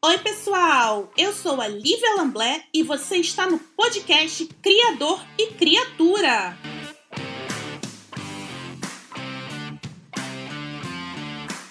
Oi, 0.00 0.16
pessoal! 0.18 1.12
Eu 1.16 1.32
sou 1.32 1.60
a 1.60 1.66
Lívia 1.66 2.14
Lamblé 2.14 2.62
e 2.72 2.84
você 2.84 3.16
está 3.16 3.50
no 3.50 3.58
podcast 3.58 4.46
Criador 4.62 5.20
e 5.36 5.48
Criatura. 5.54 6.56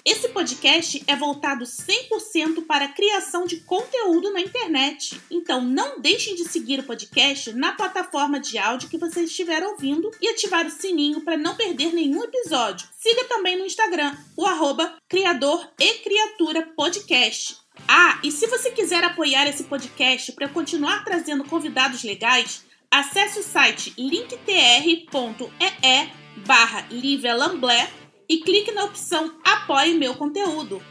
Esse 0.04 0.28
podcast 0.28 1.02
é 1.08 1.16
voltado 1.16 1.64
100% 1.64 2.66
para 2.66 2.86
a 2.86 2.88
criação 2.90 3.46
de 3.46 3.62
conteúdo 3.62 4.34
na 4.34 4.42
internet. 4.42 5.22
Então 5.32 5.62
não 5.62 6.02
deixem 6.02 6.36
de 6.36 6.44
seguir 6.50 6.82
o 6.82 6.84
podcast 6.84 7.54
na 7.54 7.72
plataforma 7.72 8.42
de 8.42 8.58
áudio 8.58 8.90
que 8.90 8.98
você 8.98 9.22
estiver 9.22 9.64
ouvindo 9.64 10.12
e 10.22 10.28
ativar 10.28 10.66
o 10.66 10.70
sininho 10.70 11.22
para 11.22 11.38
não 11.38 11.56
perder 11.56 11.94
nenhum 11.94 12.26
episódio. 12.26 12.90
Siga 13.00 13.24
também 13.24 13.58
no 13.58 13.66
Instagram, 13.66 14.14
o 14.36 14.46
arroba 14.46 14.98
Criador 15.08 15.72
e 15.80 15.94
Criatura 16.00 16.74
Podcast. 16.76 17.67
Ah, 17.86 18.20
e 18.24 18.32
se 18.32 18.48
você 18.48 18.72
quiser 18.72 19.04
apoiar 19.04 19.46
esse 19.48 19.66
podcast 19.66 20.32
para 20.32 20.48
continuar 20.48 21.04
trazendo 21.04 21.44
convidados 21.44 22.04
legais, 22.04 22.66
acesse 22.90 23.40
o 23.40 23.44
site 23.44 23.94
linktr.ee 23.98 25.08
barra 26.46 26.88
e 28.30 28.38
clique 28.40 28.72
na 28.72 28.86
opção 28.86 29.38
Apoie 29.44 29.94
meu 29.94 30.16
conteúdo. 30.16 30.82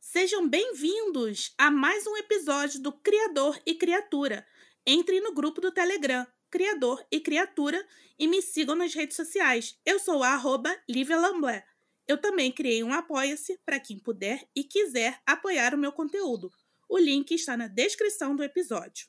Sejam 0.00 0.46
bem-vindos 0.48 1.54
a 1.56 1.70
mais 1.70 2.06
um 2.06 2.16
episódio 2.16 2.80
do 2.80 2.92
Criador 2.92 3.58
e 3.66 3.74
Criatura. 3.74 4.46
Entre 4.86 5.20
no 5.20 5.32
grupo 5.32 5.60
do 5.60 5.72
Telegram, 5.72 6.26
Criador 6.50 7.02
e 7.10 7.18
Criatura, 7.18 7.82
e 8.18 8.28
me 8.28 8.42
sigam 8.42 8.74
nas 8.74 8.94
redes 8.94 9.16
sociais. 9.16 9.76
Eu 9.86 9.98
sou 9.98 10.22
a 10.22 10.34
arroba 10.34 10.76
Lívia 10.88 11.18
Lamblé. 11.18 11.64
Eu 12.06 12.18
também 12.18 12.50
criei 12.50 12.82
um 12.82 12.92
Apoia-se 12.92 13.58
para 13.64 13.80
quem 13.80 13.98
puder 13.98 14.46
e 14.54 14.64
quiser 14.64 15.20
apoiar 15.26 15.74
o 15.74 15.78
meu 15.78 15.92
conteúdo. 15.92 16.50
O 16.88 16.98
link 16.98 17.32
está 17.32 17.56
na 17.56 17.68
descrição 17.68 18.36
do 18.36 18.42
episódio. 18.42 19.06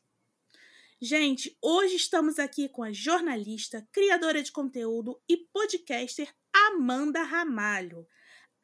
Gente, 1.01 1.57
hoje 1.61 1.97
estamos 1.97 2.39
aqui 2.39 2.69
com 2.69 2.81
a 2.81 2.93
jornalista, 2.93 3.85
criadora 3.91 4.41
de 4.41 4.53
conteúdo 4.53 5.21
e 5.27 5.35
podcaster 5.35 6.33
Amanda 6.53 7.23
Ramalho. 7.23 8.07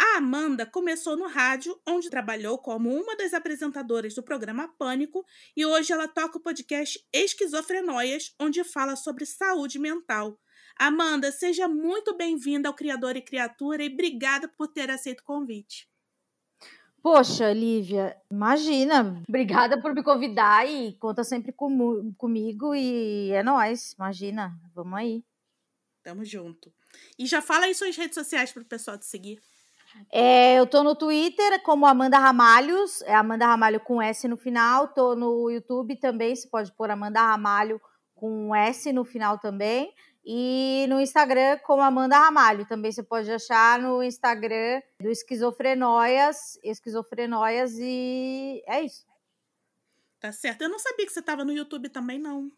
A 0.02 0.17
Amanda 0.19 0.66
começou 0.66 1.17
no 1.17 1.27
rádio, 1.27 1.77
onde 1.85 2.09
trabalhou 2.09 2.57
como 2.57 2.89
uma 2.89 3.17
das 3.17 3.33
apresentadoras 3.33 4.16
do 4.16 4.23
programa 4.23 4.73
Pânico, 4.77 5.25
e 5.57 5.66
hoje 5.66 5.91
ela 5.91 6.07
toca 6.07 6.38
o 6.38 6.41
podcast 6.41 7.05
Esquizofrenóias, 7.11 8.33
onde 8.39 8.63
fala 8.63 8.95
sobre 8.95 9.25
saúde 9.25 9.77
mental. 9.77 10.39
Amanda, 10.80 11.30
seja 11.30 11.67
muito 11.67 12.16
bem-vinda 12.16 12.69
ao 12.69 12.73
Criador 12.73 13.17
e 13.17 13.22
Criatura 13.22 13.83
e 13.83 13.91
obrigada 13.91 14.47
por 14.47 14.66
ter 14.69 14.89
aceito 14.89 15.19
o 15.19 15.25
convite. 15.25 15.89
Poxa, 17.03 17.52
Lívia, 17.52 18.16
imagina. 18.31 19.22
Obrigada 19.27 19.81
por 19.81 19.94
me 19.94 20.02
convidar 20.02 20.66
e 20.66 20.94
conta 20.94 21.25
sempre 21.25 21.52
com, 21.52 22.13
comigo 22.17 22.73
e 22.73 23.30
é 23.31 23.44
nós. 23.44 23.91
Imagina, 23.91 24.57
vamos 24.73 24.97
aí. 24.97 25.22
Tamo 26.02 26.23
junto. 26.23 26.72
E 27.17 27.25
já 27.25 27.41
fala 27.41 27.66
aí 27.66 27.75
suas 27.75 27.97
redes 27.97 28.16
sociais 28.16 28.53
para 28.53 28.61
o 28.61 28.66
pessoal 28.66 28.97
te 28.97 29.05
seguir. 29.05 29.41
É, 30.09 30.55
eu 30.55 30.66
tô 30.66 30.81
no 30.81 30.95
Twitter 30.95 31.61
como 31.61 31.85
Amanda 31.85 32.17
Ramalhos, 32.17 33.02
é 33.02 33.13
Amanda 33.13 33.47
Ramalho 33.47 33.81
com 33.81 34.02
S 34.02 34.25
no 34.30 34.38
final. 34.38 34.88
Tô 34.88 35.13
no 35.13 35.50
YouTube 35.50 35.97
também, 35.97 36.33
você 36.33 36.47
pode 36.47 36.72
pôr 36.72 36.89
Amanda 36.89 37.19
Ramalho 37.19 37.81
com 38.16 38.55
S 38.55 38.94
no 38.94 39.03
final 39.03 39.39
também. 39.39 39.94
E 40.25 40.86
no 40.89 41.00
Instagram, 41.00 41.58
como 41.59 41.81
Amanda 41.81 42.17
Ramalho. 42.17 42.66
Também 42.66 42.92
você 42.92 43.02
pode 43.02 43.31
achar 43.31 43.80
no 43.80 44.03
Instagram 44.03 44.81
do 45.02 45.09
Esquizofrenóias, 45.09 46.59
Esquizofrenóias, 46.64 47.73
e 47.80 48.64
é 48.67 48.81
isso. 48.84 49.06
Tá 50.20 50.31
certo. 50.31 50.62
Eu 50.62 50.70
não 50.70 50.79
sabia 50.79 51.06
que 51.06 51.13
você 51.13 51.22
estava 51.22 51.46
no 51.46 51.52
YouTube 51.52 51.90
também, 51.90 52.19
não. 52.19 52.52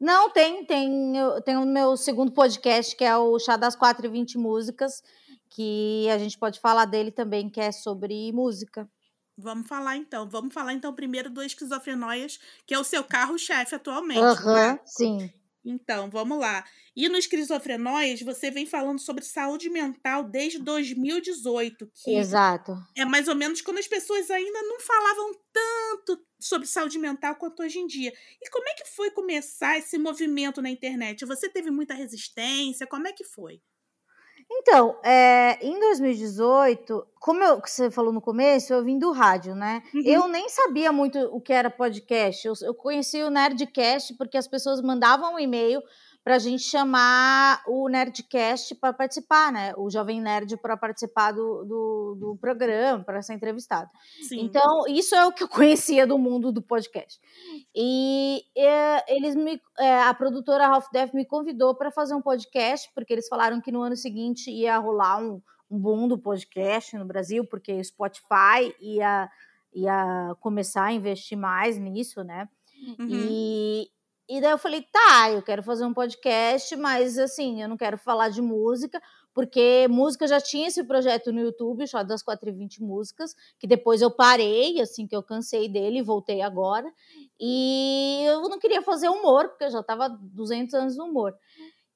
Não, 0.00 0.30
tem, 0.30 0.64
tem, 0.64 1.14
tem 1.44 1.56
o 1.56 1.64
meu 1.64 1.96
segundo 1.96 2.32
podcast, 2.32 2.96
que 2.96 3.04
é 3.04 3.16
o 3.16 3.38
Chá 3.38 3.56
das 3.56 3.76
4 3.76 4.06
e 4.06 4.08
20 4.08 4.38
Músicas, 4.38 5.02
que 5.50 6.08
a 6.10 6.18
gente 6.18 6.38
pode 6.38 6.58
falar 6.60 6.84
dele 6.84 7.10
também, 7.10 7.48
que 7.48 7.60
é 7.60 7.70
sobre 7.70 8.32
música. 8.32 8.88
Vamos 9.36 9.66
falar 9.66 9.96
então. 9.96 10.28
Vamos 10.28 10.54
falar 10.54 10.72
então 10.72 10.92
primeiro 10.92 11.30
do 11.30 11.42
Esquizofrenóias, 11.42 12.38
que 12.66 12.74
é 12.74 12.78
o 12.78 12.84
seu 12.84 13.04
carro-chefe 13.04 13.74
atualmente. 13.74 14.20
Aham, 14.20 14.46
uhum, 14.46 14.54
né? 14.54 14.80
sim. 14.84 15.32
Então, 15.64 16.10
vamos 16.10 16.38
lá. 16.38 16.64
E 16.94 17.08
no 17.08 17.16
Esquizofrenóias, 17.16 18.20
você 18.20 18.50
vem 18.50 18.66
falando 18.66 18.98
sobre 18.98 19.24
saúde 19.24 19.70
mental 19.70 20.24
desde 20.24 20.58
2018. 20.58 21.90
Que 21.94 22.16
Exato. 22.16 22.76
É 22.96 23.04
mais 23.04 23.28
ou 23.28 23.34
menos 23.34 23.62
quando 23.62 23.78
as 23.78 23.88
pessoas 23.88 24.30
ainda 24.30 24.62
não 24.62 24.78
falavam 24.80 25.32
tanto 25.52 26.24
sobre 26.38 26.66
saúde 26.66 26.98
mental 26.98 27.36
quanto 27.36 27.62
hoje 27.62 27.78
em 27.78 27.86
dia. 27.86 28.12
E 28.42 28.50
como 28.50 28.68
é 28.68 28.74
que 28.74 28.84
foi 28.84 29.10
começar 29.10 29.78
esse 29.78 29.96
movimento 29.96 30.60
na 30.60 30.68
internet? 30.68 31.24
Você 31.24 31.48
teve 31.48 31.70
muita 31.70 31.94
resistência? 31.94 32.86
Como 32.86 33.08
é 33.08 33.12
que 33.12 33.24
foi? 33.24 33.60
Então, 34.50 34.96
é, 35.02 35.58
em 35.60 35.78
2018, 35.78 37.06
como 37.20 37.42
eu, 37.42 37.60
você 37.60 37.90
falou 37.90 38.12
no 38.12 38.20
começo, 38.20 38.72
eu 38.72 38.84
vim 38.84 38.98
do 38.98 39.10
rádio, 39.12 39.54
né? 39.54 39.82
Uhum. 39.94 40.02
Eu 40.04 40.28
nem 40.28 40.48
sabia 40.48 40.92
muito 40.92 41.18
o 41.32 41.40
que 41.40 41.52
era 41.52 41.70
podcast. 41.70 42.46
Eu, 42.46 42.54
eu 42.62 42.74
conheci 42.74 43.22
o 43.22 43.30
Nerdcast 43.30 44.14
porque 44.14 44.36
as 44.36 44.46
pessoas 44.46 44.80
mandavam 44.80 45.34
um 45.34 45.38
e-mail 45.38 45.82
para 46.24 46.36
a 46.36 46.38
gente 46.38 46.62
chamar 46.62 47.62
o 47.66 47.86
Nerdcast 47.86 48.74
para 48.76 48.94
participar, 48.94 49.52
né? 49.52 49.74
O 49.76 49.90
Jovem 49.90 50.22
Nerd 50.22 50.56
para 50.56 50.74
participar 50.74 51.32
do, 51.32 51.64
do, 51.66 52.16
do 52.18 52.36
programa, 52.40 53.04
para 53.04 53.20
ser 53.20 53.34
entrevistado. 53.34 53.90
Sim. 54.22 54.40
Então, 54.40 54.84
isso 54.88 55.14
é 55.14 55.26
o 55.26 55.32
que 55.32 55.42
eu 55.42 55.48
conhecia 55.48 56.06
do 56.06 56.16
mundo 56.16 56.50
do 56.50 56.62
podcast. 56.62 57.20
E 57.76 58.42
é, 58.56 59.14
eles 59.14 59.36
me, 59.36 59.60
é, 59.78 60.00
a 60.00 60.14
produtora 60.14 60.66
Half 60.66 60.86
Def 60.90 61.12
me 61.12 61.26
convidou 61.26 61.74
para 61.74 61.90
fazer 61.90 62.14
um 62.14 62.22
podcast, 62.22 62.90
porque 62.94 63.12
eles 63.12 63.28
falaram 63.28 63.60
que 63.60 63.70
no 63.70 63.82
ano 63.82 63.94
seguinte 63.94 64.50
ia 64.50 64.78
rolar 64.78 65.18
um, 65.18 65.42
um 65.70 65.78
boom 65.78 66.08
do 66.08 66.18
podcast 66.18 66.96
no 66.96 67.04
Brasil, 67.04 67.44
porque 67.44 67.74
o 67.74 67.84
Spotify 67.84 68.74
ia, 68.80 69.28
ia 69.74 70.34
começar 70.40 70.84
a 70.84 70.92
investir 70.92 71.36
mais 71.36 71.76
nisso, 71.76 72.24
né? 72.24 72.48
Uhum. 72.98 73.08
E, 73.10 73.90
e 74.28 74.40
daí 74.40 74.50
eu 74.50 74.58
falei, 74.58 74.82
tá, 74.82 75.30
eu 75.30 75.42
quero 75.42 75.62
fazer 75.62 75.84
um 75.84 75.92
podcast, 75.92 76.74
mas 76.76 77.18
assim, 77.18 77.62
eu 77.62 77.68
não 77.68 77.76
quero 77.76 77.98
falar 77.98 78.30
de 78.30 78.40
música, 78.40 79.00
porque 79.34 79.86
música 79.88 80.26
já 80.26 80.40
tinha 80.40 80.68
esse 80.68 80.82
projeto 80.84 81.32
no 81.32 81.40
YouTube, 81.40 81.86
Shot 81.86 82.04
das 82.04 82.22
420 82.22 82.82
Músicas, 82.82 83.34
que 83.58 83.66
depois 83.66 84.00
eu 84.00 84.10
parei, 84.10 84.80
assim, 84.80 85.06
que 85.06 85.14
eu 85.14 85.22
cansei 85.22 85.68
dele 85.68 86.02
voltei 86.02 86.40
agora. 86.40 86.90
E 87.38 88.22
eu 88.26 88.48
não 88.48 88.58
queria 88.58 88.80
fazer 88.80 89.08
humor, 89.08 89.48
porque 89.48 89.64
eu 89.64 89.70
já 89.70 89.80
estava 89.80 90.08
200 90.08 90.74
anos 90.74 90.96
no 90.96 91.06
humor. 91.06 91.34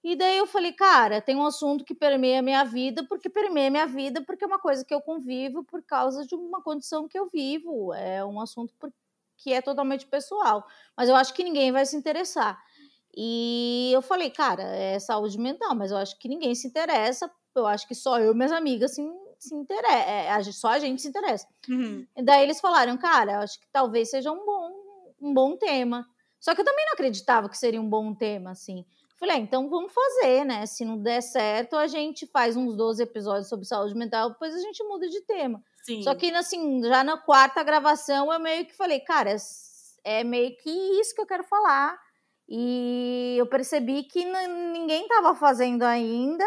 E 0.02 0.16
daí 0.16 0.38
eu 0.38 0.46
falei, 0.46 0.72
cara, 0.72 1.20
tem 1.20 1.36
um 1.36 1.46
assunto 1.46 1.84
que 1.84 1.94
permeia 1.94 2.42
minha 2.42 2.64
vida, 2.64 3.04
porque 3.08 3.28
permeia 3.28 3.70
minha 3.70 3.86
vida, 3.86 4.22
porque 4.24 4.44
é 4.44 4.46
uma 4.46 4.58
coisa 4.58 4.84
que 4.84 4.94
eu 4.94 5.00
convivo 5.00 5.64
por 5.64 5.82
causa 5.82 6.26
de 6.26 6.34
uma 6.34 6.62
condição 6.62 7.08
que 7.08 7.18
eu 7.18 7.28
vivo. 7.32 7.92
É 7.94 8.24
um 8.24 8.40
assunto 8.40 8.74
que 9.38 9.52
é 9.52 9.62
totalmente 9.62 10.06
pessoal, 10.06 10.66
mas 10.96 11.08
eu 11.08 11.16
acho 11.16 11.32
que 11.32 11.44
ninguém 11.44 11.72
vai 11.72 11.86
se 11.86 11.96
interessar. 11.96 12.60
E 13.16 13.90
eu 13.92 14.02
falei, 14.02 14.30
cara, 14.30 14.62
é 14.62 14.98
saúde 14.98 15.38
mental, 15.38 15.74
mas 15.74 15.90
eu 15.90 15.96
acho 15.96 16.18
que 16.18 16.28
ninguém 16.28 16.54
se 16.54 16.68
interessa, 16.68 17.30
eu 17.54 17.66
acho 17.66 17.88
que 17.88 17.94
só 17.94 18.18
eu 18.20 18.32
e 18.32 18.34
minhas 18.34 18.52
amigas 18.52 18.94
se, 18.94 19.02
se 19.38 19.54
interessa, 19.54 20.08
é, 20.10 20.42
só 20.52 20.68
a 20.68 20.78
gente 20.78 21.00
se 21.00 21.08
interessa. 21.08 21.46
Uhum. 21.68 22.06
E 22.16 22.22
daí 22.22 22.42
eles 22.42 22.60
falaram, 22.60 22.96
cara, 22.98 23.32
eu 23.32 23.38
acho 23.40 23.58
que 23.60 23.66
talvez 23.72 24.10
seja 24.10 24.30
um 24.30 24.44
bom, 24.44 24.70
um 25.20 25.34
bom 25.34 25.56
tema. 25.56 26.06
Só 26.40 26.54
que 26.54 26.60
eu 26.60 26.64
também 26.64 26.84
não 26.86 26.92
acreditava 26.92 27.48
que 27.48 27.58
seria 27.58 27.80
um 27.80 27.88
bom 27.88 28.14
tema, 28.14 28.50
assim. 28.50 28.84
Falei, 29.18 29.36
ah, 29.36 29.40
então 29.40 29.68
vamos 29.68 29.92
fazer, 29.92 30.44
né? 30.44 30.64
Se 30.64 30.84
não 30.84 30.96
der 30.96 31.20
certo, 31.20 31.74
a 31.74 31.88
gente 31.88 32.24
faz 32.28 32.56
uns 32.56 32.76
12 32.76 33.02
episódios 33.02 33.48
sobre 33.48 33.66
saúde 33.66 33.96
mental, 33.96 34.30
depois 34.30 34.54
a 34.54 34.60
gente 34.60 34.82
muda 34.84 35.08
de 35.08 35.20
tema. 35.22 35.60
Sim. 35.82 36.02
Só 36.02 36.14
que, 36.14 36.30
assim, 36.32 36.82
já 36.82 37.02
na 37.02 37.16
quarta 37.16 37.62
gravação, 37.62 38.32
eu 38.32 38.40
meio 38.40 38.66
que 38.66 38.74
falei, 38.76 39.00
cara, 39.00 39.34
é 40.04 40.24
meio 40.24 40.56
que 40.56 40.70
isso 41.00 41.14
que 41.14 41.20
eu 41.20 41.26
quero 41.26 41.44
falar. 41.44 41.98
E 42.48 43.36
eu 43.38 43.46
percebi 43.46 44.04
que 44.04 44.24
ninguém 44.24 45.02
estava 45.02 45.34
fazendo 45.34 45.82
ainda, 45.82 46.44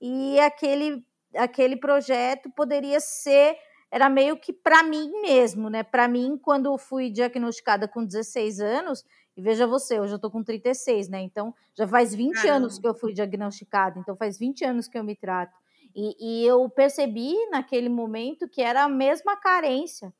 e 0.00 0.38
aquele, 0.40 1.02
aquele 1.34 1.76
projeto 1.76 2.50
poderia 2.50 3.00
ser 3.00 3.56
era 3.90 4.08
meio 4.10 4.36
que 4.36 4.52
para 4.52 4.82
mim 4.82 5.10
mesmo, 5.22 5.70
né? 5.70 5.82
Para 5.82 6.06
mim, 6.06 6.38
quando 6.42 6.76
fui 6.76 7.10
diagnosticada 7.10 7.88
com 7.88 8.04
16 8.04 8.60
anos, 8.60 9.04
e 9.36 9.40
veja 9.40 9.66
você, 9.66 9.98
hoje 9.98 10.12
eu 10.14 10.18
tô 10.18 10.30
com 10.30 10.42
36, 10.42 11.08
né? 11.08 11.20
Então, 11.20 11.54
já 11.74 11.86
faz 11.86 12.14
20 12.14 12.34
Caramba. 12.34 12.56
anos 12.56 12.78
que 12.78 12.86
eu 12.86 12.94
fui 12.94 13.14
diagnosticada, 13.14 13.98
então 13.98 14.16
faz 14.16 14.38
20 14.38 14.64
anos 14.64 14.88
que 14.88 14.98
eu 14.98 15.04
me 15.04 15.16
trato. 15.16 15.56
E, 15.94 16.16
e, 16.20 16.46
eu 16.46 16.68
percebi 16.70 17.34
naquele 17.50 17.88
momento 17.88 18.48
que 18.48 18.62
era 18.62 18.84
a 18.84 18.88
mesma 18.88 19.36
carência 19.36 20.12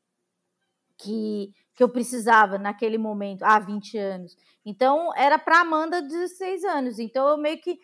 que, 0.97 1.53
que 1.75 1.83
eu 1.83 1.89
precisava 1.89 2.57
naquele 2.57 2.97
momento, 2.97 3.43
há 3.43 3.59
20 3.59 3.97
anos. 3.97 4.37
Então, 4.65 5.15
era 5.15 5.39
para 5.39 5.61
Amanda 5.61 6.01
de 6.01 6.09
16 6.09 6.63
anos. 6.65 6.99
Então, 6.99 7.27
eu 7.27 7.37
meio 7.37 7.59
que 7.61 7.79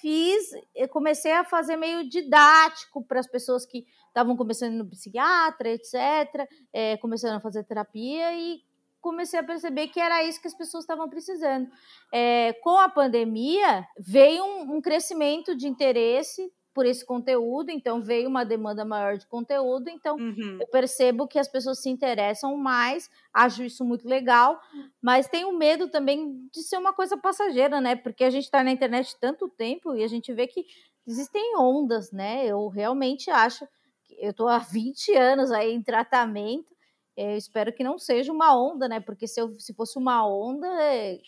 fiz, 0.00 0.50
eu 0.74 0.88
comecei 0.88 1.32
a 1.32 1.44
fazer 1.44 1.76
meio 1.76 2.08
didático 2.08 3.02
para 3.04 3.20
as 3.20 3.26
pessoas 3.26 3.64
que 3.64 3.86
estavam 4.08 4.36
começando 4.36 4.74
no 4.74 4.88
psiquiatra, 4.88 5.70
etc., 5.70 6.48
é, 6.72 6.96
começando 6.98 7.36
a 7.36 7.40
fazer 7.40 7.64
terapia 7.64 8.36
e 8.36 8.62
comecei 9.00 9.38
a 9.38 9.44
perceber 9.44 9.88
que 9.88 10.00
era 10.00 10.24
isso 10.24 10.40
que 10.40 10.48
as 10.48 10.54
pessoas 10.54 10.84
estavam 10.84 11.08
precisando. 11.08 11.70
É, 12.12 12.54
com 12.62 12.78
a 12.78 12.88
pandemia, 12.88 13.86
veio 13.98 14.44
um, 14.44 14.76
um 14.76 14.80
crescimento 14.80 15.54
de 15.54 15.68
interesse 15.68 16.50
por 16.74 16.84
esse 16.84 17.06
conteúdo, 17.06 17.70
então 17.70 18.02
veio 18.02 18.28
uma 18.28 18.44
demanda 18.44 18.84
maior 18.84 19.16
de 19.16 19.26
conteúdo, 19.26 19.88
então 19.88 20.16
uhum. 20.16 20.58
eu 20.60 20.66
percebo 20.66 21.28
que 21.28 21.38
as 21.38 21.46
pessoas 21.46 21.78
se 21.78 21.88
interessam 21.88 22.56
mais, 22.56 23.08
acho 23.32 23.62
isso 23.62 23.84
muito 23.84 24.08
legal, 24.08 24.60
mas 25.00 25.28
tenho 25.28 25.56
medo 25.56 25.88
também 25.88 26.48
de 26.52 26.62
ser 26.62 26.76
uma 26.76 26.92
coisa 26.92 27.16
passageira, 27.16 27.80
né? 27.80 27.94
Porque 27.94 28.24
a 28.24 28.30
gente 28.30 28.44
está 28.44 28.64
na 28.64 28.72
internet 28.72 29.16
tanto 29.20 29.48
tempo 29.48 29.94
e 29.94 30.02
a 30.02 30.08
gente 30.08 30.32
vê 30.32 30.48
que 30.48 30.66
existem 31.06 31.56
ondas, 31.56 32.10
né? 32.10 32.44
Eu 32.44 32.66
realmente 32.66 33.30
acho 33.30 33.66
que 34.02 34.16
eu 34.18 34.32
estou 34.32 34.48
há 34.48 34.58
20 34.58 35.14
anos 35.14 35.52
aí 35.52 35.72
em 35.72 35.82
tratamento, 35.82 36.74
eu 37.16 37.36
espero 37.36 37.72
que 37.72 37.84
não 37.84 37.96
seja 37.96 38.32
uma 38.32 38.56
onda, 38.56 38.88
né? 38.88 38.98
Porque 38.98 39.28
se, 39.28 39.40
eu, 39.40 39.54
se 39.60 39.72
fosse 39.72 39.96
uma 39.96 40.26
onda, 40.26 40.66
é, 40.82 41.20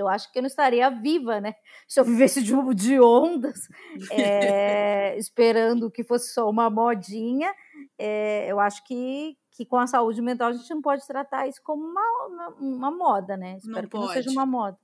eu 0.00 0.08
acho 0.08 0.30
que 0.32 0.38
eu 0.38 0.42
não 0.42 0.46
estaria 0.46 0.88
viva, 0.90 1.40
né? 1.40 1.54
Se 1.88 2.00
eu 2.00 2.04
vivesse 2.04 2.42
de, 2.42 2.52
de 2.74 3.00
ondas, 3.00 3.68
é, 4.10 5.16
esperando 5.18 5.90
que 5.90 6.04
fosse 6.04 6.32
só 6.32 6.48
uma 6.48 6.68
modinha, 6.70 7.52
é, 7.98 8.50
eu 8.50 8.60
acho 8.60 8.84
que, 8.84 9.36
que 9.52 9.64
com 9.64 9.76
a 9.76 9.86
saúde 9.86 10.20
mental 10.20 10.48
a 10.48 10.52
gente 10.52 10.70
não 10.70 10.82
pode 10.82 11.06
tratar 11.06 11.46
isso 11.46 11.60
como 11.62 11.82
uma, 11.84 12.26
uma, 12.26 12.48
uma 12.60 12.90
moda, 12.90 13.36
né? 13.36 13.56
Espero 13.56 13.74
não 13.74 13.82
que 13.82 13.88
pode. 13.90 14.06
não 14.06 14.12
seja 14.12 14.30
uma 14.30 14.46
moda. 14.46 14.78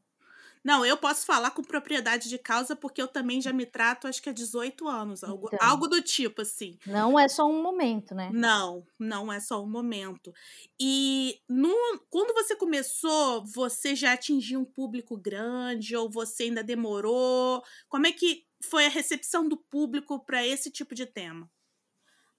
Não, 0.65 0.87
eu 0.87 0.97
posso 0.97 1.27
falar 1.27 1.51
com 1.51 1.63
propriedade 1.63 2.29
de 2.29 2.39
causa 2.39 2.77
porque 2.77 3.03
eu 3.03 3.09
também 3.09 3.41
já 3.41 3.53
me 3.53 3.67
trato, 3.67 4.07
acho 4.07 4.23
que 4.23 4.29
há 4.29 4.33
18 4.33 4.87
anos, 4.87 5.25
algo, 5.25 5.49
então, 5.53 5.69
algo 5.69 5.89
do 5.89 6.01
tipo, 6.01 6.43
assim. 6.43 6.79
Não 6.87 7.19
é 7.19 7.27
só 7.29 7.47
um 7.47 7.63
momento, 7.63 8.15
né? 8.15 8.31
Não, 8.33 8.87
não 8.99 9.33
é 9.33 9.41
só 9.41 9.63
um 9.63 9.69
momento. 9.69 10.33
E 10.81 11.41
no, 11.49 11.75
quando 12.09 12.33
você 12.33 12.55
começou, 12.55 13.45
você 13.45 13.97
já 13.97 14.13
atingiu 14.13 14.61
um 14.61 14.65
público 14.65 15.17
grande 15.17 15.97
ou 15.97 16.09
você 16.09 16.45
ainda 16.45 16.63
demorou? 16.63 17.63
Como 17.89 18.07
é 18.07 18.13
que 18.13 18.45
foi 18.63 18.87
a 18.87 18.91
recepção 18.91 19.49
do 19.49 19.57
público 19.57 20.25
para 20.25 20.47
esse 20.47 20.71
tipo 20.71 20.95
de 20.95 21.07
tema? 21.07 21.51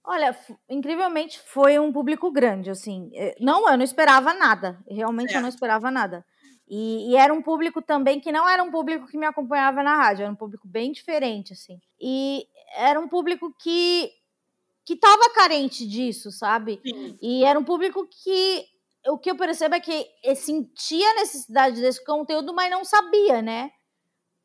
Olha, 0.05 0.37
incrivelmente 0.69 1.39
foi 1.39 1.79
um 1.79 1.91
público 1.91 2.29
grande, 2.31 2.69
assim. 2.69 3.09
Eh, 3.13 3.35
não, 3.39 3.69
eu 3.69 3.77
não 3.77 3.85
esperava 3.85 4.33
nada. 4.33 4.77
Realmente 4.87 5.33
eu 5.33 5.41
não 5.41 5.47
esperava 5.47 5.89
nada. 5.89 6.25
E, 6.67 7.11
e, 7.11 7.15
era 7.15 7.33
um 7.33 7.41
público 7.41 7.81
também 7.81 8.19
que 8.19 8.31
não 8.31 8.47
era 8.47 8.63
um 8.63 8.71
público 8.71 9.07
que 9.07 9.17
me 9.17 9.25
acompanhava 9.25 9.83
na 9.83 9.95
rádio, 9.95 10.23
era 10.23 10.31
um 10.31 10.35
público 10.35 10.67
bem 10.67 10.91
diferente, 10.91 11.53
assim. 11.53 11.79
E 11.99 12.47
era 12.75 12.99
um 12.99 13.07
público 13.07 13.53
que 13.59 14.11
que 14.85 14.93
estava 14.95 15.29
carente 15.33 15.87
disso, 15.87 16.29
sabe? 16.29 16.81
Sim. 16.85 17.17
E 17.21 17.45
era 17.45 17.57
um 17.57 17.63
público 17.63 18.05
que 18.05 18.65
o 19.07 19.17
que 19.17 19.31
eu 19.31 19.35
percebo 19.35 19.75
é 19.75 19.79
que 19.79 20.09
sentia 20.35 21.09
a 21.11 21.15
necessidade 21.15 21.79
desse 21.79 22.03
conteúdo, 22.03 22.53
mas 22.53 22.71
não 22.71 22.83
sabia, 22.83 23.41
né? 23.41 23.71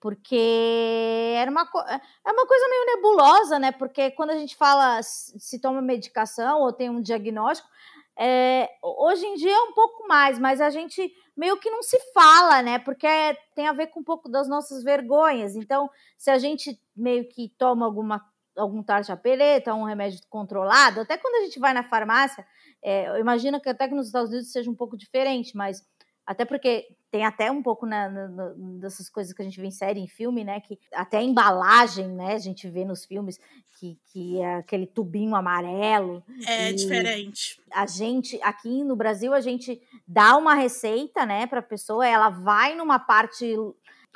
Porque 0.01 1.35
era 1.37 1.51
uma, 1.51 1.63
é 1.63 2.31
uma 2.31 2.47
coisa 2.47 2.69
meio 2.69 2.87
nebulosa, 2.87 3.59
né? 3.59 3.73
Porque 3.73 4.13
quando 4.13 4.31
a 4.31 4.37
gente 4.37 4.57
fala 4.57 5.01
se 5.03 5.61
toma 5.61 5.83
medicação 5.83 6.61
ou 6.61 6.73
tem 6.73 6.89
um 6.89 7.01
diagnóstico, 7.01 7.69
é, 8.17 8.69
hoje 8.83 9.25
em 9.27 9.35
dia 9.35 9.53
é 9.53 9.61
um 9.61 9.73
pouco 9.73 10.07
mais, 10.09 10.39
mas 10.39 10.61
a 10.61 10.71
gente 10.71 11.13
meio 11.39 11.57
que 11.57 11.71
não 11.71 11.85
se 11.85 11.97
fala, 12.13 12.61
né? 12.61 12.81
Porque 12.81 13.07
tem 13.55 13.69
a 13.69 13.73
ver 13.73 13.87
com 13.87 14.01
um 14.01 14.05
pouco 14.05 14.29
das 14.29 14.49
nossas 14.49 14.83
vergonhas. 14.83 15.55
Então, 15.55 15.89
se 16.17 16.33
a 16.33 16.39
gente 16.39 16.79
meio 16.97 17.29
que 17.29 17.49
toma 17.57 17.87
alguma 17.87 18.21
algum 18.57 18.83
tarja 18.83 19.17
pereta, 19.17 19.73
um 19.73 19.85
remédio 19.85 20.19
controlado, 20.29 21.03
até 21.03 21.17
quando 21.17 21.37
a 21.37 21.45
gente 21.45 21.61
vai 21.61 21.73
na 21.73 21.85
farmácia, 21.85 22.45
é, 22.83 23.09
eu 23.09 23.17
imagino 23.19 23.61
que 23.61 23.69
até 23.69 23.87
que 23.87 23.95
nos 23.95 24.07
Estados 24.07 24.31
Unidos 24.31 24.51
seja 24.51 24.69
um 24.69 24.75
pouco 24.75 24.97
diferente, 24.97 25.57
mas 25.57 25.87
até 26.29 26.45
porque 26.45 26.87
tem 27.11 27.25
até 27.25 27.51
um 27.51 27.63
pouco 27.63 27.87
na, 27.87 28.07
na, 28.07 28.53
dessas 28.79 29.09
coisas 29.09 29.33
que 29.33 29.41
a 29.41 29.45
gente 29.47 29.59
vê 29.59 29.67
em 29.67 29.71
série, 29.71 29.99
em 29.99 30.07
filme, 30.07 30.45
né? 30.45 30.61
Que 30.61 30.79
até 30.93 31.17
a 31.17 31.23
embalagem, 31.23 32.07
né? 32.07 32.35
A 32.35 32.39
gente 32.39 32.69
vê 32.69 32.85
nos 32.85 33.07
filmes 33.07 33.41
que, 33.79 33.99
que 34.13 34.39
é 34.39 34.57
aquele 34.57 34.87
tubinho 34.87 35.35
amarelo. 35.35 36.23
É 36.47 36.71
diferente. 36.71 37.59
A 37.73 37.87
gente, 37.87 38.39
aqui 38.43 38.85
no 38.85 38.95
Brasil, 38.95 39.33
a 39.33 39.41
gente 39.41 39.81
dá 40.07 40.37
uma 40.37 40.55
receita, 40.55 41.25
né, 41.25 41.47
para 41.47 41.61
a 41.61 41.63
pessoa, 41.63 42.07
ela 42.07 42.29
vai 42.29 42.75
numa 42.75 42.99
parte 42.99 43.57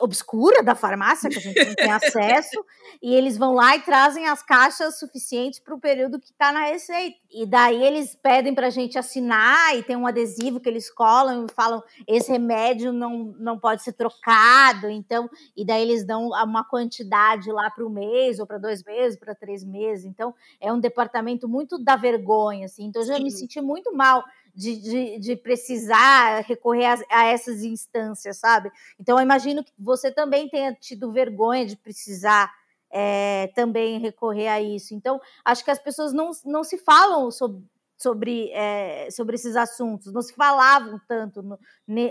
obscura 0.00 0.62
da 0.62 0.75
farmácia, 0.75 1.31
que 1.31 1.39
a 1.39 1.41
gente 1.41 1.65
não 1.65 1.75
tem 1.75 1.91
acesso, 1.93 2.65
e 3.00 3.15
eles 3.15 3.37
vão 3.37 3.55
lá 3.55 3.77
e 3.77 3.81
trazem 3.81 4.27
as 4.27 4.43
caixas 4.43 4.99
suficientes 4.99 5.61
para 5.61 5.75
o 5.75 5.81
período 5.81 6.19
que 6.19 6.31
está 6.31 6.53
na 6.53 6.67
receita. 6.67 7.17
E 7.31 7.47
daí 7.47 7.83
eles 7.83 8.15
pedem 8.15 8.55
para 8.55 8.67
a 8.67 8.71
gente 8.71 8.99
assinar, 8.99 9.77
e 9.77 9.83
tem 9.83 9.97
um 9.97 10.06
adesivo 10.06 10.61
que 10.61 10.69
eles 10.69 10.91
colam 10.91 11.47
e 11.47 11.53
falam: 11.55 11.83
esse 12.06 12.31
remédio 12.31 12.93
não, 12.93 13.35
não 13.39 13.59
pode 13.59 13.83
ser 13.83 13.93
trocado, 13.93 14.89
então, 14.89 15.29
e 15.56 15.65
daí 15.65 15.83
eles 15.83 16.05
dão 16.05 16.29
uma 16.29 16.65
quantidade 16.65 17.50
lá 17.50 17.71
para 17.71 17.87
o 17.87 17.91
mês, 17.91 18.39
ou 18.39 18.47
para 18.47 18.59
dois 18.59 18.83
meses, 18.85 19.19
para 19.19 19.35
três 19.35 19.65
meses. 19.65 20.05
Então, 20.05 20.35
é 20.61 20.73
um 20.73 20.81
departamento 20.81 21.49
muito 21.49 21.79
da 21.79 21.97
vergonha, 21.97 22.67
assim. 22.67 22.85
Então, 22.85 23.03
eu 23.03 23.06
já 23.06 23.17
Sim. 23.17 23.25
me 23.25 23.31
senti 23.31 23.61
muito 23.61 23.94
mal 23.94 24.23
de, 24.55 24.77
de, 24.77 25.19
de 25.19 25.37
precisar 25.37 26.41
recorrer 26.43 26.87
a, 26.87 26.99
a, 27.11 27.25
essas 27.27 27.63
instâncias, 27.63 28.39
sabe? 28.39 28.71
Então, 28.99 29.19
eu 29.19 29.23
imagino 29.23 29.65
que 29.65 29.73
você 29.79 30.11
também 30.11 30.49
tenha 30.49 30.75
tido 30.75 31.13
vergonha 31.13 31.67
de 31.67 31.77
precisar 31.77 32.53
é, 32.91 33.51
também 33.55 33.99
recorrer 33.99 34.49
a 34.49 34.61
isso. 34.61 34.95
Então, 34.95 35.21
acho 35.45 35.65
que 35.65 35.71
as 35.71 35.79
pessoas 35.79 36.13
não, 36.13 36.31
não 36.45 36.63
se 36.63 36.77
falam 36.79 37.31
sobre, 37.31 37.65
sobre, 37.97 38.51
é, 38.53 39.09
sobre 39.11 39.37
esses 39.37 39.57
assuntos, 39.57 40.13
não 40.13 40.21
se 40.21 40.35
falavam 40.35 41.01
tanto 41.09 41.43
no, 41.43 41.59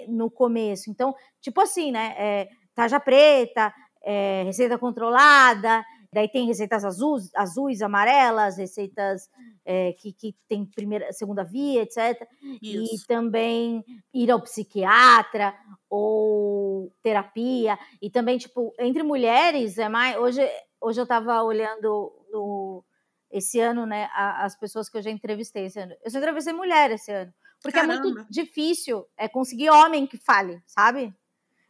no 0.08 0.32
começo. 0.32 0.90
Então, 0.90 1.16
tipo 1.40 1.62
assim, 1.62 1.92
né? 1.92 2.16
É, 2.18 2.50
taja 2.74 3.00
preta, 3.00 3.74
é, 4.04 4.44
receita 4.44 4.78
controlada, 4.78 5.84
Daí 6.14 6.28
tem 6.28 6.46
receitas 6.46 6.84
azuis, 6.84 7.30
azuis 7.34 7.82
amarelas, 7.82 8.58
receitas 8.58 9.30
é, 9.64 9.94
que, 9.94 10.12
que 10.12 10.36
tem 10.48 10.66
primeira, 10.66 11.12
segunda 11.14 11.44
via, 11.44 11.84
etc. 11.84 12.28
Isso. 12.62 12.96
E 12.96 13.08
também 13.08 13.84
ir 14.14 14.30
ao 14.30 14.42
psiquiatra 14.42 15.54
ou 15.90 16.92
terapia. 17.02 17.80
E 18.02 18.10
também, 18.10 18.38
tipo, 18.38 18.74
entre 18.78 19.04
mulheres, 19.04 19.78
é 19.78 19.88
mais. 19.88 20.18
Hoje, 20.18 20.42
hoje 20.82 21.00
eu 21.00 21.04
estava 21.04 21.42
olhando 21.44 22.12
no, 22.30 22.84
esse 23.32 23.60
ano, 23.62 23.86
né, 23.86 24.10
as 24.14 24.58
pessoas 24.58 24.90
que 24.90 24.98
eu 24.98 25.02
já 25.02 25.10
entrevistei 25.10 25.66
esse 25.66 25.80
ano. 25.80 25.96
Eu 26.04 26.12
só 26.12 26.18
entrevistei 26.18 26.54
mulher 26.54 26.92
esse 26.92 27.12
ano. 27.12 27.34
Porque 27.62 27.80
Caramba. 27.80 27.94
é 27.94 28.00
muito 28.00 28.26
difícil 28.30 29.06
é 29.16 29.30
conseguir 29.30 29.70
homem 29.70 30.06
que 30.06 30.18
fale, 30.18 30.62
sabe? 30.66 31.14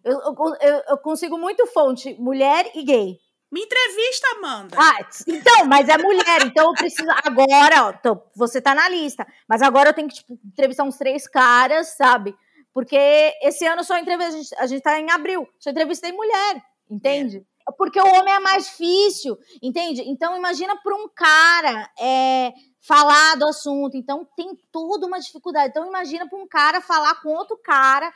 Eu, 0.03 0.19
eu, 0.19 0.81
eu, 0.89 0.97
consigo 0.97 1.37
muito 1.37 1.67
fonte 1.67 2.15
mulher 2.19 2.71
e 2.73 2.83
gay. 2.83 3.19
Me 3.51 3.61
entrevista, 3.61 4.27
Amanda. 4.37 4.77
Ah, 4.79 5.05
então, 5.27 5.65
mas 5.65 5.89
é 5.89 5.97
mulher, 5.97 6.45
então 6.45 6.69
eu 6.69 6.73
preciso. 6.73 7.09
Agora, 7.25 7.87
ó, 7.87 7.89
então, 7.89 8.23
você 8.33 8.61
tá 8.61 8.73
na 8.73 8.87
lista. 8.87 9.27
Mas 9.45 9.61
agora 9.61 9.89
eu 9.89 9.93
tenho 9.93 10.07
que 10.07 10.15
tipo, 10.15 10.39
entrevistar 10.45 10.83
uns 10.83 10.97
três 10.97 11.27
caras, 11.27 11.89
sabe? 11.97 12.33
Porque 12.73 12.97
esse 13.41 13.65
ano 13.65 13.83
só 13.83 13.97
entrevistei. 13.97 14.39
A 14.39 14.41
gente, 14.41 14.55
a 14.59 14.67
gente 14.67 14.81
tá 14.81 14.97
em 14.97 15.11
abril, 15.11 15.45
só 15.59 15.69
entrevistei 15.69 16.13
mulher, 16.13 16.63
entende? 16.89 17.45
É. 17.67 17.71
Porque 17.77 17.99
o 17.99 18.07
homem 18.07 18.33
é 18.33 18.39
mais 18.39 18.67
difícil, 18.67 19.37
entende? 19.61 20.01
Então, 20.07 20.37
imagina 20.37 20.75
para 20.81 20.95
um 20.95 21.09
cara 21.09 21.89
é, 21.99 22.53
falar 22.79 23.35
do 23.35 23.47
assunto. 23.47 23.97
Então, 23.97 24.25
tem 24.35 24.57
toda 24.71 25.05
uma 25.05 25.19
dificuldade. 25.19 25.71
Então, 25.71 25.85
imagina 25.85 26.27
para 26.27 26.39
um 26.39 26.47
cara 26.47 26.79
falar 26.79 27.15
com 27.21 27.29
outro 27.29 27.57
cara 27.57 28.11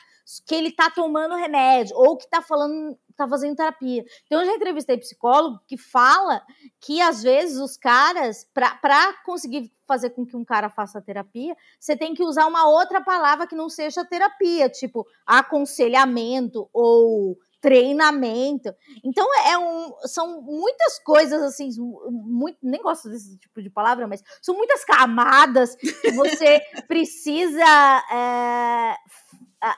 que 0.48 0.56
ele 0.56 0.72
tá 0.72 0.90
tomando 0.90 1.36
remédio 1.36 1.96
ou 1.98 2.18
que 2.18 2.30
tá 2.30 2.42
falando 2.42 2.98
tá 3.16 3.28
fazendo 3.28 3.56
terapia. 3.56 4.04
Então, 4.26 4.42
eu 4.42 4.46
já 4.46 4.56
entrevistei 4.56 4.98
psicólogo 4.98 5.60
que 5.68 5.78
fala 5.78 6.42
que, 6.80 7.02
às 7.02 7.24
vezes, 7.24 7.58
os 7.58 7.78
caras, 7.78 8.48
para 8.54 9.14
conseguir 9.26 9.72
fazer 9.88 10.12
com 10.12 10.26
que 10.26 10.36
um 10.36 10.44
cara 10.44 10.70
faça 10.70 11.02
terapia, 11.02 11.56
você 11.80 11.96
tem 11.96 12.14
que 12.14 12.24
usar 12.24 12.48
uma 12.48 12.68
outra 12.68 13.02
palavra 13.02 13.48
que 13.48 13.56
não 13.56 13.70
seja 13.70 14.04
terapia, 14.06 14.70
tipo 14.70 15.06
aconselhamento 15.26 16.68
ou 16.74 17.38
treinamento. 17.66 18.72
Então 19.04 19.28
é 19.48 19.58
um, 19.58 19.92
são 20.04 20.40
muitas 20.40 21.00
coisas 21.00 21.42
assim, 21.42 21.70
muito, 22.12 22.60
nem 22.62 22.80
gosto 22.80 23.10
desse 23.10 23.40
tipo 23.40 23.60
de 23.60 23.72
palavra, 23.72 24.08
mas 24.08 24.24
são 24.40 24.56
muitas 24.56 24.86
camadas 24.86 25.76
que 25.76 26.12
você 26.12 26.62
precisa 26.88 28.04
é, 28.12 28.96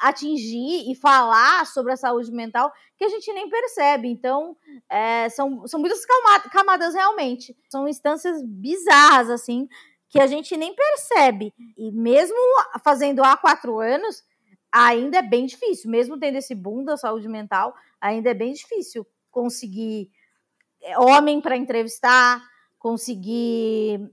atingir 0.01 0.91
e 0.91 0.96
falar 0.96 1.65
sobre 1.65 1.94
a 1.94 1.98
saúde 1.98 2.32
mental 2.32 2.72
que 2.98 3.06
a 3.06 3.10
gente 3.10 3.32
nem 3.32 3.50
percebe. 3.50 4.08
Então, 4.08 4.56
é, 4.89 5.29
são, 5.29 5.65
são 5.67 5.79
muitas 5.79 6.06
camadas 6.51 6.94
realmente. 6.94 7.56
São 7.70 7.88
instâncias 7.88 8.41
bizarras, 8.44 9.29
assim, 9.29 9.67
que 10.10 10.20
a 10.20 10.27
gente 10.27 10.56
nem 10.58 10.75
percebe. 10.75 11.53
E 11.77 11.91
mesmo 11.91 12.38
fazendo 12.84 13.24
há 13.24 13.38
quatro 13.38 13.79
anos, 13.79 14.24
ainda 14.72 15.20
é 15.20 15.22
bem 15.22 15.46
difícil. 15.46 15.89
Mesmo 15.89 16.20
tendo 16.20 16.38
esse 16.38 16.56
boom 16.56 16.84
da 16.84 16.98
saúde 16.98 17.27
mental, 17.27 17.74
ainda 18.01 18.32
é 18.32 18.34
bem 18.34 18.53
difícil 18.53 19.06
conseguir 19.32 20.10
é, 20.82 20.98
homem 21.00 21.41
para 21.41 21.58
entrevistar, 21.58 22.41
conseguir 22.79 24.10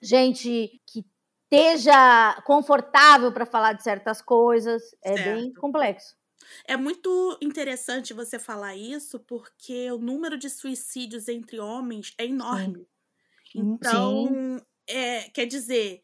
gente 0.00 0.80
que 0.86 1.04
esteja 1.50 2.40
confortável 2.44 3.32
para 3.32 3.46
falar 3.46 3.72
de 3.72 3.82
certas 3.82 4.20
coisas. 4.20 4.82
É 5.02 5.16
certo. 5.16 5.40
bem 5.40 5.52
complexo. 5.54 6.16
É 6.64 6.76
muito 6.76 7.38
interessante 7.42 8.14
você 8.14 8.38
falar 8.38 8.76
isso, 8.76 9.20
porque 9.20 9.90
o 9.90 9.98
número 9.98 10.38
de 10.38 10.48
suicídios 10.48 11.28
entre 11.28 11.58
homens 11.58 12.14
é 12.18 12.24
enorme. 12.24 12.86
Sim. 13.50 13.62
Hum, 13.62 13.74
então, 13.74 14.62
é, 14.86 15.22
quer 15.30 15.46
dizer, 15.46 16.02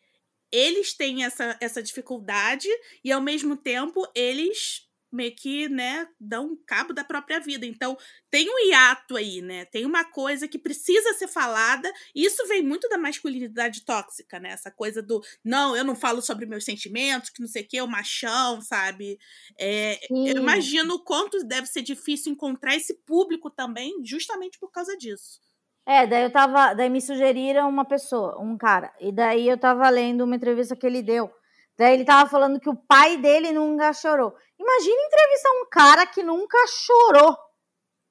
eles 0.50 0.94
têm 0.94 1.24
essa, 1.24 1.56
essa 1.60 1.82
dificuldade 1.82 2.68
e, 3.02 3.12
ao 3.12 3.20
mesmo 3.20 3.56
tempo, 3.56 4.06
eles 4.14 4.88
meio 5.14 5.34
que, 5.34 5.68
né, 5.68 6.08
dão 6.18 6.58
cabo 6.66 6.92
da 6.92 7.04
própria 7.04 7.40
vida. 7.40 7.64
Então, 7.64 7.96
tem 8.30 8.48
um 8.48 8.68
hiato 8.68 9.16
aí, 9.16 9.40
né? 9.40 9.64
Tem 9.66 9.86
uma 9.86 10.04
coisa 10.04 10.48
que 10.48 10.58
precisa 10.58 11.12
ser 11.14 11.28
falada, 11.28 11.90
e 12.14 12.24
isso 12.24 12.46
vem 12.48 12.62
muito 12.62 12.88
da 12.88 12.98
masculinidade 12.98 13.84
tóxica, 13.84 14.38
né? 14.38 14.50
Essa 14.50 14.70
coisa 14.70 15.02
do, 15.02 15.22
não, 15.44 15.76
eu 15.76 15.84
não 15.84 15.94
falo 15.94 16.20
sobre 16.20 16.46
meus 16.46 16.64
sentimentos, 16.64 17.30
que 17.30 17.40
não 17.40 17.48
sei 17.48 17.62
o 17.62 17.68
que, 17.68 17.80
o 17.80 17.86
machão, 17.86 18.60
sabe? 18.60 19.18
É, 19.58 19.98
eu 20.10 20.36
imagino 20.36 20.94
o 20.94 21.04
quanto 21.04 21.44
deve 21.44 21.66
ser 21.66 21.82
difícil 21.82 22.32
encontrar 22.32 22.74
esse 22.74 22.94
público 23.04 23.50
também, 23.50 24.02
justamente 24.04 24.58
por 24.58 24.70
causa 24.70 24.96
disso. 24.96 25.40
É, 25.86 26.06
daí 26.06 26.22
eu 26.22 26.30
tava, 26.30 26.72
daí 26.72 26.88
me 26.88 27.00
sugeriram 27.00 27.68
uma 27.68 27.84
pessoa, 27.84 28.40
um 28.40 28.56
cara, 28.56 28.90
e 28.98 29.12
daí 29.12 29.46
eu 29.46 29.58
tava 29.58 29.88
lendo 29.90 30.24
uma 30.24 30.34
entrevista 30.34 30.74
que 30.74 30.86
ele 30.86 31.02
deu, 31.02 31.30
Daí 31.76 31.94
ele 31.94 32.04
tava 32.04 32.28
falando 32.28 32.60
que 32.60 32.68
o 32.68 32.76
pai 32.76 33.16
dele 33.16 33.52
nunca 33.52 33.92
chorou. 33.92 34.34
Imagina 34.58 35.02
entrevistar 35.02 35.50
um 35.50 35.68
cara 35.68 36.06
que 36.06 36.22
nunca 36.22 36.58
chorou. 36.68 37.36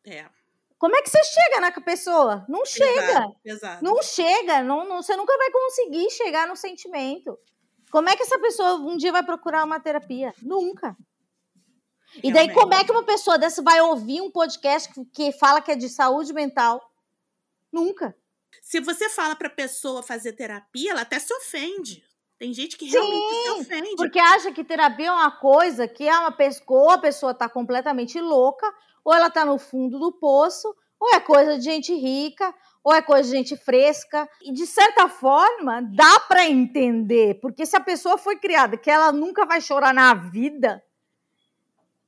É. 0.06 0.26
Como 0.78 0.96
é 0.98 1.02
que 1.02 1.10
você 1.10 1.24
chega 1.24 1.62
na 1.62 1.72
pessoa? 1.72 2.46
Não 2.50 2.66
chega. 2.66 3.26
Exato, 3.46 3.84
Não 3.84 4.04
chega. 4.04 4.62
Não, 4.62 4.86
não, 4.86 5.02
você 5.02 5.16
nunca 5.16 5.38
vai 5.38 5.50
conseguir 5.50 6.10
chegar 6.10 6.46
no 6.46 6.58
sentimento. 6.58 7.40
Como 7.90 8.10
é 8.10 8.16
que 8.18 8.24
essa 8.24 8.38
pessoa 8.38 8.76
um 8.76 8.98
dia 8.98 9.12
vai 9.12 9.24
procurar 9.24 9.64
uma 9.64 9.80
terapia? 9.80 10.34
Nunca. 10.42 10.98
E 12.22 12.34
daí, 12.34 12.54
como 12.54 12.74
é 12.74 12.84
que 12.84 12.92
uma 12.92 13.06
pessoa 13.06 13.38
dessa 13.38 13.62
vai 13.62 13.80
ouvir 13.82 14.22
um 14.22 14.30
podcast 14.30 14.92
que 15.14 15.32
fala 15.32 15.62
que 15.62 15.72
é 15.72 15.76
de 15.76 15.88
saúde 15.88 16.34
mental? 16.34 16.82
Nunca. 17.72 18.16
Se 18.62 18.80
você 18.80 19.10
fala 19.10 19.36
para 19.36 19.48
a 19.48 19.52
pessoa 19.52 20.04
fazer 20.04 20.34
terapia, 20.34 20.92
ela 20.92 21.02
até 21.02 21.18
se 21.18 21.34
ofende. 21.34 22.04
Tem 22.44 22.54
gente 22.54 22.76
que 22.76 22.90
realmente 22.90 23.36
Sim, 23.36 23.42
se 23.42 23.50
ofende. 23.52 23.96
Porque 23.96 24.20
acha 24.20 24.52
que 24.52 24.66
terapia 24.66 25.08
é 25.08 25.12
uma 25.14 25.32
coisa 25.32 25.88
que 25.88 26.06
é 26.06 26.20
uma 26.20 26.30
pessoa, 26.30 26.82
ou 26.82 26.90
a 26.90 26.98
pessoa 26.98 27.32
está 27.32 27.48
completamente 27.48 28.20
louca, 28.20 28.70
ou 29.02 29.14
ela 29.14 29.28
está 29.28 29.46
no 29.46 29.58
fundo 29.58 29.98
do 29.98 30.12
poço, 30.12 30.76
ou 31.00 31.16
é 31.16 31.22
coisa 31.22 31.58
de 31.58 31.64
gente 31.64 31.96
rica, 31.96 32.54
ou 32.84 32.94
é 32.94 33.02
coisa 33.02 33.30
de 33.30 33.38
gente 33.38 33.56
fresca. 33.56 34.28
E 34.42 34.52
de 34.52 34.68
certa 34.68 35.08
forma, 35.08 35.84
dá 35.96 36.20
para 36.20 36.46
entender, 36.46 37.40
porque 37.40 37.66
se 37.66 37.78
a 37.78 37.80
pessoa 37.80 38.18
foi 38.18 38.36
criada 38.36 38.76
que 38.76 38.92
ela 38.92 39.14
nunca 39.14 39.46
vai 39.46 39.62
chorar 39.62 39.94
na 39.94 40.14
vida, 40.14 40.84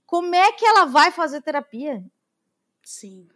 como 0.06 0.36
é 0.36 0.52
que 0.52 0.66
ela 0.66 0.84
vai 0.84 1.12
fazer 1.12 1.42
terapia? 1.44 2.04
Sim. 2.84 3.30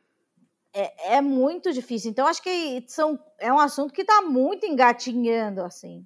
É, 0.74 1.16
é 1.16 1.22
muito 1.22 1.72
difícil. 1.72 2.12
Então, 2.12 2.28
acho 2.28 2.44
que 2.44 2.84
são, 2.90 3.18
é 3.38 3.54
um 3.54 3.60
assunto 3.60 3.94
que 3.94 4.02
está 4.02 4.22
muito 4.22 4.66
engatinhando, 4.66 5.62
assim. 5.62 6.06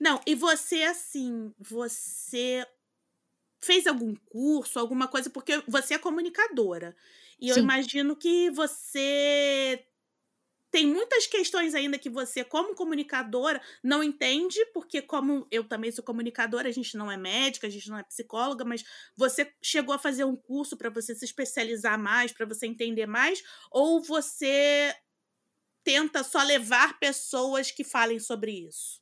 Não, 0.00 0.20
e 0.26 0.34
você, 0.34 0.82
assim, 0.84 1.52
você 1.58 2.64
fez 3.62 3.86
algum 3.86 4.14
curso, 4.16 4.78
alguma 4.78 5.08
coisa, 5.08 5.30
porque 5.30 5.62
você 5.68 5.94
é 5.94 5.98
comunicadora. 5.98 6.96
E 7.40 7.48
eu 7.48 7.58
imagino 7.58 8.16
que 8.16 8.50
você 8.50 9.84
tem 10.70 10.86
muitas 10.86 11.26
questões 11.26 11.74
ainda 11.74 11.98
que 11.98 12.10
você, 12.10 12.44
como 12.44 12.74
comunicadora, 12.74 13.62
não 13.84 14.02
entende, 14.04 14.64
porque, 14.74 15.02
como 15.02 15.46
eu 15.50 15.64
também 15.64 15.92
sou 15.92 16.04
comunicadora, 16.04 16.68
a 16.68 16.72
gente 16.72 16.96
não 16.96 17.10
é 17.12 17.16
médica, 17.16 17.66
a 17.66 17.70
gente 17.70 17.88
não 17.90 17.98
é 17.98 18.04
psicóloga, 18.04 18.64
mas 18.64 18.84
você 19.16 19.52
chegou 19.62 19.94
a 19.94 19.98
fazer 19.98 20.24
um 20.24 20.36
curso 20.36 20.76
para 20.76 20.90
você 20.90 21.14
se 21.14 21.24
especializar 21.24 21.98
mais, 21.98 22.32
para 22.32 22.46
você 22.46 22.66
entender 22.66 23.06
mais, 23.06 23.42
ou 23.72 24.02
você 24.02 24.94
tenta 25.84 26.24
só 26.24 26.42
levar 26.42 26.98
pessoas 27.00 27.70
que 27.70 27.84
falem 27.84 28.20
sobre 28.20 28.52
isso? 28.68 29.00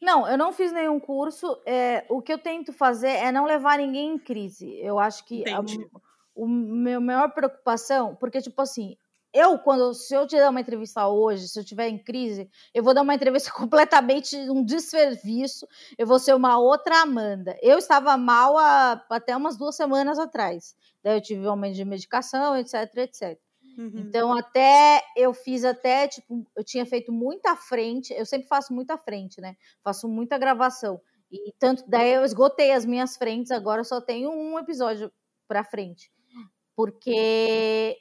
Não, 0.00 0.28
eu 0.28 0.36
não 0.36 0.52
fiz 0.52 0.72
nenhum 0.72 1.00
curso. 1.00 1.60
É, 1.66 2.04
o 2.08 2.20
que 2.20 2.32
eu 2.32 2.38
tento 2.38 2.72
fazer 2.72 3.10
é 3.10 3.32
não 3.32 3.44
levar 3.44 3.78
ninguém 3.78 4.14
em 4.14 4.18
crise. 4.18 4.78
Eu 4.80 4.98
acho 4.98 5.24
que 5.24 5.42
a, 5.48 5.60
o 6.34 6.46
meu 6.46 7.00
maior 7.00 7.32
preocupação, 7.32 8.14
porque 8.14 8.40
tipo 8.40 8.60
assim, 8.60 8.96
eu 9.32 9.58
quando 9.58 9.92
se 9.92 10.14
eu 10.14 10.26
te 10.26 10.36
dar 10.36 10.50
uma 10.50 10.60
entrevista 10.60 11.06
hoje, 11.08 11.48
se 11.48 11.58
eu 11.58 11.64
tiver 11.64 11.88
em 11.88 11.98
crise, 11.98 12.48
eu 12.74 12.82
vou 12.82 12.94
dar 12.94 13.02
uma 13.02 13.14
entrevista 13.14 13.50
completamente 13.52 14.36
um 14.50 14.64
desserviço. 14.64 15.66
Eu 15.98 16.06
vou 16.06 16.18
ser 16.18 16.34
uma 16.34 16.58
outra 16.58 17.02
Amanda. 17.02 17.56
Eu 17.62 17.78
estava 17.78 18.16
mal 18.16 18.56
há, 18.56 19.04
até 19.10 19.36
umas 19.36 19.56
duas 19.56 19.76
semanas 19.76 20.18
atrás. 20.18 20.74
Daí 21.02 21.16
eu 21.16 21.22
tive 21.22 21.46
um 21.46 21.50
aumento 21.50 21.74
de 21.74 21.84
medicação, 21.84 22.56
etc, 22.56 22.96
etc. 22.96 23.38
Uhum. 23.76 23.92
Então, 23.96 24.32
até 24.36 25.02
eu 25.16 25.34
fiz 25.34 25.64
até, 25.64 26.08
tipo, 26.08 26.46
eu 26.56 26.64
tinha 26.64 26.86
feito 26.86 27.12
muita 27.12 27.54
frente, 27.54 28.12
eu 28.14 28.24
sempre 28.24 28.48
faço 28.48 28.72
muita 28.72 28.96
frente, 28.96 29.40
né? 29.40 29.56
Faço 29.82 30.08
muita 30.08 30.38
gravação. 30.38 31.00
E 31.30 31.52
tanto 31.58 31.84
daí 31.88 32.14
eu 32.14 32.24
esgotei 32.24 32.72
as 32.72 32.86
minhas 32.86 33.16
frentes, 33.16 33.50
agora 33.50 33.84
só 33.84 34.00
tenho 34.00 34.30
um 34.30 34.58
episódio 34.58 35.12
para 35.46 35.64
frente. 35.64 36.10
Porque 36.74 37.96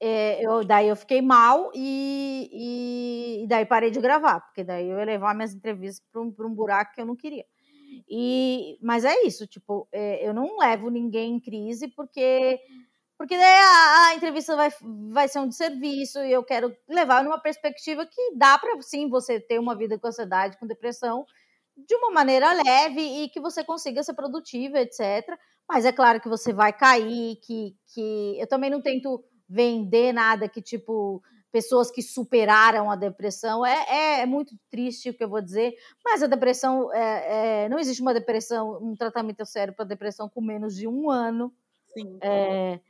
é, 0.00 0.44
eu, 0.44 0.64
daí 0.64 0.88
eu 0.88 0.96
fiquei 0.96 1.20
mal 1.20 1.70
e, 1.74 2.48
e, 2.52 3.44
e, 3.44 3.46
daí 3.46 3.66
parei 3.66 3.90
de 3.90 4.00
gravar, 4.00 4.40
porque 4.40 4.64
daí 4.64 4.88
eu 4.88 4.98
ia 4.98 5.04
levar 5.04 5.34
minhas 5.34 5.54
entrevistas 5.54 6.04
para 6.10 6.20
um, 6.20 6.34
um 6.38 6.54
buraco 6.54 6.94
que 6.94 7.00
eu 7.00 7.06
não 7.06 7.16
queria. 7.16 7.44
E, 8.08 8.78
mas 8.80 9.04
é 9.04 9.22
isso, 9.24 9.46
tipo, 9.46 9.88
é, 9.92 10.26
eu 10.26 10.32
não 10.32 10.58
levo 10.58 10.88
ninguém 10.88 11.34
em 11.34 11.40
crise 11.40 11.88
porque 11.88 12.60
porque 13.20 13.36
daí 13.36 13.44
a, 13.44 14.06
a, 14.06 14.14
entrevista 14.14 14.56
vai, 14.56 14.70
vai 15.10 15.28
ser 15.28 15.40
um 15.40 15.48
de 15.48 15.54
serviço 15.54 16.20
e 16.20 16.32
eu 16.32 16.42
quero 16.42 16.74
levar 16.88 17.22
numa 17.22 17.38
perspectiva 17.38 18.06
que 18.06 18.34
dá 18.34 18.56
para 18.56 18.80
sim 18.80 19.10
você 19.10 19.38
ter 19.38 19.58
uma 19.58 19.76
vida 19.76 19.98
com 19.98 20.08
ansiedade, 20.08 20.56
com 20.58 20.66
depressão, 20.66 21.26
de 21.76 21.94
uma 21.96 22.10
maneira 22.10 22.50
leve 22.50 23.02
e 23.02 23.28
que 23.28 23.38
você 23.38 23.62
consiga 23.62 24.02
ser 24.02 24.14
produtiva, 24.14 24.80
etc. 24.80 25.38
Mas 25.68 25.84
é 25.84 25.92
claro 25.92 26.18
que 26.18 26.30
você 26.30 26.50
vai 26.50 26.72
cair, 26.72 27.36
que, 27.44 27.76
que 27.92 28.40
eu 28.40 28.46
também 28.46 28.70
não 28.70 28.80
tento 28.80 29.22
vender 29.46 30.14
nada 30.14 30.48
que 30.48 30.62
tipo 30.62 31.22
pessoas 31.52 31.90
que 31.90 32.00
superaram 32.00 32.90
a 32.90 32.96
depressão. 32.96 33.66
É, 33.66 33.84
é, 33.86 34.20
é, 34.22 34.26
muito 34.26 34.56
triste 34.70 35.10
o 35.10 35.14
que 35.14 35.22
eu 35.22 35.28
vou 35.28 35.42
dizer, 35.42 35.74
mas 36.02 36.22
a 36.22 36.26
depressão 36.26 36.90
é, 36.94 37.64
é 37.64 37.68
não 37.68 37.78
existe 37.78 38.00
uma 38.00 38.14
depressão, 38.14 38.78
um 38.82 38.96
tratamento 38.96 39.44
sério 39.44 39.74
para 39.74 39.84
depressão 39.84 40.26
com 40.26 40.40
menos 40.40 40.74
de 40.74 40.88
um 40.88 41.10
ano. 41.10 41.52
Sim. 41.92 42.18
É, 42.22 42.80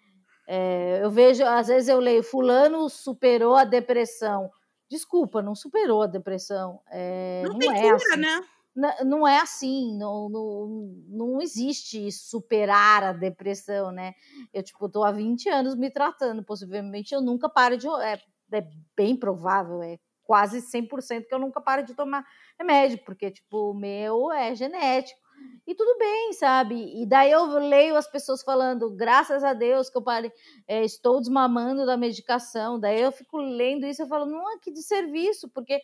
é, 0.52 0.98
eu 1.00 1.12
vejo, 1.12 1.44
às 1.44 1.68
vezes 1.68 1.88
eu 1.88 2.00
leio, 2.00 2.24
fulano 2.24 2.88
superou 2.88 3.54
a 3.54 3.62
depressão. 3.62 4.50
Desculpa, 4.90 5.40
não 5.40 5.54
superou 5.54 6.02
a 6.02 6.08
depressão. 6.08 6.80
É, 6.90 7.42
não, 7.44 7.52
não 7.52 7.58
tem 7.60 7.70
é 7.70 7.82
cura, 7.82 7.94
assim. 7.94 8.16
né? 8.16 8.44
Não, 8.74 9.04
não 9.04 9.28
é 9.28 9.38
assim, 9.38 9.96
não, 9.96 10.28
não, 10.28 10.94
não 11.08 11.40
existe 11.40 12.10
superar 12.10 13.04
a 13.04 13.12
depressão, 13.12 13.92
né? 13.92 14.12
Eu, 14.52 14.64
tipo, 14.64 14.88
tô 14.88 15.04
há 15.04 15.12
20 15.12 15.48
anos 15.48 15.76
me 15.76 15.88
tratando, 15.88 16.42
possivelmente 16.42 17.14
eu 17.14 17.20
nunca 17.20 17.48
paro 17.48 17.76
de... 17.76 17.86
É, 17.86 18.20
é 18.52 18.68
bem 18.96 19.16
provável, 19.16 19.80
é 19.84 19.98
quase 20.24 20.60
100% 20.60 21.28
que 21.28 21.34
eu 21.34 21.38
nunca 21.38 21.60
paro 21.60 21.84
de 21.84 21.94
tomar 21.94 22.26
remédio, 22.58 22.98
porque, 23.04 23.30
tipo, 23.30 23.70
o 23.70 23.74
meu 23.74 24.32
é 24.32 24.52
genético. 24.56 25.19
E 25.66 25.74
tudo 25.74 25.98
bem, 25.98 26.32
sabe? 26.32 27.00
E 27.00 27.06
daí 27.06 27.30
eu 27.30 27.46
leio 27.58 27.96
as 27.96 28.10
pessoas 28.10 28.42
falando, 28.42 28.90
graças 28.90 29.44
a 29.44 29.52
Deus 29.52 29.88
que 29.88 29.96
eu 29.96 30.02
parei, 30.02 30.32
é, 30.66 30.84
estou 30.84 31.20
desmamando 31.20 31.86
da 31.86 31.96
medicação. 31.96 32.78
Daí 32.78 33.00
eu 33.00 33.12
fico 33.12 33.36
lendo 33.38 33.86
isso 33.86 34.02
e 34.02 34.08
falo, 34.08 34.26
não, 34.26 34.52
é 34.52 34.58
que 34.58 34.72
de 34.72 34.82
serviço, 34.82 35.48
porque 35.50 35.80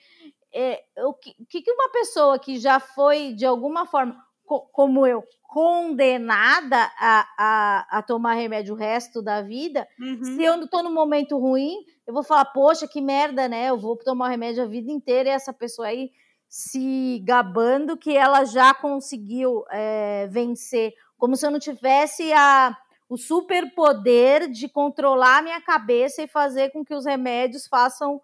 é, 0.52 0.82
o 1.04 1.14
que, 1.14 1.62
que 1.62 1.70
uma 1.70 1.90
pessoa 1.90 2.38
que 2.38 2.58
já 2.58 2.80
foi, 2.80 3.32
de 3.34 3.46
alguma 3.46 3.86
forma, 3.86 4.16
co 4.44 4.60
como 4.72 5.06
eu, 5.06 5.22
condenada 5.42 6.90
a, 6.98 7.26
a, 7.38 7.98
a, 7.98 8.02
tomar 8.02 8.34
remédio 8.34 8.74
o 8.74 8.76
resto 8.76 9.22
da 9.22 9.42
vida, 9.42 9.86
uhum. 10.00 10.24
se 10.24 10.42
eu 10.42 10.60
estou 10.62 10.82
num 10.82 10.92
momento 10.92 11.38
ruim, 11.38 11.76
eu 12.06 12.14
vou 12.14 12.22
falar, 12.22 12.46
poxa, 12.46 12.86
que 12.88 13.00
merda, 13.00 13.48
né? 13.48 13.70
Eu 13.70 13.78
vou 13.78 13.96
tomar 13.96 14.28
remédio 14.28 14.62
a 14.62 14.66
vida 14.66 14.90
inteira 14.90 15.28
e 15.28 15.32
essa 15.32 15.52
pessoa 15.52 15.88
aí 15.88 16.10
se 16.48 17.20
gabando 17.24 17.96
que 17.96 18.16
ela 18.16 18.44
já 18.44 18.72
conseguiu 18.72 19.64
é, 19.70 20.26
vencer, 20.28 20.94
como 21.18 21.36
se 21.36 21.46
eu 21.46 21.50
não 21.50 21.58
tivesse 21.58 22.32
a, 22.32 22.76
o 23.08 23.16
superpoder 23.16 24.48
de 24.50 24.68
controlar 24.68 25.38
a 25.38 25.42
minha 25.42 25.60
cabeça 25.60 26.22
e 26.22 26.28
fazer 26.28 26.70
com 26.70 26.84
que 26.84 26.94
os 26.94 27.04
remédios 27.04 27.66
façam 27.66 28.20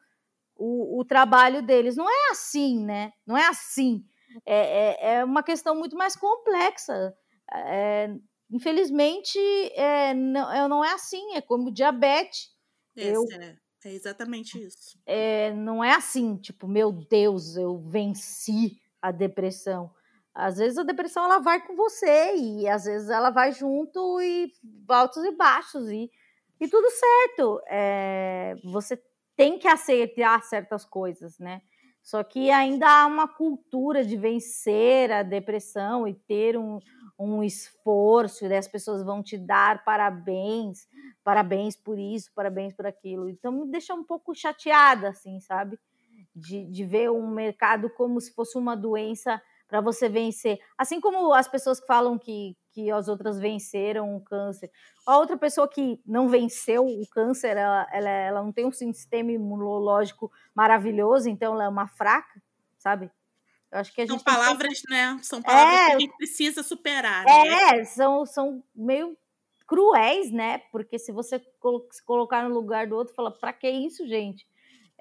o, 0.56 1.00
o 1.00 1.04
trabalho 1.04 1.62
deles. 1.62 1.96
Não 1.96 2.08
é 2.08 2.30
assim, 2.30 2.84
né? 2.84 3.12
Não 3.26 3.36
é 3.36 3.46
assim. 3.46 4.04
É, 4.46 4.56
é, 4.56 5.14
é 5.14 5.24
uma 5.24 5.42
questão 5.42 5.74
muito 5.74 5.96
mais 5.96 6.16
complexa. 6.16 7.14
É, 7.52 8.08
infelizmente, 8.50 9.38
é, 9.74 10.14
não, 10.14 10.68
não 10.68 10.84
é 10.84 10.92
assim. 10.92 11.34
É 11.34 11.40
como 11.40 11.72
diabetes. 11.72 12.50
eu, 12.96 13.24
é 13.30 13.56
É 13.84 13.92
exatamente 13.92 14.62
isso. 14.62 14.98
É, 15.04 15.52
não 15.52 15.82
é 15.82 15.94
assim, 15.94 16.36
tipo, 16.36 16.68
meu 16.68 16.92
Deus, 16.92 17.56
eu 17.56 17.78
venci 17.78 18.80
a 19.00 19.10
depressão. 19.10 19.90
Às 20.34 20.56
vezes 20.56 20.78
a 20.78 20.82
depressão 20.84 21.24
ela 21.24 21.38
vai 21.40 21.60
com 21.66 21.74
você 21.76 22.34
e 22.36 22.68
às 22.68 22.84
vezes 22.84 23.10
ela 23.10 23.30
vai 23.30 23.52
junto 23.52 24.20
e 24.20 24.50
altos 24.88 25.22
e 25.24 25.32
baixos 25.32 25.88
e, 25.90 26.10
e 26.60 26.68
tudo 26.68 26.88
certo. 26.90 27.60
É, 27.68 28.54
você 28.64 29.02
tem 29.36 29.58
que 29.58 29.68
aceitar 29.68 30.42
certas 30.44 30.84
coisas, 30.84 31.38
né? 31.38 31.60
Só 32.02 32.24
que 32.24 32.50
ainda 32.50 32.88
há 32.88 33.06
uma 33.06 33.28
cultura 33.28 34.04
de 34.04 34.16
vencer 34.16 35.12
a 35.12 35.22
depressão 35.22 36.06
e 36.06 36.14
ter 36.14 36.58
um, 36.58 36.80
um 37.18 37.44
esforço, 37.44 38.44
e 38.44 38.54
as 38.54 38.66
pessoas 38.66 39.04
vão 39.04 39.22
te 39.22 39.38
dar 39.38 39.84
parabéns, 39.84 40.88
parabéns 41.22 41.76
por 41.76 41.98
isso, 41.98 42.32
parabéns 42.34 42.74
por 42.74 42.86
aquilo. 42.86 43.28
Então 43.28 43.52
me 43.52 43.70
deixa 43.70 43.94
um 43.94 44.02
pouco 44.02 44.34
chateada, 44.34 45.10
assim, 45.10 45.38
sabe? 45.40 45.78
De, 46.34 46.64
de 46.64 46.84
ver 46.84 47.10
um 47.10 47.28
mercado 47.28 47.88
como 47.90 48.20
se 48.20 48.34
fosse 48.34 48.58
uma 48.58 48.76
doença 48.76 49.40
para 49.72 49.80
você 49.80 50.06
vencer. 50.06 50.58
Assim 50.76 51.00
como 51.00 51.32
as 51.32 51.48
pessoas 51.48 51.80
que 51.80 51.86
falam 51.86 52.18
que, 52.18 52.54
que 52.72 52.90
as 52.90 53.08
outras 53.08 53.40
venceram 53.40 54.14
o 54.14 54.20
câncer. 54.20 54.70
A 55.06 55.16
outra 55.16 55.34
pessoa 55.34 55.66
que 55.66 55.98
não 56.04 56.28
venceu 56.28 56.84
o 56.84 57.08
câncer, 57.10 57.56
ela, 57.56 57.88
ela, 57.90 58.10
ela 58.10 58.42
não 58.42 58.52
tem 58.52 58.66
um 58.66 58.70
sistema 58.70 59.32
imunológico 59.32 60.30
maravilhoso, 60.54 61.26
então 61.30 61.54
ela 61.54 61.64
é 61.64 61.68
uma 61.70 61.88
fraca, 61.88 62.42
sabe? 62.76 63.10
Eu 63.70 63.78
acho 63.78 63.94
que 63.94 64.02
a 64.02 64.04
gente 64.04 64.22
são 64.22 64.22
palavras, 64.22 64.82
que... 64.82 64.90
né? 64.90 65.18
São 65.22 65.40
palavras 65.40 65.74
é, 65.74 65.86
que 65.86 65.92
a 65.92 65.98
gente 66.00 66.16
precisa 66.18 66.62
superar. 66.62 67.24
Né? 67.24 67.78
É, 67.78 67.84
são, 67.86 68.26
são 68.26 68.62
meio 68.76 69.16
cruéis, 69.66 70.30
né? 70.30 70.58
Porque 70.70 70.98
se 70.98 71.12
você 71.12 71.38
se 71.38 72.04
colocar 72.04 72.46
no 72.46 72.54
lugar 72.54 72.86
do 72.86 72.94
outro, 72.94 73.14
fala, 73.14 73.30
para 73.30 73.54
que 73.54 73.70
isso, 73.70 74.06
gente? 74.06 74.46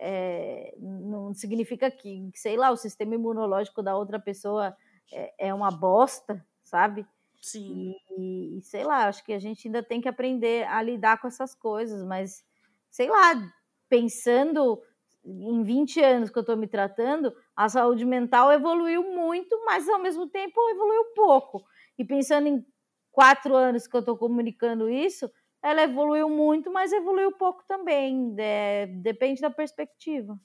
É, 0.02 0.74
não 0.80 1.32
significa 1.32 1.92
que, 1.92 2.32
sei 2.34 2.58
lá, 2.58 2.72
o 2.72 2.76
sistema 2.76 3.14
imunológico 3.14 3.84
da 3.84 3.96
outra 3.96 4.20
pessoa 4.20 4.76
é, 5.12 5.50
é 5.50 5.54
uma 5.54 5.70
bosta, 5.70 6.44
sabe? 6.64 7.06
Sim. 7.40 7.94
E, 8.18 8.58
e, 8.58 8.62
sei 8.64 8.84
lá, 8.84 9.08
acho 9.08 9.24
que 9.24 9.32
a 9.32 9.40
gente 9.40 9.68
ainda 9.68 9.84
tem 9.84 10.02
que 10.02 10.10
aprender 10.10 10.68
a 10.68 10.82
lidar 10.82 11.22
com 11.22 11.28
essas 11.28 11.54
coisas, 11.54 12.04
mas 12.04 12.44
sei 12.90 13.10
lá, 13.10 13.34
pensando 13.88 14.82
em 15.24 15.62
20 15.64 16.02
anos 16.02 16.32
que 16.32 16.38
eu 16.38 16.42
estou 16.42 16.58
me 16.58 16.68
tratando, 16.68 17.32
a 17.56 17.70
saúde 17.70 18.04
mental 18.04 18.52
evoluiu 18.52 19.04
muito, 19.04 19.64
mas 19.66 19.88
ao 19.88 20.00
mesmo 20.00 20.28
tempo 20.28 20.60
evoluiu 20.70 21.06
pouco. 21.16 21.64
E 21.98 22.04
pensando 22.04 22.48
em 22.48 22.66
quatro 23.12 23.56
anos 23.56 23.86
que 23.86 23.96
eu 23.96 24.00
estou 24.00 24.18
comunicando 24.18 24.90
isso, 24.90 25.30
ela 25.64 25.84
evoluiu 25.84 26.30
muito, 26.30 26.72
mas 26.72 26.92
evoluiu 26.92 27.32
pouco 27.32 27.64
também. 27.68 28.36
É, 28.38 28.88
depende 28.88 29.42
da 29.42 29.50
perspectiva. 29.50 30.40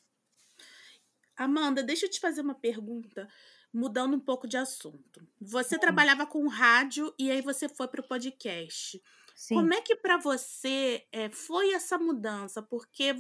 Amanda, 1.37 1.83
deixa 1.83 2.07
eu 2.07 2.11
te 2.11 2.21
fazer 2.21 2.41
uma 2.41 2.55
pergunta, 2.55 3.29
mudando 3.73 4.15
um 4.15 4.21
pouco 4.21 4.47
de 4.47 4.57
assunto. 4.57 5.27
Você 5.41 5.77
hum. 5.77 5.81
trabalhava 5.81 6.27
com 6.27 6.47
rádio 6.49 7.15
e 7.19 7.31
aí 7.31 7.43
você 7.43 7.69
foi 7.69 7.89
para 7.89 8.01
o 8.01 8.09
podcast. 8.09 9.03
Sim. 9.35 9.55
Como 9.55 9.75
é 9.75 9.83
que 9.83 9.95
para 9.97 10.17
você 10.17 11.07
é, 11.13 11.29
foi 11.29 11.73
essa 11.73 11.99
mudança? 11.99 12.63
Porque 12.63 13.15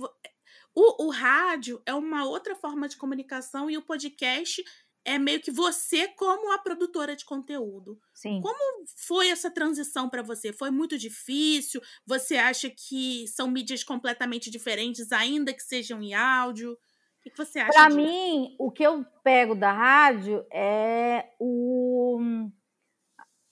o, 0.75 1.07
o 1.07 1.11
rádio 1.11 1.83
é 1.85 1.93
uma 1.93 2.25
outra 2.25 2.55
forma 2.55 2.88
de 2.88 2.97
comunicação 2.97 3.71
e 3.71 3.76
o 3.76 3.83
podcast 3.83 4.65
é 5.06 5.18
meio 5.18 5.40
que 5.40 5.52
você 5.52 6.08
como 6.08 6.52
a 6.52 6.58
produtora 6.58 7.14
de 7.14 7.25
conteúdo. 7.25 7.98
Sim. 8.12 8.40
Como 8.42 8.84
foi 9.06 9.28
essa 9.28 9.48
transição 9.48 10.10
para 10.10 10.20
você? 10.20 10.52
Foi 10.52 10.70
muito 10.70 10.98
difícil? 10.98 11.80
Você 12.04 12.36
acha 12.36 12.68
que 12.68 13.26
são 13.28 13.48
mídias 13.48 13.84
completamente 13.84 14.50
diferentes, 14.50 15.12
ainda 15.12 15.54
que 15.54 15.62
sejam 15.62 16.02
em 16.02 16.12
áudio? 16.12 16.72
O 16.72 17.30
que 17.30 17.36
você 17.36 17.60
acha? 17.60 17.72
Para 17.72 17.88
mim, 17.88 18.56
o 18.58 18.70
que 18.70 18.82
eu 18.82 19.04
pego 19.22 19.54
da 19.54 19.72
rádio 19.72 20.44
é 20.52 21.30
o 21.38 22.21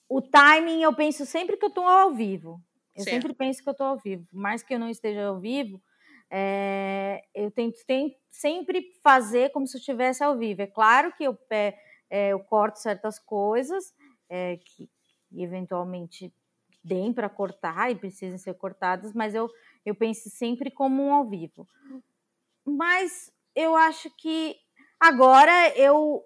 o 0.09 0.21
timing. 0.21 0.81
Eu 0.81 0.93
penso 0.93 1.25
sempre 1.25 1.55
que 1.55 1.63
eu 1.63 1.69
estou 1.69 1.87
ao 1.87 2.13
vivo. 2.13 2.61
Eu 2.93 3.03
certo. 3.03 3.15
sempre 3.15 3.33
penso 3.33 3.63
que 3.63 3.69
eu 3.69 3.71
estou 3.71 3.87
ao 3.87 3.97
vivo, 3.97 4.27
mais 4.31 4.61
que 4.61 4.73
eu 4.73 4.79
não 4.79 4.89
esteja 4.89 5.25
ao 5.25 5.39
vivo 5.39 5.81
é, 6.29 7.23
eu 7.33 7.51
tento, 7.51 7.77
tento, 7.85 8.15
sempre 8.29 8.91
fazer 9.03 9.51
como 9.51 9.67
se 9.67 9.77
eu 9.77 9.79
estivesse 9.79 10.23
ao 10.23 10.37
vivo. 10.37 10.61
É 10.61 10.67
claro 10.67 11.13
que 11.13 11.23
eu, 11.23 11.37
é, 11.49 12.29
eu 12.29 12.39
corto 12.39 12.79
certas 12.79 13.19
coisas 13.19 13.93
é, 14.29 14.57
que, 14.57 14.89
que 15.29 15.43
eventualmente 15.43 16.33
deem 16.83 17.11
para 17.11 17.29
cortar 17.29 17.91
e 17.91 17.95
precisem 17.95 18.37
ser 18.37 18.53
cortadas, 18.55 19.13
mas 19.13 19.33
eu, 19.33 19.49
eu 19.85 19.95
penso 19.95 20.29
sempre 20.29 20.69
como 20.69 21.03
um 21.03 21.13
ao 21.13 21.27
vivo. 21.27 21.67
Mas 22.65 23.31
eu 23.55 23.75
acho 23.75 24.09
que 24.17 24.55
agora 24.99 25.69
eu 25.77 26.23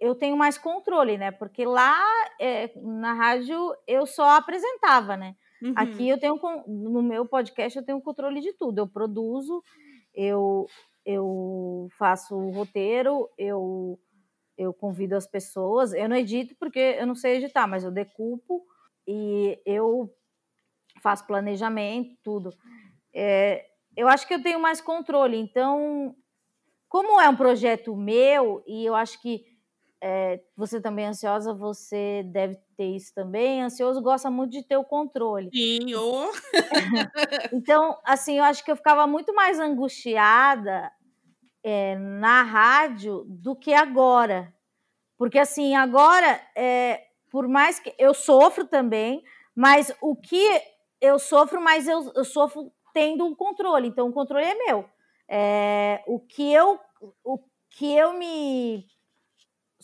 eu 0.00 0.14
tenho 0.14 0.36
mais 0.36 0.56
controle, 0.56 1.18
né? 1.18 1.32
Porque 1.32 1.64
lá 1.64 2.00
é, 2.40 2.70
na 2.76 3.12
rádio 3.12 3.74
eu 3.88 4.06
só 4.06 4.36
apresentava, 4.36 5.16
né? 5.16 5.34
Uhum. 5.62 5.72
Aqui 5.76 6.08
eu 6.08 6.18
tenho, 6.18 6.38
no 6.66 7.02
meu 7.02 7.26
podcast, 7.26 7.78
eu 7.78 7.84
tenho 7.84 8.00
controle 8.00 8.40
de 8.40 8.52
tudo. 8.52 8.78
Eu 8.78 8.88
produzo, 8.88 9.62
eu, 10.14 10.66
eu 11.04 11.88
faço 11.98 12.36
o 12.36 12.50
roteiro, 12.50 13.28
eu, 13.36 13.98
eu 14.56 14.72
convido 14.72 15.16
as 15.16 15.26
pessoas. 15.26 15.92
Eu 15.92 16.08
não 16.08 16.16
edito 16.16 16.54
porque 16.58 16.96
eu 16.98 17.06
não 17.06 17.14
sei 17.14 17.36
editar, 17.36 17.66
mas 17.66 17.84
eu 17.84 17.90
decupo 17.90 18.64
e 19.06 19.60
eu 19.64 20.12
faço 21.02 21.26
planejamento, 21.26 22.16
tudo. 22.22 22.50
É, 23.14 23.64
eu 23.96 24.06
acho 24.08 24.26
que 24.28 24.34
eu 24.34 24.42
tenho 24.42 24.60
mais 24.60 24.80
controle. 24.80 25.36
Então, 25.36 26.14
como 26.88 27.20
é 27.20 27.28
um 27.28 27.36
projeto 27.36 27.96
meu, 27.96 28.62
e 28.66 28.84
eu 28.84 28.94
acho 28.94 29.20
que 29.20 29.44
é, 30.00 30.40
você 30.56 30.80
também 30.80 31.06
é 31.06 31.08
ansiosa, 31.08 31.52
você 31.52 32.22
deve 32.26 32.56
ter 32.76 32.86
isso 32.86 33.12
também. 33.14 33.62
Ansioso 33.62 34.00
gosta 34.00 34.30
muito 34.30 34.52
de 34.52 34.62
ter 34.62 34.76
o 34.76 34.84
controle. 34.84 35.50
Sim, 35.52 35.94
oh. 35.94 36.30
então, 37.52 37.98
assim, 38.04 38.38
eu 38.38 38.44
acho 38.44 38.64
que 38.64 38.70
eu 38.70 38.76
ficava 38.76 39.06
muito 39.06 39.34
mais 39.34 39.58
angustiada 39.58 40.90
é, 41.64 41.96
na 41.96 42.42
rádio 42.42 43.24
do 43.28 43.56
que 43.56 43.74
agora. 43.74 44.54
Porque, 45.16 45.38
assim, 45.38 45.74
agora, 45.74 46.40
é, 46.56 47.02
por 47.30 47.48
mais 47.48 47.80
que 47.80 47.92
eu 47.98 48.14
sofro 48.14 48.64
também, 48.64 49.22
mas 49.54 49.92
o 50.00 50.14
que 50.14 50.46
eu 51.00 51.18
sofro, 51.18 51.60
mas 51.60 51.88
eu, 51.88 52.12
eu 52.14 52.24
sofro 52.24 52.72
tendo 52.94 53.24
um 53.24 53.34
controle. 53.34 53.88
Então, 53.88 54.08
o 54.08 54.12
controle 54.12 54.44
é 54.44 54.54
meu. 54.54 54.88
É, 55.28 56.04
o 56.06 56.20
que 56.20 56.52
eu, 56.52 56.78
o 57.24 57.38
que 57.70 57.92
eu 57.92 58.12
me 58.12 58.86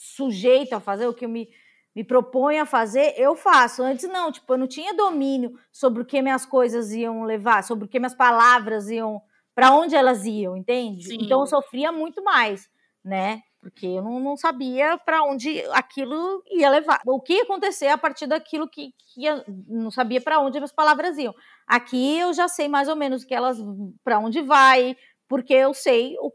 sujeito 0.05 0.75
a 0.75 0.81
fazer, 0.81 1.07
o 1.07 1.15
que 1.15 1.25
eu 1.25 1.29
me, 1.29 1.49
me 1.95 2.05
proponho 2.05 2.63
a 2.63 2.67
fazer, 2.67 3.15
eu 3.17 3.35
faço. 3.35 3.83
Antes 3.83 4.09
não, 4.09 4.31
tipo, 4.31 4.53
eu 4.53 4.59
não 4.59 4.67
tinha 4.67 4.95
domínio 4.95 5.59
sobre 5.73 6.03
o 6.03 6.05
que 6.05 6.21
minhas 6.21 6.45
coisas 6.45 6.93
iam 6.93 7.25
levar, 7.25 7.65
sobre 7.65 7.87
o 7.87 7.89
que 7.89 7.99
minhas 7.99 8.15
palavras 8.15 8.89
iam, 8.91 9.23
para 9.55 9.73
onde 9.73 9.95
elas 9.95 10.25
iam, 10.27 10.57
entende? 10.57 11.05
Sim. 11.05 11.19
Então 11.21 11.41
eu 11.41 11.47
sofria 11.47 11.91
muito 11.91 12.23
mais, 12.23 12.69
né? 13.03 13.41
Porque 13.61 13.87
eu 13.87 14.03
não, 14.03 14.21
não 14.21 14.37
sabia 14.37 14.99
para 14.99 15.23
onde 15.23 15.63
aquilo 15.73 16.43
ia 16.51 16.69
levar. 16.69 17.01
O 17.07 17.19
que 17.19 17.33
ia 17.33 17.45
acontecer 17.45 17.87
a 17.87 17.97
partir 17.97 18.27
daquilo 18.27 18.69
que, 18.69 18.93
que 19.15 19.23
não 19.67 19.91
sabia 19.91 20.21
para 20.21 20.39
onde 20.39 20.59
as 20.59 20.73
palavras 20.73 21.17
iam. 21.17 21.35
Aqui 21.67 22.19
eu 22.19 22.35
já 22.35 22.47
sei 22.47 22.69
mais 22.69 22.89
ou 22.89 22.97
menos 22.97 23.25
que 23.25 23.35
elas 23.35 23.57
para 24.03 24.19
onde 24.19 24.43
vai, 24.43 24.95
porque 25.27 25.55
eu 25.55 25.73
sei 25.73 26.15
o 26.21 26.31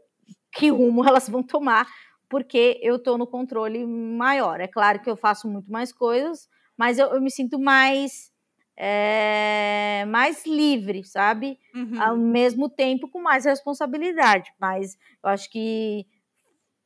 que 0.50 0.70
rumo 0.70 1.04
elas 1.06 1.28
vão 1.28 1.42
tomar 1.42 1.86
porque 2.30 2.78
eu 2.80 2.96
estou 2.96 3.18
no 3.18 3.26
controle 3.26 3.84
maior. 3.84 4.60
É 4.60 4.68
claro 4.68 5.02
que 5.02 5.10
eu 5.10 5.16
faço 5.16 5.48
muito 5.48 5.70
mais 5.70 5.92
coisas, 5.92 6.48
mas 6.76 6.98
eu, 6.98 7.08
eu 7.08 7.20
me 7.20 7.30
sinto 7.30 7.58
mais 7.58 8.30
é, 8.76 10.04
mais 10.06 10.46
livre, 10.46 11.04
sabe? 11.04 11.58
Uhum. 11.74 12.00
Ao 12.00 12.16
mesmo 12.16 12.70
tempo 12.70 13.08
com 13.08 13.20
mais 13.20 13.44
responsabilidade. 13.44 14.50
Mas 14.58 14.96
eu 15.22 15.28
acho 15.28 15.50
que 15.50 16.06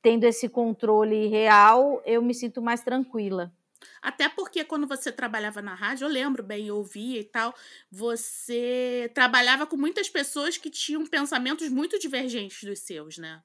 tendo 0.03 0.25
esse 0.25 0.49
controle 0.49 1.29
real, 1.29 2.03
eu 2.07 2.23
me 2.23 2.35
sinto 2.35 2.63
mais 2.63 2.83
tranquila. 2.83 3.53
Até 4.01 4.31
porque 4.31 4.65
quando 4.65 4.87
você 4.87 5.13
trabalhava 5.13 5.61
na 5.61 5.75
rádio, 5.75 6.07
eu 6.07 6.09
lembro 6.09 6.43
bem, 6.43 6.69
eu 6.69 6.77
ouvia 6.79 7.21
e 7.21 7.25
tal, 7.25 7.55
você 7.93 9.11
trabalhava 9.15 9.67
com 9.67 9.77
muitas 9.77 10.09
pessoas 10.09 10.57
que 10.57 10.71
tinham 10.71 11.07
pensamentos 11.07 11.69
muito 11.69 11.99
divergentes 11.99 12.65
dos 12.65 12.81
seus, 12.81 13.19
né? 13.19 13.43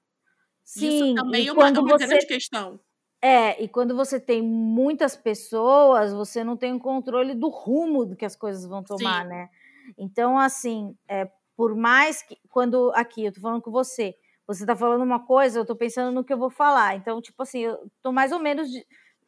Sim, 0.70 1.14
Isso 1.14 1.16
também 1.16 1.48
é 1.48 1.52
uma, 1.52 1.68
é 1.68 1.72
uma 1.72 1.98
você, 1.98 2.06
grande 2.06 2.28
questão. 2.28 2.80
É, 3.20 3.62
e 3.62 3.68
quando 3.68 3.96
você 3.96 4.20
tem 4.20 4.40
muitas 4.40 5.16
pessoas, 5.16 6.14
você 6.14 6.44
não 6.44 6.56
tem 6.56 6.76
o 6.76 6.80
controle 6.80 7.34
do 7.34 7.50
rumo 7.50 8.06
do 8.06 8.16
que 8.16 8.24
as 8.24 8.36
coisas 8.36 8.68
vão 8.68 8.84
tomar, 8.84 9.24
Sim. 9.24 9.30
né? 9.30 9.50
Então, 9.98 10.38
assim, 10.38 10.96
é, 11.08 11.28
por 11.58 11.76
mais 11.76 12.22
que. 12.22 12.38
Quando 12.50 12.92
aqui, 12.94 13.26
eu 13.26 13.34
tô 13.34 13.42
falando 13.42 13.64
com 13.64 13.72
você, 13.72 14.16
você 14.46 14.64
tá 14.64 14.76
falando 14.76 15.02
uma 15.02 15.20
coisa, 15.20 15.58
eu 15.58 15.66
tô 15.66 15.76
pensando 15.76 16.14
no 16.14 16.24
que 16.24 16.32
eu 16.32 16.38
vou 16.38 16.52
falar. 16.52 16.96
Então, 16.96 17.20
tipo 17.20 17.42
assim, 17.42 17.62
eu 17.62 17.92
tô 18.04 18.12
mais 18.12 18.32
ou 18.32 18.38
menos. 18.40 18.70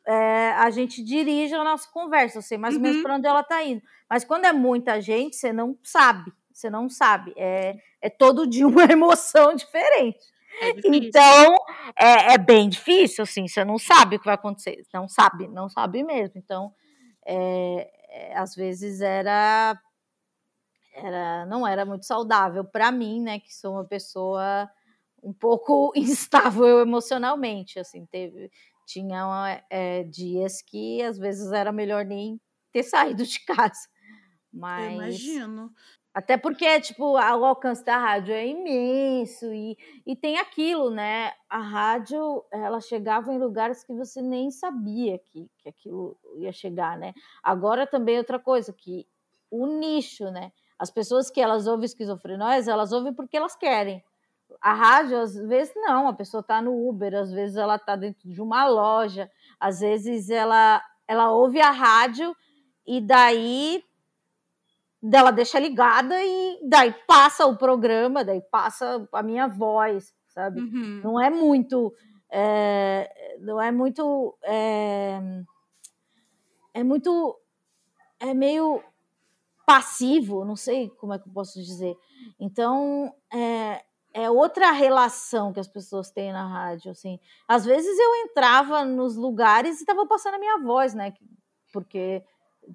É, 0.06 0.52
a 0.52 0.70
gente 0.70 1.04
dirige 1.04 1.56
a 1.56 1.64
nossa 1.64 1.90
conversa, 1.92 2.38
eu 2.38 2.42
sei 2.44 2.58
mais 2.60 2.76
ou 2.76 2.82
menos 2.82 2.98
uhum. 2.98 3.04
para 3.04 3.16
onde 3.16 3.28
ela 3.28 3.44
tá 3.44 3.64
indo. 3.64 3.82
Mas 4.08 4.24
quando 4.24 4.46
é 4.46 4.54
muita 4.54 5.02
gente, 5.02 5.36
você 5.36 5.52
não 5.52 5.76
sabe 5.84 6.32
você 6.62 6.70
não 6.70 6.90
sabe. 6.90 7.34
É, 7.36 7.76
é 8.02 8.10
todo 8.10 8.48
dia 8.48 8.68
uma 8.68 8.84
emoção 8.92 9.56
diferente. 9.56 10.20
É 10.62 10.74
então, 10.86 11.56
é, 11.98 12.34
é, 12.34 12.38
bem 12.38 12.70
difícil, 12.70 13.24
assim, 13.24 13.48
você 13.48 13.66
não 13.66 13.80
sabe 13.80 14.16
o 14.16 14.20
que 14.20 14.26
vai 14.26 14.36
acontecer. 14.36 14.86
Não 14.94 15.10
sabe, 15.10 15.48
não 15.48 15.68
sabe 15.68 16.04
mesmo. 16.04 16.34
Então, 16.36 16.72
é, 17.26 17.92
é 18.10 18.38
às 18.38 18.54
vezes 18.54 19.02
era, 19.02 19.76
era. 20.94 21.48
Não 21.48 21.66
era 21.68 21.84
muito 21.84 22.06
saudável 22.06 22.64
para 22.64 22.92
mim, 22.92 23.22
né? 23.22 23.40
Que 23.40 23.52
sou 23.52 23.74
uma 23.74 23.86
pessoa 23.86 24.70
um 25.24 25.34
pouco 25.34 25.92
instável 25.98 26.82
emocionalmente. 26.82 27.80
Assim, 27.80 28.06
teve, 28.06 28.52
tinha 28.86 29.64
é, 29.68 30.04
dias 30.04 30.62
que 30.62 31.02
às 31.02 31.18
vezes 31.18 31.52
era 31.52 31.72
melhor 31.72 32.06
nem 32.06 32.40
ter 32.72 32.84
saído 32.84 33.26
de 33.26 33.40
casa. 33.46 33.90
Mas. 34.54 34.86
Eu 34.86 34.92
imagino. 34.92 35.74
Até 36.14 36.36
porque, 36.36 36.80
tipo, 36.82 37.14
o 37.14 37.18
alcance 37.18 37.86
da 37.86 37.98
rádio 37.98 38.34
é 38.34 38.46
imenso 38.46 39.46
e, 39.54 39.78
e 40.06 40.14
tem 40.14 40.38
aquilo, 40.38 40.90
né? 40.90 41.32
A 41.50 41.60
rádio, 41.60 42.44
ela 42.52 42.82
chegava 42.82 43.32
em 43.32 43.40
lugares 43.40 43.82
que 43.84 43.94
você 43.94 44.22
nem 44.22 44.52
sabia 44.52 45.18
que, 45.20 45.50
que 45.60 45.70
aquilo 45.70 46.18
ia 46.36 46.52
chegar, 46.52 46.98
né? 46.98 47.14
Agora 47.42 47.88
também 47.88 48.18
outra 48.18 48.38
coisa, 48.38 48.74
que 48.74 49.08
o 49.50 49.66
nicho, 49.66 50.30
né? 50.32 50.52
As 50.78 50.92
pessoas 50.92 51.30
que 51.30 51.40
elas 51.40 51.66
ouvem 51.66 51.86
esquizofrenóis, 51.86 52.68
elas 52.68 52.92
ouvem 52.92 53.14
porque 53.14 53.38
elas 53.38 53.56
querem. 53.56 54.04
A 54.62 54.74
rádio, 54.74 55.18
às 55.18 55.34
vezes, 55.34 55.74
não. 55.76 56.10
A 56.10 56.14
pessoa 56.14 56.42
está 56.42 56.62
no 56.62 56.90
Uber, 56.90 57.16
às 57.16 57.32
vezes 57.32 57.56
ela 57.56 57.78
está 57.78 57.96
dentro 57.96 58.28
de 58.28 58.42
uma 58.42 58.68
loja, 58.68 59.32
às 59.58 59.80
vezes 59.80 60.30
ela, 60.30 60.84
ela 61.08 61.32
ouve 61.32 61.62
a 61.62 61.72
rádio 61.72 62.36
e 62.86 63.00
daí 63.00 63.82
dela 65.02 65.32
deixa 65.32 65.60
ligada 65.60 66.16
e 66.24 66.60
daí 66.64 66.94
passa 67.08 67.46
o 67.46 67.58
programa, 67.58 68.24
daí 68.24 68.42
passa 68.42 69.08
a 69.12 69.24
minha 69.24 69.48
voz, 69.48 70.14
sabe? 70.28 70.62
Uhum. 70.62 71.02
Não 71.04 71.20
é 71.20 71.30
muito. 71.30 71.94
É, 72.30 73.38
não 73.40 73.60
é 73.60 73.72
muito. 73.72 74.38
É, 74.44 75.20
é 76.74 76.84
muito. 76.84 77.38
É 78.20 78.34
meio 78.34 78.84
passivo, 79.66 80.46
não 80.46 80.56
sei 80.56 80.90
como 80.90 81.14
é 81.14 81.20
que 81.20 81.28
eu 81.28 81.34
posso 81.34 81.60
dizer. 81.60 81.98
Então, 82.40 83.14
é, 83.34 83.84
é 84.14 84.30
outra 84.30 84.72
relação 84.72 85.54
que 85.54 85.60
as 85.60 85.68
pessoas 85.68 86.12
têm 86.12 86.32
na 86.32 86.46
rádio, 86.46 86.92
assim. 86.92 87.20
Às 87.48 87.66
vezes 87.66 87.98
eu 87.98 88.16
entrava 88.18 88.84
nos 88.84 89.16
lugares 89.16 89.78
e 89.80 89.84
estava 89.84 90.06
passando 90.06 90.36
a 90.36 90.40
minha 90.40 90.60
voz, 90.60 90.94
né? 90.94 91.14
Porque 91.72 92.24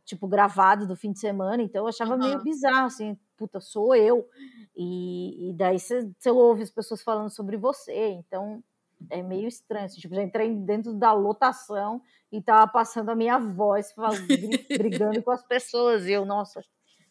tipo, 0.04 0.26
gravado 0.26 0.87
do 0.87 0.96
fim 0.96 1.12
de 1.12 1.18
semana, 1.18 1.62
então 1.62 1.82
eu 1.82 1.88
achava 1.88 2.14
uhum. 2.14 2.18
meio 2.18 2.42
bizarro, 2.42 2.87
assim, 2.87 3.16
puta, 3.37 3.61
sou 3.61 3.94
eu. 3.94 4.28
E, 4.76 5.50
e 5.50 5.52
daí 5.54 5.78
você 5.78 6.30
ouve 6.30 6.62
as 6.62 6.70
pessoas 6.70 7.02
falando 7.02 7.30
sobre 7.30 7.56
você, 7.56 8.11
então 8.11 8.62
é 9.11 9.22
meio 9.22 9.48
estranho. 9.48 9.87
Assim, 9.87 10.00
tipo, 10.00 10.14
já 10.14 10.22
entrei 10.22 10.54
dentro 10.54 10.94
da 10.94 11.12
lotação 11.12 12.00
e 12.30 12.40
tava 12.40 12.66
passando 12.70 13.11
a 13.11 13.14
minha 13.14 13.38
voz, 13.38 13.92
falando, 13.92 14.26
brigando 14.78 15.22
com 15.22 15.30
as 15.30 15.46
pessoas, 15.46 16.06
e 16.06 16.12
eu, 16.12 16.24
nossa, 16.24 16.62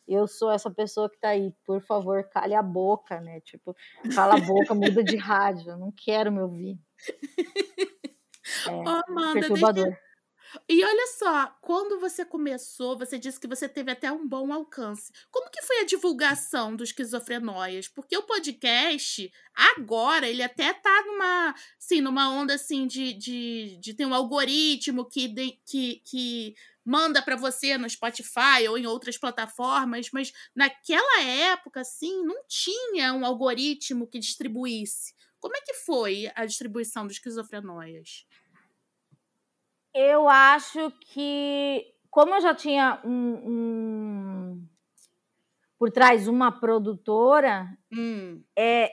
eu 0.07 0.27
sou 0.27 0.51
essa 0.51 0.69
pessoa 0.69 1.09
que 1.09 1.19
tá 1.19 1.29
aí, 1.29 1.53
por 1.65 1.81
favor, 1.81 2.23
cale 2.29 2.53
a 2.53 2.61
boca, 2.61 3.19
né? 3.19 3.39
Tipo, 3.41 3.75
cala 4.13 4.35
a 4.35 4.41
boca, 4.41 4.75
muda 4.75 5.03
de 5.03 5.17
rádio, 5.17 5.71
eu 5.71 5.77
não 5.77 5.91
quero 5.91 6.31
me 6.31 6.41
ouvir. 6.41 6.79
É, 8.67 8.71
oh, 8.71 8.87
Amanda, 9.07 9.39
perturbador. 9.39 9.85
Deixa, 9.85 10.01
e 10.67 10.83
olha 10.83 11.07
só, 11.17 11.47
quando 11.61 11.99
você 11.99 12.23
começou, 12.25 12.97
você 12.97 13.17
disse 13.17 13.39
que 13.39 13.47
você 13.47 13.67
teve 13.67 13.91
até 13.91 14.11
um 14.11 14.27
bom 14.27 14.51
alcance. 14.51 15.11
Como 15.31 15.49
que 15.49 15.61
foi 15.61 15.81
a 15.81 15.85
divulgação 15.85 16.75
do 16.75 16.83
Esquizofrenóias? 16.83 17.87
Porque 17.87 18.17
o 18.17 18.23
podcast, 18.23 19.31
agora, 19.53 20.27
ele 20.27 20.43
até 20.43 20.73
tá 20.73 21.03
numa, 21.05 21.55
assim, 21.77 22.01
numa 22.01 22.29
onda, 22.29 22.55
assim, 22.55 22.87
de, 22.87 23.13
de, 23.13 23.77
de 23.79 23.93
ter 23.93 24.05
um 24.05 24.13
algoritmo 24.13 25.05
que, 25.05 25.27
de, 25.27 25.59
que, 25.65 26.01
que 26.05 26.55
manda 26.83 27.21
para 27.21 27.35
você 27.35 27.77
no 27.77 27.89
Spotify 27.89 28.67
ou 28.69 28.77
em 28.77 28.85
outras 28.85 29.17
plataformas, 29.17 30.09
mas 30.11 30.31
naquela 30.55 31.23
época, 31.23 31.81
assim, 31.81 32.23
não 32.23 32.43
tinha 32.47 33.13
um 33.13 33.25
algoritmo 33.25 34.07
que 34.07 34.19
distribuísse. 34.19 35.13
Como 35.39 35.55
é 35.55 35.61
que 35.61 35.73
foi 35.73 36.31
a 36.35 36.45
distribuição 36.45 37.05
do 37.05 37.11
Esquizofrenóias? 37.11 38.25
Eu 39.97 40.27
acho 40.27 40.91
que, 40.99 41.85
como 42.11 42.35
eu 42.35 42.41
já 42.41 42.53
tinha 42.53 42.99
um, 43.05 43.41
um 43.45 44.67
por 45.79 45.89
trás 45.89 46.27
uma 46.27 46.51
produtora, 46.51 47.65
hum. 47.93 48.43
é, 48.57 48.91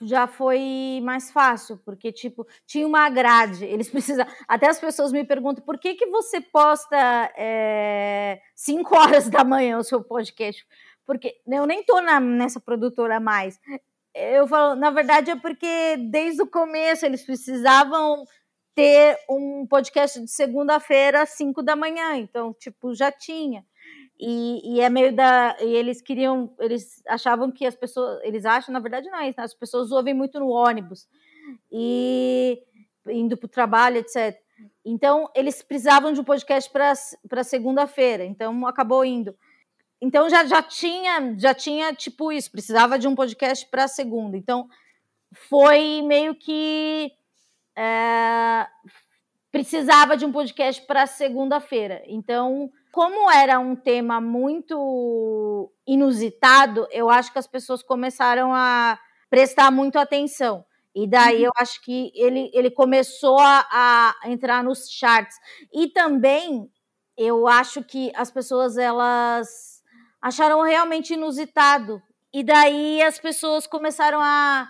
já 0.00 0.26
foi 0.26 1.00
mais 1.04 1.30
fácil, 1.30 1.78
porque, 1.84 2.10
tipo, 2.10 2.44
tinha 2.66 2.84
uma 2.84 3.08
grade, 3.08 3.64
eles 3.64 3.88
precisam... 3.90 4.26
Até 4.48 4.68
as 4.68 4.80
pessoas 4.80 5.12
me 5.12 5.24
perguntam, 5.24 5.64
por 5.64 5.78
que 5.78 5.94
que 5.94 6.06
você 6.06 6.40
posta 6.40 6.96
é, 7.36 8.40
5 8.56 8.96
horas 8.96 9.28
da 9.30 9.44
manhã 9.44 9.78
o 9.78 9.84
seu 9.84 10.02
podcast? 10.02 10.66
Porque 11.06 11.40
eu 11.46 11.64
nem 11.64 11.84
tô 11.84 12.00
na, 12.00 12.18
nessa 12.18 12.58
produtora 12.58 13.20
mais. 13.20 13.58
Eu 14.12 14.48
falo, 14.48 14.74
na 14.74 14.90
verdade 14.90 15.30
é 15.30 15.36
porque 15.36 15.96
desde 16.10 16.42
o 16.42 16.46
começo 16.46 17.06
eles 17.06 17.24
precisavam 17.24 18.24
ter 18.78 19.18
um 19.28 19.66
podcast 19.66 20.20
de 20.20 20.30
segunda-feira 20.30 21.22
às 21.22 21.30
5 21.30 21.64
da 21.64 21.74
manhã. 21.74 22.14
Então, 22.14 22.54
tipo, 22.54 22.94
já 22.94 23.10
tinha. 23.10 23.66
E, 24.20 24.76
e, 24.76 24.80
é 24.80 24.88
meio 24.88 25.12
da. 25.12 25.56
E 25.60 25.74
eles 25.74 26.00
queriam. 26.00 26.54
Eles 26.60 27.02
achavam 27.08 27.50
que 27.50 27.66
as 27.66 27.74
pessoas. 27.74 28.20
Eles 28.22 28.44
acham, 28.44 28.72
na 28.72 28.78
verdade, 28.78 29.10
não 29.10 29.18
é. 29.18 29.26
Né? 29.26 29.34
As 29.38 29.52
pessoas 29.52 29.90
ouvem 29.90 30.14
muito 30.14 30.38
no 30.38 30.50
ônibus. 30.50 31.08
E 31.72 32.62
indo 33.08 33.36
para 33.36 33.46
o 33.46 33.50
trabalho, 33.50 33.96
etc. 33.96 34.38
Então, 34.84 35.28
eles 35.34 35.60
precisavam 35.60 36.12
de 36.12 36.20
um 36.20 36.24
podcast 36.24 36.70
para 36.70 37.42
segunda-feira. 37.42 38.24
Então, 38.24 38.64
acabou 38.64 39.04
indo. 39.04 39.34
Então, 40.00 40.30
já, 40.30 40.44
já 40.44 40.62
tinha, 40.62 41.34
já 41.36 41.52
tinha 41.52 41.92
tipo 41.92 42.30
isso, 42.30 42.52
precisava 42.52 42.96
de 42.96 43.08
um 43.08 43.14
podcast 43.16 43.66
para 43.66 43.88
segunda. 43.88 44.36
Então, 44.36 44.68
foi 45.48 46.00
meio 46.02 46.36
que 46.36 47.10
é, 47.78 48.66
precisava 49.52 50.16
de 50.16 50.26
um 50.26 50.32
podcast 50.32 50.84
para 50.84 51.06
segunda-feira. 51.06 52.02
Então, 52.06 52.68
como 52.90 53.30
era 53.30 53.60
um 53.60 53.76
tema 53.76 54.20
muito 54.20 55.72
inusitado, 55.86 56.88
eu 56.90 57.08
acho 57.08 57.32
que 57.32 57.38
as 57.38 57.46
pessoas 57.46 57.80
começaram 57.80 58.52
a 58.52 58.98
prestar 59.30 59.70
muito 59.70 59.96
atenção. 59.96 60.64
E 60.92 61.06
daí 61.06 61.38
uhum. 61.38 61.44
eu 61.44 61.52
acho 61.56 61.80
que 61.84 62.10
ele, 62.16 62.50
ele 62.52 62.70
começou 62.70 63.38
a, 63.38 63.64
a 63.70 64.28
entrar 64.28 64.64
nos 64.64 64.90
charts. 64.90 65.36
E 65.72 65.86
também 65.86 66.68
eu 67.16 67.46
acho 67.46 67.84
que 67.84 68.10
as 68.16 68.32
pessoas 68.32 68.76
elas 68.76 69.82
acharam 70.20 70.62
realmente 70.62 71.14
inusitado. 71.14 72.02
E 72.34 72.42
daí 72.42 73.00
as 73.02 73.20
pessoas 73.20 73.68
começaram 73.68 74.20
a 74.20 74.68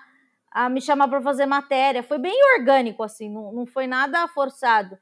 a 0.51 0.69
me 0.69 0.81
chamar 0.81 1.09
para 1.09 1.21
fazer 1.21 1.47
matéria. 1.47 2.03
Foi 2.03 2.19
bem 2.19 2.37
orgânico, 2.57 3.03
assim, 3.03 3.31
não, 3.31 3.53
não 3.53 3.67
foi 3.67 3.87
nada 3.87 4.27
forçado. 4.29 4.99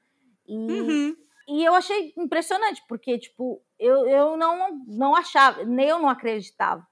E, 0.47 0.55
uhum. 0.55 1.17
e 1.49 1.65
eu 1.65 1.75
achei 1.75 2.13
impressionante, 2.17 2.83
porque, 2.89 3.19
tipo, 3.19 3.63
eu, 3.79 4.07
eu 4.07 4.37
não, 4.37 4.85
não 4.87 5.15
achava, 5.15 5.65
nem 5.65 5.89
eu 5.89 5.99
não 5.99 6.09
acreditava. 6.09 6.87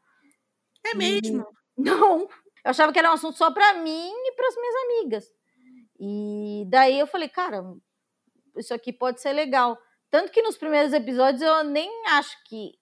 É 0.84 0.94
mesmo? 0.94 1.46
E, 1.78 1.82
não, 1.82 2.20
eu 2.22 2.28
achava 2.64 2.92
que 2.92 2.98
era 2.98 3.10
um 3.10 3.14
assunto 3.14 3.36
só 3.36 3.50
para 3.50 3.74
mim 3.74 4.10
e 4.10 4.32
para 4.32 4.48
as 4.48 4.56
minhas 4.56 4.74
amigas. 4.76 5.32
E 5.98 6.64
daí 6.68 6.98
eu 6.98 7.06
falei, 7.06 7.28
cara, 7.28 7.62
isso 8.56 8.74
aqui 8.74 8.92
pode 8.92 9.20
ser 9.20 9.32
legal. 9.32 9.78
Tanto 10.10 10.30
que 10.30 10.42
nos 10.42 10.56
primeiros 10.56 10.92
episódios 10.92 11.42
eu 11.42 11.64
nem 11.64 11.90
acho 12.08 12.36
que 12.44 12.72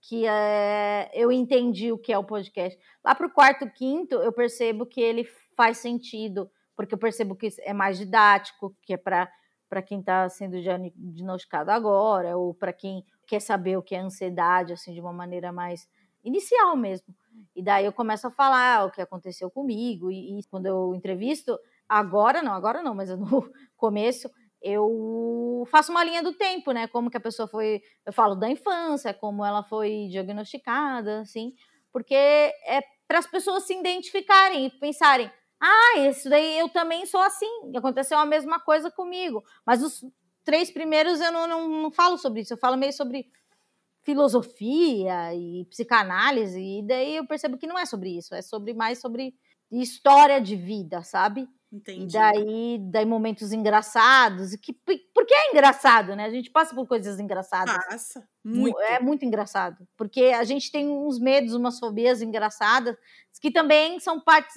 que 0.00 0.26
é, 0.26 1.10
eu 1.12 1.30
entendi 1.30 1.92
o 1.92 1.98
que 1.98 2.12
é 2.12 2.18
o 2.18 2.24
podcast. 2.24 2.78
Lá 3.04 3.14
para 3.14 3.26
o 3.26 3.30
quarto, 3.30 3.70
quinto, 3.70 4.16
eu 4.16 4.32
percebo 4.32 4.86
que 4.86 5.00
ele 5.00 5.24
faz 5.56 5.78
sentido, 5.78 6.50
porque 6.76 6.94
eu 6.94 6.98
percebo 6.98 7.34
que 7.34 7.48
é 7.60 7.72
mais 7.72 7.98
didático, 7.98 8.74
que 8.82 8.94
é 8.94 8.96
para 8.96 9.82
quem 9.84 10.00
está 10.00 10.28
sendo 10.28 10.60
diagnosticado 10.60 11.70
agora, 11.70 12.36
ou 12.36 12.54
para 12.54 12.72
quem 12.72 13.04
quer 13.26 13.40
saber 13.40 13.76
o 13.76 13.82
que 13.82 13.94
é 13.94 13.98
ansiedade, 13.98 14.72
assim, 14.72 14.94
de 14.94 15.00
uma 15.00 15.12
maneira 15.12 15.52
mais 15.52 15.88
inicial 16.24 16.76
mesmo. 16.76 17.14
E 17.54 17.62
daí 17.62 17.84
eu 17.84 17.92
começo 17.92 18.26
a 18.26 18.30
falar 18.30 18.86
o 18.86 18.90
que 18.90 19.00
aconteceu 19.00 19.50
comigo, 19.50 20.10
e, 20.10 20.38
e 20.38 20.44
quando 20.44 20.66
eu 20.66 20.94
entrevisto, 20.94 21.58
agora 21.88 22.42
não, 22.42 22.52
agora 22.52 22.82
não, 22.82 22.94
mas 22.94 23.10
no 23.10 23.50
começo 23.76 24.30
eu 24.62 25.64
faço 25.70 25.90
uma 25.90 26.04
linha 26.04 26.22
do 26.22 26.32
tempo, 26.32 26.72
né? 26.72 26.86
Como 26.88 27.10
que 27.10 27.16
a 27.16 27.20
pessoa 27.20 27.48
foi, 27.48 27.80
eu 28.04 28.12
falo 28.12 28.34
da 28.34 28.48
infância, 28.48 29.14
como 29.14 29.44
ela 29.44 29.62
foi 29.62 30.08
diagnosticada, 30.10 31.20
assim, 31.20 31.54
porque 31.92 32.14
é 32.14 32.82
para 33.06 33.18
as 33.18 33.26
pessoas 33.26 33.64
se 33.64 33.74
identificarem 33.74 34.66
e 34.66 34.70
pensarem: 34.70 35.30
ah, 35.60 35.98
isso 35.98 36.28
daí 36.28 36.58
eu 36.58 36.68
também 36.68 37.06
sou 37.06 37.20
assim, 37.20 37.48
aconteceu 37.76 38.18
a 38.18 38.26
mesma 38.26 38.60
coisa 38.60 38.90
comigo. 38.90 39.42
Mas 39.66 39.82
os 39.82 40.04
três 40.44 40.70
primeiros 40.70 41.20
eu 41.20 41.32
não, 41.32 41.46
não, 41.46 41.68
não 41.68 41.90
falo 41.90 42.18
sobre 42.18 42.42
isso, 42.42 42.52
eu 42.54 42.58
falo 42.58 42.76
meio 42.76 42.92
sobre 42.92 43.26
filosofia 44.02 45.34
e 45.34 45.66
psicanálise, 45.66 46.60
e 46.60 46.82
daí 46.86 47.16
eu 47.16 47.26
percebo 47.26 47.58
que 47.58 47.66
não 47.66 47.78
é 47.78 47.84
sobre 47.84 48.16
isso, 48.16 48.34
é 48.34 48.40
sobre 48.40 48.72
mais 48.72 49.00
sobre 49.00 49.34
história 49.70 50.40
de 50.40 50.56
vida, 50.56 51.02
sabe? 51.02 51.46
Entendi. 51.70 52.04
E 52.04 52.18
daí, 52.18 52.78
daí 52.90 53.04
momentos 53.04 53.52
engraçados, 53.52 54.54
e 54.54 54.58
que, 54.58 54.72
porque 54.72 55.34
é 55.34 55.50
engraçado, 55.50 56.16
né? 56.16 56.24
A 56.24 56.30
gente 56.30 56.50
passa 56.50 56.74
por 56.74 56.86
coisas 56.86 57.20
engraçadas. 57.20 57.76
Passa, 57.86 58.26
muito. 58.42 58.80
É 58.80 58.98
muito 58.98 59.24
engraçado, 59.24 59.86
porque 59.96 60.24
a 60.26 60.44
gente 60.44 60.72
tem 60.72 60.88
uns 60.88 61.18
medos, 61.18 61.52
umas 61.52 61.78
fobias 61.78 62.22
engraçadas, 62.22 62.96
que 63.40 63.50
também 63.50 64.00
são 64.00 64.18
partes 64.18 64.56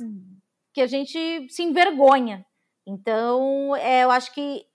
que 0.73 0.81
a 0.81 0.87
gente 0.87 1.47
se 1.49 1.63
envergonha. 1.63 2.45
Então, 2.87 3.75
é, 3.75 4.03
eu 4.03 4.11
acho 4.11 4.33
que 4.33 4.65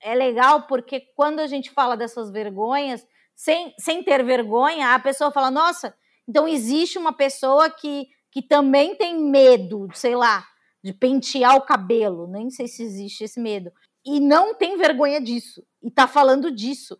é 0.00 0.14
legal 0.14 0.66
porque 0.66 1.00
quando 1.14 1.40
a 1.40 1.46
gente 1.46 1.70
fala 1.70 1.96
dessas 1.96 2.30
vergonhas, 2.30 3.06
sem, 3.34 3.74
sem 3.78 4.02
ter 4.02 4.24
vergonha, 4.24 4.94
a 4.94 4.98
pessoa 4.98 5.30
fala: 5.30 5.50
nossa, 5.50 5.94
então 6.28 6.46
existe 6.46 6.98
uma 6.98 7.12
pessoa 7.12 7.68
que, 7.68 8.06
que 8.30 8.42
também 8.42 8.94
tem 8.94 9.18
medo, 9.18 9.88
sei 9.92 10.14
lá, 10.14 10.46
de 10.82 10.92
pentear 10.92 11.56
o 11.56 11.62
cabelo, 11.62 12.26
nem 12.26 12.50
sei 12.50 12.66
se 12.66 12.82
existe 12.82 13.24
esse 13.24 13.38
medo, 13.38 13.70
e 14.04 14.18
não 14.18 14.54
tem 14.54 14.76
vergonha 14.76 15.20
disso, 15.20 15.62
e 15.82 15.90
tá 15.90 16.08
falando 16.08 16.50
disso, 16.50 16.98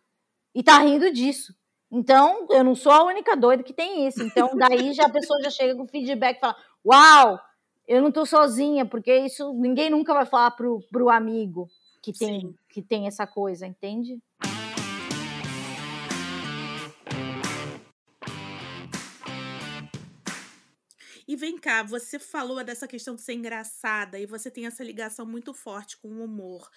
e 0.54 0.62
tá 0.62 0.78
rindo 0.78 1.12
disso. 1.12 1.54
Então, 1.90 2.46
eu 2.50 2.62
não 2.62 2.74
sou 2.74 2.92
a 2.92 3.04
única 3.04 3.36
doida 3.36 3.62
que 3.62 3.72
tem 3.72 4.06
isso. 4.06 4.22
Então, 4.22 4.50
daí 4.56 4.92
já 4.92 5.06
a 5.06 5.10
pessoa 5.10 5.42
já 5.42 5.50
chega 5.50 5.74
com 5.74 5.88
feedback 5.88 6.36
e 6.36 6.40
fala: 6.40 6.56
Uau, 6.86 7.40
eu 7.88 8.00
não 8.00 8.12
tô 8.12 8.24
sozinha, 8.24 8.86
porque 8.86 9.12
isso 9.16 9.52
ninguém 9.54 9.90
nunca 9.90 10.14
vai 10.14 10.24
falar 10.24 10.52
pro, 10.52 10.80
pro 10.92 11.08
amigo 11.08 11.68
que 12.00 12.12
tem, 12.12 12.54
que 12.68 12.80
tem 12.80 13.06
essa 13.06 13.26
coisa, 13.26 13.66
entende? 13.66 14.18
E 21.30 21.36
vem 21.36 21.56
cá, 21.56 21.84
você 21.84 22.18
falou 22.18 22.64
dessa 22.64 22.88
questão 22.88 23.14
de 23.14 23.22
ser 23.22 23.34
engraçada 23.34 24.18
e 24.18 24.26
você 24.26 24.50
tem 24.50 24.66
essa 24.66 24.82
ligação 24.82 25.24
muito 25.24 25.54
forte 25.54 25.96
com 25.96 26.08
o 26.08 26.24
humor. 26.24 26.68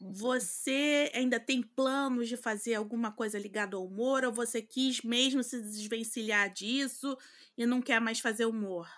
Você 0.00 1.10
ainda 1.12 1.40
tem 1.40 1.60
planos 1.60 2.28
de 2.28 2.36
fazer 2.36 2.76
alguma 2.76 3.10
coisa 3.10 3.36
ligada 3.36 3.76
ao 3.76 3.84
humor 3.84 4.22
ou 4.24 4.30
você 4.30 4.62
quis 4.62 5.02
mesmo 5.02 5.42
se 5.42 5.60
desvencilhar 5.60 6.48
disso 6.48 7.18
e 7.56 7.66
não 7.66 7.82
quer 7.82 8.00
mais 8.00 8.20
fazer 8.20 8.46
humor? 8.46 8.88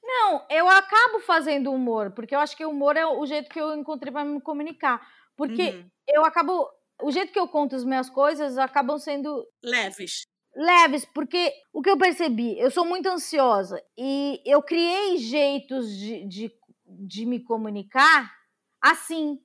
Não, 0.00 0.46
eu 0.50 0.68
acabo 0.68 1.18
fazendo 1.18 1.72
humor, 1.72 2.12
porque 2.12 2.36
eu 2.36 2.38
acho 2.38 2.56
que 2.56 2.64
o 2.64 2.70
humor 2.70 2.96
é 2.96 3.04
o 3.04 3.26
jeito 3.26 3.50
que 3.50 3.60
eu 3.60 3.74
encontrei 3.74 4.12
para 4.12 4.24
me 4.24 4.40
comunicar. 4.40 5.04
Porque 5.34 5.70
uhum. 5.70 5.90
eu 6.06 6.24
acabo. 6.24 6.70
O 7.02 7.10
jeito 7.10 7.32
que 7.32 7.40
eu 7.40 7.48
conto 7.48 7.74
as 7.74 7.82
minhas 7.82 8.08
coisas 8.08 8.56
acabam 8.56 9.00
sendo. 9.00 9.44
Leves 9.64 10.22
leves, 10.56 11.04
porque 11.04 11.52
o 11.72 11.82
que 11.82 11.90
eu 11.90 11.98
percebi, 11.98 12.58
eu 12.58 12.70
sou 12.70 12.86
muito 12.86 13.06
ansiosa 13.08 13.82
e 13.96 14.40
eu 14.44 14.62
criei 14.62 15.18
jeitos 15.18 15.94
de, 15.94 16.24
de, 16.26 16.52
de 16.86 17.26
me 17.26 17.38
comunicar 17.38 18.34
assim. 18.80 19.38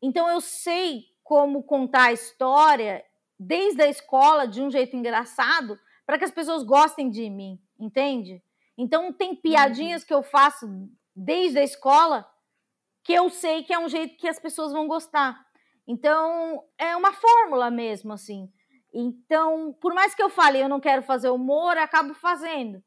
Então 0.00 0.28
eu 0.28 0.40
sei 0.40 1.04
como 1.22 1.62
contar 1.62 2.04
a 2.04 2.12
história 2.12 3.04
desde 3.38 3.82
a 3.82 3.88
escola 3.88 4.46
de 4.46 4.62
um 4.62 4.70
jeito 4.70 4.96
engraçado 4.96 5.78
para 6.06 6.18
que 6.18 6.24
as 6.24 6.30
pessoas 6.30 6.62
gostem 6.62 7.10
de 7.10 7.28
mim, 7.28 7.60
entende? 7.78 8.42
Então 8.76 9.12
tem 9.12 9.36
piadinhas 9.36 10.02
uhum. 10.02 10.08
que 10.08 10.14
eu 10.14 10.22
faço 10.22 10.66
desde 11.14 11.58
a 11.58 11.64
escola 11.64 12.26
que 13.02 13.12
eu 13.12 13.28
sei 13.28 13.62
que 13.62 13.72
é 13.72 13.78
um 13.78 13.88
jeito 13.88 14.16
que 14.16 14.28
as 14.28 14.38
pessoas 14.38 14.72
vão 14.72 14.88
gostar. 14.88 15.44
Então 15.86 16.64
é 16.78 16.96
uma 16.96 17.12
fórmula 17.12 17.70
mesmo 17.70 18.14
assim. 18.14 18.50
Então, 18.94 19.72
por 19.80 19.92
mais 19.92 20.14
que 20.14 20.22
eu 20.22 20.30
fale 20.30 20.60
eu 20.60 20.68
não 20.68 20.78
quero 20.78 21.02
fazer 21.02 21.28
humor, 21.28 21.76
acabo 21.76 22.14
fazendo. 22.14 22.80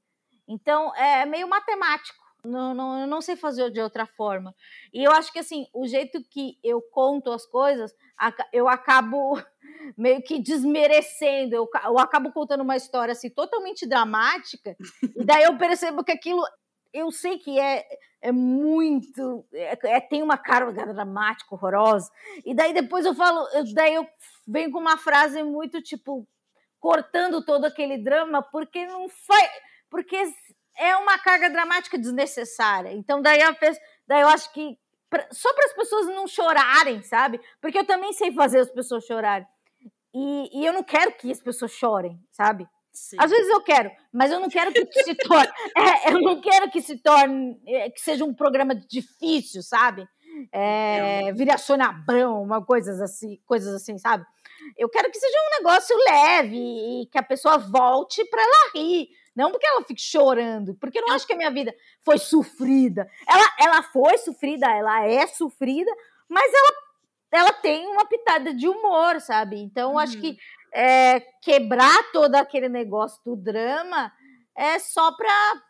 Então, 0.47 0.95
é 0.95 1.25
meio 1.25 1.47
matemático. 1.49 2.25
Não, 2.45 2.73
não, 2.73 3.01
eu 3.01 3.07
não 3.07 3.21
sei 3.21 3.35
fazer 3.35 3.69
de 3.71 3.81
outra 3.81 4.05
forma. 4.05 4.55
E 4.93 5.03
eu 5.03 5.11
acho 5.11 5.33
que, 5.33 5.39
assim, 5.39 5.67
o 5.73 5.85
jeito 5.85 6.23
que 6.29 6.57
eu 6.63 6.81
conto 6.81 7.29
as 7.31 7.45
coisas, 7.45 7.93
eu 8.53 8.69
acabo 8.69 9.33
meio 9.97 10.23
que 10.23 10.39
desmerecendo. 10.39 11.55
Eu, 11.55 11.67
eu 11.83 11.99
acabo 11.99 12.31
contando 12.31 12.61
uma 12.61 12.77
história, 12.77 13.11
assim, 13.11 13.29
totalmente 13.29 13.85
dramática. 13.85 14.77
e 15.15 15.25
daí 15.25 15.43
eu 15.43 15.57
percebo 15.57 16.05
que 16.05 16.11
aquilo 16.13 16.41
eu 16.97 17.11
sei 17.11 17.37
que 17.37 17.59
é, 17.59 17.85
é 18.21 18.31
muito. 18.31 19.45
É, 19.53 19.77
é, 19.95 20.01
tem 20.01 20.23
uma 20.23 20.37
carga 20.37 20.85
dramática 20.93 21.53
horrorosa. 21.53 22.11
E 22.45 22.53
daí 22.53 22.73
depois 22.73 23.05
eu 23.05 23.13
falo, 23.13 23.47
daí 23.73 23.95
eu 23.95 24.07
venho 24.47 24.71
com 24.71 24.79
uma 24.79 24.97
frase 24.97 25.41
muito 25.43 25.81
tipo 25.81 26.27
cortando 26.79 27.43
todo 27.43 27.65
aquele 27.65 27.97
drama, 27.97 28.41
porque 28.41 28.85
não 28.85 29.07
faz. 29.09 29.49
Porque 29.89 30.17
é 30.77 30.95
uma 30.97 31.17
carga 31.19 31.49
dramática 31.49 31.97
desnecessária. 31.97 32.91
Então 32.93 33.21
daí, 33.21 33.41
a, 33.41 33.55
daí 34.07 34.21
eu 34.21 34.27
acho 34.27 34.51
que. 34.53 34.77
Pra, 35.09 35.25
só 35.31 35.53
para 35.53 35.65
as 35.65 35.73
pessoas 35.73 36.07
não 36.07 36.27
chorarem, 36.27 37.01
sabe? 37.01 37.39
Porque 37.61 37.77
eu 37.77 37.85
também 37.85 38.11
sei 38.11 38.33
fazer 38.33 38.59
as 38.59 38.69
pessoas 38.69 39.05
chorarem. 39.05 39.47
E, 40.13 40.61
e 40.61 40.65
eu 40.65 40.73
não 40.73 40.83
quero 40.83 41.13
que 41.13 41.31
as 41.31 41.39
pessoas 41.39 41.71
chorem, 41.71 42.19
sabe? 42.31 42.67
Sim. 42.97 43.15
Às 43.19 43.29
vezes 43.29 43.47
eu 43.49 43.61
quero, 43.61 43.91
mas 44.11 44.31
eu 44.31 44.39
não 44.39 44.49
quero 44.49 44.73
que 44.73 45.03
se 45.03 45.15
torne. 45.15 45.47
É, 45.77 46.09
eu 46.11 46.19
não 46.19 46.41
quero 46.41 46.69
que 46.71 46.81
se 46.81 46.97
torne. 46.97 47.61
É, 47.67 47.89
que 47.91 48.01
seja 48.01 48.25
um 48.25 48.33
programa 48.33 48.73
difícil, 48.73 49.61
sabe? 49.61 50.07
É, 50.51 51.31
vire 51.33 51.51
a 51.51 51.57
Sônia 51.57 51.87
Abrão, 51.87 52.41
uma 52.41 52.63
coisas 52.63 52.99
assim, 52.99 53.39
coisas 53.45 53.73
assim, 53.73 53.97
sabe? 53.97 54.25
Eu 54.75 54.89
quero 54.89 55.11
que 55.11 55.19
seja 55.19 55.37
um 55.37 55.63
negócio 55.63 55.95
leve 56.09 56.57
e 56.57 57.05
que 57.11 57.17
a 57.17 57.23
pessoa 57.23 57.59
volte 57.59 58.25
para 58.25 58.41
ela 58.41 58.71
rir. 58.75 59.09
Não 59.35 59.51
porque 59.51 59.67
ela 59.67 59.83
fique 59.83 60.01
chorando, 60.01 60.73
porque 60.75 60.97
eu 60.97 61.05
não 61.05 61.13
acho 61.13 61.27
que 61.27 61.33
a 61.33 61.37
minha 61.37 61.51
vida 61.51 61.73
foi 62.01 62.17
sofrida. 62.17 63.07
Ela, 63.27 63.53
ela 63.59 63.83
foi 63.83 64.17
sofrida, 64.17 64.67
ela 64.67 65.05
é 65.05 65.27
sofrida, 65.27 65.91
mas 66.27 66.51
ela, 66.51 66.73
ela 67.31 67.53
tem 67.53 67.87
uma 67.87 68.05
pitada 68.05 68.53
de 68.53 68.67
humor, 68.67 69.21
sabe? 69.21 69.57
Então, 69.57 69.93
hum. 69.93 69.99
acho 69.99 70.19
que 70.19 70.29
uhum 70.29 70.37
é, 70.73 71.19
quebrar 71.41 72.11
todo 72.11 72.35
aquele 72.35 72.69
negócio 72.69 73.21
do 73.25 73.35
drama 73.35 74.11
é 74.55 74.79
só 74.79 75.11
para 75.15 75.63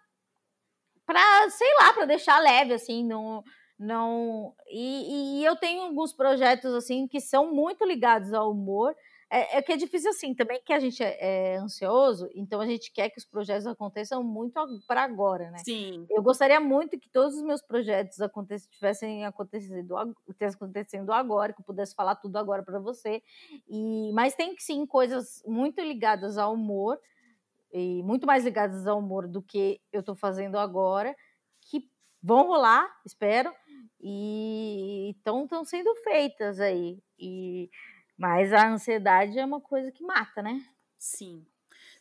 para 1.05 1.49
sei 1.49 1.73
lá 1.79 1.93
para 1.93 2.05
deixar 2.05 2.39
leve 2.39 2.73
assim 2.73 3.05
não 3.05 3.43
não 3.79 4.53
e, 4.69 5.39
e, 5.39 5.45
eu 5.45 5.55
tenho 5.55 5.83
alguns 5.83 6.11
projetos 6.11 6.73
assim 6.73 7.07
que 7.07 7.21
são 7.21 7.53
muito 7.53 7.85
ligados 7.85 8.33
ao 8.33 8.51
humor 8.51 8.95
é, 9.29 9.57
é, 9.57 9.61
que 9.61 9.73
é 9.73 9.77
difícil 9.77 10.09
assim 10.09 10.33
também 10.33 10.61
que 10.63 10.71
a 10.71 10.79
gente 10.79 11.03
é, 11.03 11.17
é, 11.19 11.57
ansioso, 11.57 12.29
então 12.33 12.61
a 12.61 12.65
gente 12.65 12.91
quer 12.91 13.09
que 13.09 13.17
os 13.17 13.25
projetos 13.25 13.67
aconteçam 13.67 14.23
muito 14.23 14.53
para 14.87 15.03
agora, 15.03 15.51
né? 15.51 15.57
Sim. 15.65 16.05
Eu 16.09 16.21
gostaria 16.23 16.59
muito 16.61 16.97
que 16.97 17.09
todos 17.09 17.35
os 17.35 17.43
meus 17.43 17.61
projetos 17.61 18.21
acontecessem, 18.21 18.71
tivessem 18.71 19.25
acontecido, 19.25 19.95
acontecendo 19.97 21.11
agora, 21.11 21.51
que 21.51 21.59
eu 21.59 21.65
pudesse 21.65 21.93
falar 21.93 22.15
tudo 22.15 22.37
agora 22.37 22.63
para 22.63 22.79
você. 22.79 23.21
E 23.67 24.11
mas 24.13 24.33
tem 24.33 24.55
que 24.55 24.63
sim 24.63 24.85
coisas 24.85 25.43
muito 25.45 25.81
ligadas 25.81 26.37
ao 26.37 26.53
humor 26.53 26.97
e 27.73 28.01
muito 28.03 28.25
mais 28.25 28.45
ligadas 28.45 28.87
ao 28.87 28.99
humor 28.99 29.27
do 29.27 29.41
que 29.41 29.81
eu 29.91 29.99
estou 29.99 30.15
fazendo 30.15 30.57
agora, 30.57 31.13
que 31.69 31.89
vão 32.23 32.47
rolar, 32.47 32.87
espero, 33.05 33.53
e 33.99 35.13
estão 35.17 35.47
sendo 35.65 35.93
feitas 35.97 36.61
aí. 36.61 36.97
E 37.19 37.69
mas 38.17 38.51
a 38.51 38.69
ansiedade 38.69 39.37
é 39.37 39.45
uma 39.45 39.61
coisa 39.61 39.91
que 39.91 40.03
mata, 40.03 40.41
né? 40.41 40.61
Sim. 40.97 41.45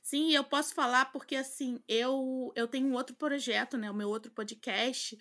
Sim, 0.03 0.33
eu 0.33 0.45
posso 0.45 0.75
falar 0.75 1.07
porque 1.07 1.35
assim, 1.37 1.83
eu 1.89 2.53
eu 2.55 2.69
tenho 2.69 2.87
um 2.87 2.95
outro 2.95 3.17
projeto, 3.17 3.77
né, 3.77 3.91
o 3.91 3.95
meu 3.95 4.09
outro 4.09 4.31
podcast, 4.31 5.19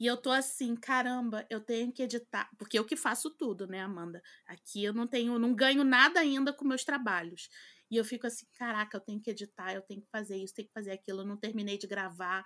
e 0.00 0.06
eu 0.06 0.16
tô 0.16 0.30
assim, 0.30 0.74
caramba, 0.74 1.46
eu 1.50 1.60
tenho 1.60 1.92
que 1.92 2.02
editar, 2.02 2.48
porque 2.58 2.78
eu 2.78 2.84
que 2.84 2.96
faço 2.96 3.30
tudo, 3.30 3.66
né, 3.66 3.80
Amanda? 3.80 4.22
Aqui 4.46 4.82
eu 4.82 4.92
não 4.92 5.06
tenho, 5.06 5.38
não 5.38 5.54
ganho 5.54 5.84
nada 5.84 6.18
ainda 6.20 6.52
com 6.52 6.64
meus 6.64 6.82
trabalhos. 6.84 7.48
E 7.90 7.96
eu 7.98 8.04
fico 8.04 8.26
assim, 8.26 8.46
caraca, 8.58 8.96
eu 8.96 9.00
tenho 9.02 9.20
que 9.20 9.30
editar, 9.30 9.74
eu 9.74 9.82
tenho 9.82 10.00
que 10.00 10.08
fazer 10.10 10.36
isso, 10.38 10.54
tenho 10.54 10.66
que 10.66 10.72
fazer 10.72 10.92
aquilo, 10.92 11.20
eu 11.20 11.26
não 11.26 11.36
terminei 11.36 11.76
de 11.76 11.86
gravar. 11.86 12.42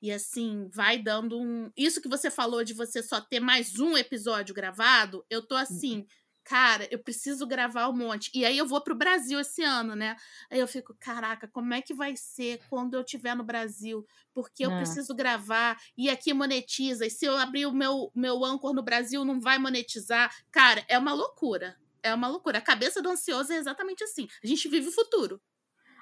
E 0.00 0.10
assim, 0.10 0.70
vai 0.74 0.98
dando 0.98 1.38
um. 1.38 1.70
Isso 1.76 2.00
que 2.00 2.08
você 2.08 2.30
falou 2.30 2.64
de 2.64 2.72
você 2.72 3.02
só 3.02 3.20
ter 3.20 3.38
mais 3.40 3.78
um 3.78 3.94
episódio 3.96 4.54
gravado, 4.54 5.24
eu 5.28 5.46
tô 5.46 5.54
assim. 5.54 5.98
Uhum 5.98 6.06
cara, 6.46 6.86
eu 6.92 6.98
preciso 7.00 7.44
gravar 7.44 7.88
um 7.88 7.92
monte. 7.92 8.30
E 8.32 8.44
aí 8.44 8.56
eu 8.56 8.66
vou 8.66 8.80
pro 8.80 8.94
Brasil 8.94 9.40
esse 9.40 9.64
ano, 9.64 9.96
né? 9.96 10.16
Aí 10.48 10.60
eu 10.60 10.68
fico, 10.68 10.94
caraca, 10.98 11.48
como 11.48 11.74
é 11.74 11.82
que 11.82 11.92
vai 11.92 12.16
ser 12.16 12.60
quando 12.70 12.94
eu 12.94 13.00
estiver 13.00 13.34
no 13.34 13.42
Brasil? 13.42 14.06
Porque 14.32 14.64
eu 14.64 14.70
é. 14.70 14.76
preciso 14.76 15.12
gravar 15.12 15.76
e 15.98 16.08
aqui 16.08 16.32
monetiza. 16.32 17.04
E 17.04 17.10
se 17.10 17.26
eu 17.26 17.36
abrir 17.36 17.66
o 17.66 17.72
meu, 17.72 18.12
meu 18.14 18.44
Anchor 18.44 18.72
no 18.72 18.82
Brasil, 18.82 19.24
não 19.24 19.40
vai 19.40 19.58
monetizar. 19.58 20.32
Cara, 20.52 20.84
é 20.88 20.96
uma 20.96 21.12
loucura. 21.12 21.76
É 22.00 22.14
uma 22.14 22.28
loucura. 22.28 22.58
A 22.58 22.62
cabeça 22.62 23.02
do 23.02 23.08
ansioso 23.08 23.52
é 23.52 23.56
exatamente 23.56 24.04
assim. 24.04 24.28
A 24.42 24.46
gente 24.46 24.68
vive 24.68 24.86
o 24.86 24.92
futuro. 24.92 25.40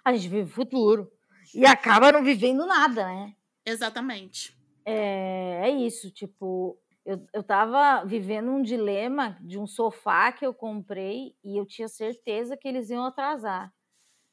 A 0.05 0.13
gente 0.13 0.29
vive 0.29 0.51
o 0.51 0.55
futuro. 0.55 1.11
E 1.55 1.65
acaba 1.65 2.13
não 2.13 2.23
vivendo 2.23 2.67
nada, 2.67 3.07
né? 3.07 3.35
Exatamente. 3.65 4.55
É, 4.85 5.63
é 5.65 5.71
isso, 5.71 6.11
tipo, 6.11 6.79
eu, 7.05 7.27
eu 7.33 7.43
tava 7.43 8.05
vivendo 8.05 8.51
um 8.51 8.63
dilema 8.63 9.39
de 9.43 9.59
um 9.59 9.67
sofá 9.67 10.33
que 10.33 10.45
eu 10.45 10.55
comprei 10.55 11.37
e 11.45 11.57
eu 11.59 11.67
tinha 11.67 11.87
certeza 11.87 12.57
que 12.57 12.67
eles 12.67 12.89
iam 12.89 13.05
atrasar. 13.05 13.73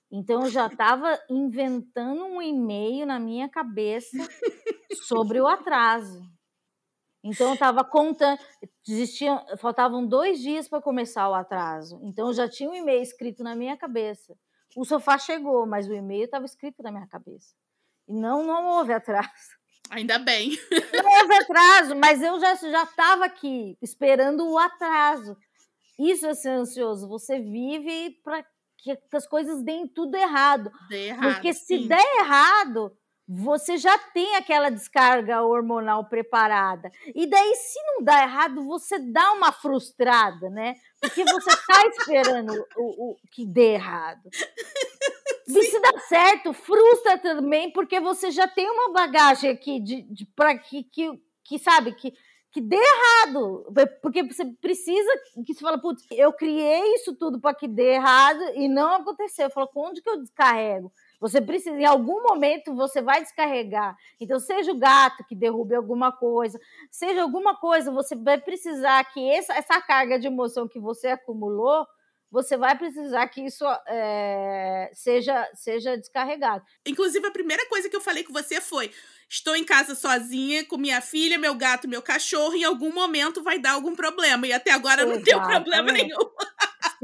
Então 0.10 0.44
eu 0.44 0.50
já 0.50 0.68
estava 0.68 1.20
inventando 1.30 2.24
um 2.26 2.42
e-mail 2.42 3.06
na 3.06 3.20
minha 3.20 3.50
cabeça 3.50 4.18
sobre 5.04 5.40
o 5.40 5.48
atraso. 5.48 6.22
Então 7.24 7.50
eu 7.50 7.54
estava 7.54 7.84
contando, 7.84 8.40
existia, 8.88 9.40
faltavam 9.58 10.06
dois 10.06 10.40
dias 10.40 10.68
para 10.68 10.82
começar 10.82 11.30
o 11.30 11.34
atraso. 11.34 12.00
Então 12.04 12.28
eu 12.28 12.34
já 12.34 12.50
tinha 12.50 12.70
um 12.70 12.76
e-mail 12.76 13.02
escrito 13.02 13.44
na 13.44 13.56
minha 13.56 13.78
cabeça. 13.78 14.36
O 14.76 14.86
sofá 14.86 15.18
chegou, 15.18 15.66
mas 15.66 15.88
o 15.88 15.94
e-mail 15.94 16.24
estava 16.24 16.46
escrito 16.46 16.82
na 16.82 16.92
minha 16.92 17.08
cabeça. 17.08 17.54
E 18.08 18.14
não, 18.14 18.44
não 18.44 18.66
houve 18.78 18.94
atraso. 18.94 19.61
Ainda 19.92 20.18
bem. 20.18 20.58
Houve 20.72 21.34
atraso, 21.36 21.96
mas 21.98 22.22
eu 22.22 22.40
já 22.40 22.56
já 22.56 22.84
estava 22.84 23.26
aqui 23.26 23.78
esperando 23.82 24.50
o 24.50 24.58
atraso. 24.58 25.36
Isso 26.00 26.26
é 26.26 26.34
ser 26.34 26.52
ansioso. 26.52 27.10
Você 27.10 27.40
vive 27.40 28.18
para 28.24 28.44
que 28.78 28.98
as 29.14 29.28
coisas 29.28 29.62
deem 29.64 29.86
tudo 29.88 30.16
errado. 30.16 30.72
Dê 30.88 31.10
errado 31.10 31.34
Porque 31.34 31.54
se 31.54 31.78
sim. 31.78 31.88
der 31.90 32.04
errado, 32.20 32.98
você 33.28 33.78
já 33.78 33.98
tem 33.98 34.36
aquela 34.38 34.70
descarga 34.70 35.42
hormonal 35.42 36.08
preparada. 36.08 36.90
E 37.14 37.30
daí, 37.30 37.56
se 37.56 37.80
não 37.88 38.04
dá 38.04 38.24
errado, 38.24 38.64
você 38.66 38.98
dá 38.98 39.34
uma 39.34 39.52
frustrada, 39.52 40.50
né? 40.50 40.76
Porque 41.02 41.24
você 41.24 41.50
está 41.50 41.86
esperando 41.98 42.66
o, 42.78 43.12
o, 43.12 43.18
que 43.32 43.46
dê 43.46 43.74
errado. 43.74 44.30
E 45.48 45.64
se 45.64 45.80
dá 45.80 46.00
certo, 46.08 46.54
frustra 46.54 47.18
também, 47.18 47.72
porque 47.72 48.00
você 48.00 48.32
já 48.32 48.48
tem 48.48 48.70
uma 48.70 48.92
bagagem 48.92 49.50
aqui 49.50 49.80
de, 49.80 50.02
de 50.04 50.26
para 50.26 50.58
que, 50.58 50.84
que, 50.84 51.22
que, 51.44 51.60
sabe, 51.60 51.94
que, 51.94 52.14
que 52.52 52.62
dê 52.62 52.78
errado. 52.78 53.66
Porque 54.02 54.24
você 54.24 54.46
precisa 54.46 55.10
que 55.46 55.54
você 55.54 55.60
fala, 55.60 55.80
putz, 55.80 56.06
eu 56.12 56.32
criei 56.34 56.96
isso 56.96 57.16
tudo 57.16 57.40
para 57.40 57.56
que 57.56 57.68
dê 57.68 57.94
errado 57.94 58.42
e 58.56 58.68
não 58.68 58.96
aconteceu. 58.96 59.46
Eu 59.46 59.52
falo, 59.52 59.70
onde 59.76 60.02
que 60.02 60.10
eu 60.10 60.22
descarrego? 60.22 60.92
Você 61.22 61.40
precisa, 61.40 61.80
em 61.80 61.86
algum 61.86 62.24
momento, 62.24 62.74
você 62.74 63.00
vai 63.00 63.22
descarregar. 63.22 63.96
Então, 64.20 64.40
seja 64.40 64.72
o 64.72 64.78
gato 64.78 65.24
que 65.26 65.36
derrube 65.36 65.76
alguma 65.76 66.12
coisa, 66.12 66.60
seja 66.90 67.22
alguma 67.22 67.56
coisa, 67.56 67.92
você 67.92 68.16
vai 68.16 68.40
precisar 68.40 69.04
que 69.14 69.30
essa, 69.30 69.54
essa 69.54 69.80
carga 69.80 70.20
de 70.20 70.26
emoção 70.26 70.68
que 70.68 70.80
você 70.80 71.10
acumulou, 71.10 71.86
você 72.32 72.56
vai 72.56 72.78
precisar 72.78 73.28
que 73.28 73.42
isso 73.42 73.66
é, 73.86 74.90
seja, 74.94 75.50
seja 75.54 75.98
descarregado. 75.98 76.64
Inclusive, 76.86 77.28
a 77.28 77.32
primeira 77.32 77.68
coisa 77.68 77.90
que 77.90 77.96
eu 77.96 78.00
falei 78.00 78.24
com 78.24 78.32
você 78.32 78.62
foi: 78.62 78.90
estou 79.30 79.54
em 79.54 79.66
casa 79.66 79.94
sozinha, 79.94 80.66
com 80.66 80.78
minha 80.78 81.02
filha, 81.02 81.38
meu 81.38 81.54
gato, 81.54 81.90
meu 81.90 82.02
cachorro, 82.02 82.56
em 82.56 82.64
algum 82.64 82.94
momento 82.94 83.44
vai 83.44 83.60
dar 83.60 83.74
algum 83.74 83.94
problema. 83.94 84.48
E 84.48 84.54
até 84.54 84.72
agora 84.72 85.06
não 85.06 85.22
deu 85.22 85.42
problema 85.42 85.92
nenhum. 85.92 86.18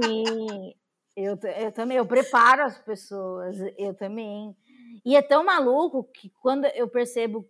Sim, 0.02 0.74
eu, 1.16 1.38
eu 1.58 1.72
também, 1.74 1.98
eu 1.98 2.06
preparo 2.06 2.64
as 2.64 2.80
pessoas, 2.80 3.58
eu 3.78 3.94
também. 3.94 4.56
E 5.04 5.16
é 5.16 5.22
tão 5.22 5.44
maluco 5.44 6.06
que 6.14 6.32
quando 6.42 6.66
eu 6.68 6.88
percebo, 6.88 7.50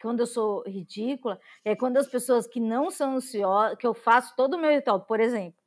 quando 0.00 0.20
eu 0.20 0.26
sou 0.26 0.62
ridícula, 0.62 1.40
é 1.64 1.74
quando 1.74 1.96
as 1.96 2.06
pessoas 2.06 2.46
que 2.46 2.60
não 2.60 2.88
são 2.88 3.16
ansiosas, 3.16 3.76
que 3.78 3.86
eu 3.86 3.94
faço 3.94 4.32
todo 4.36 4.54
o 4.54 4.60
meu 4.60 4.70
ritual, 4.70 5.00
por 5.00 5.18
exemplo, 5.18 5.58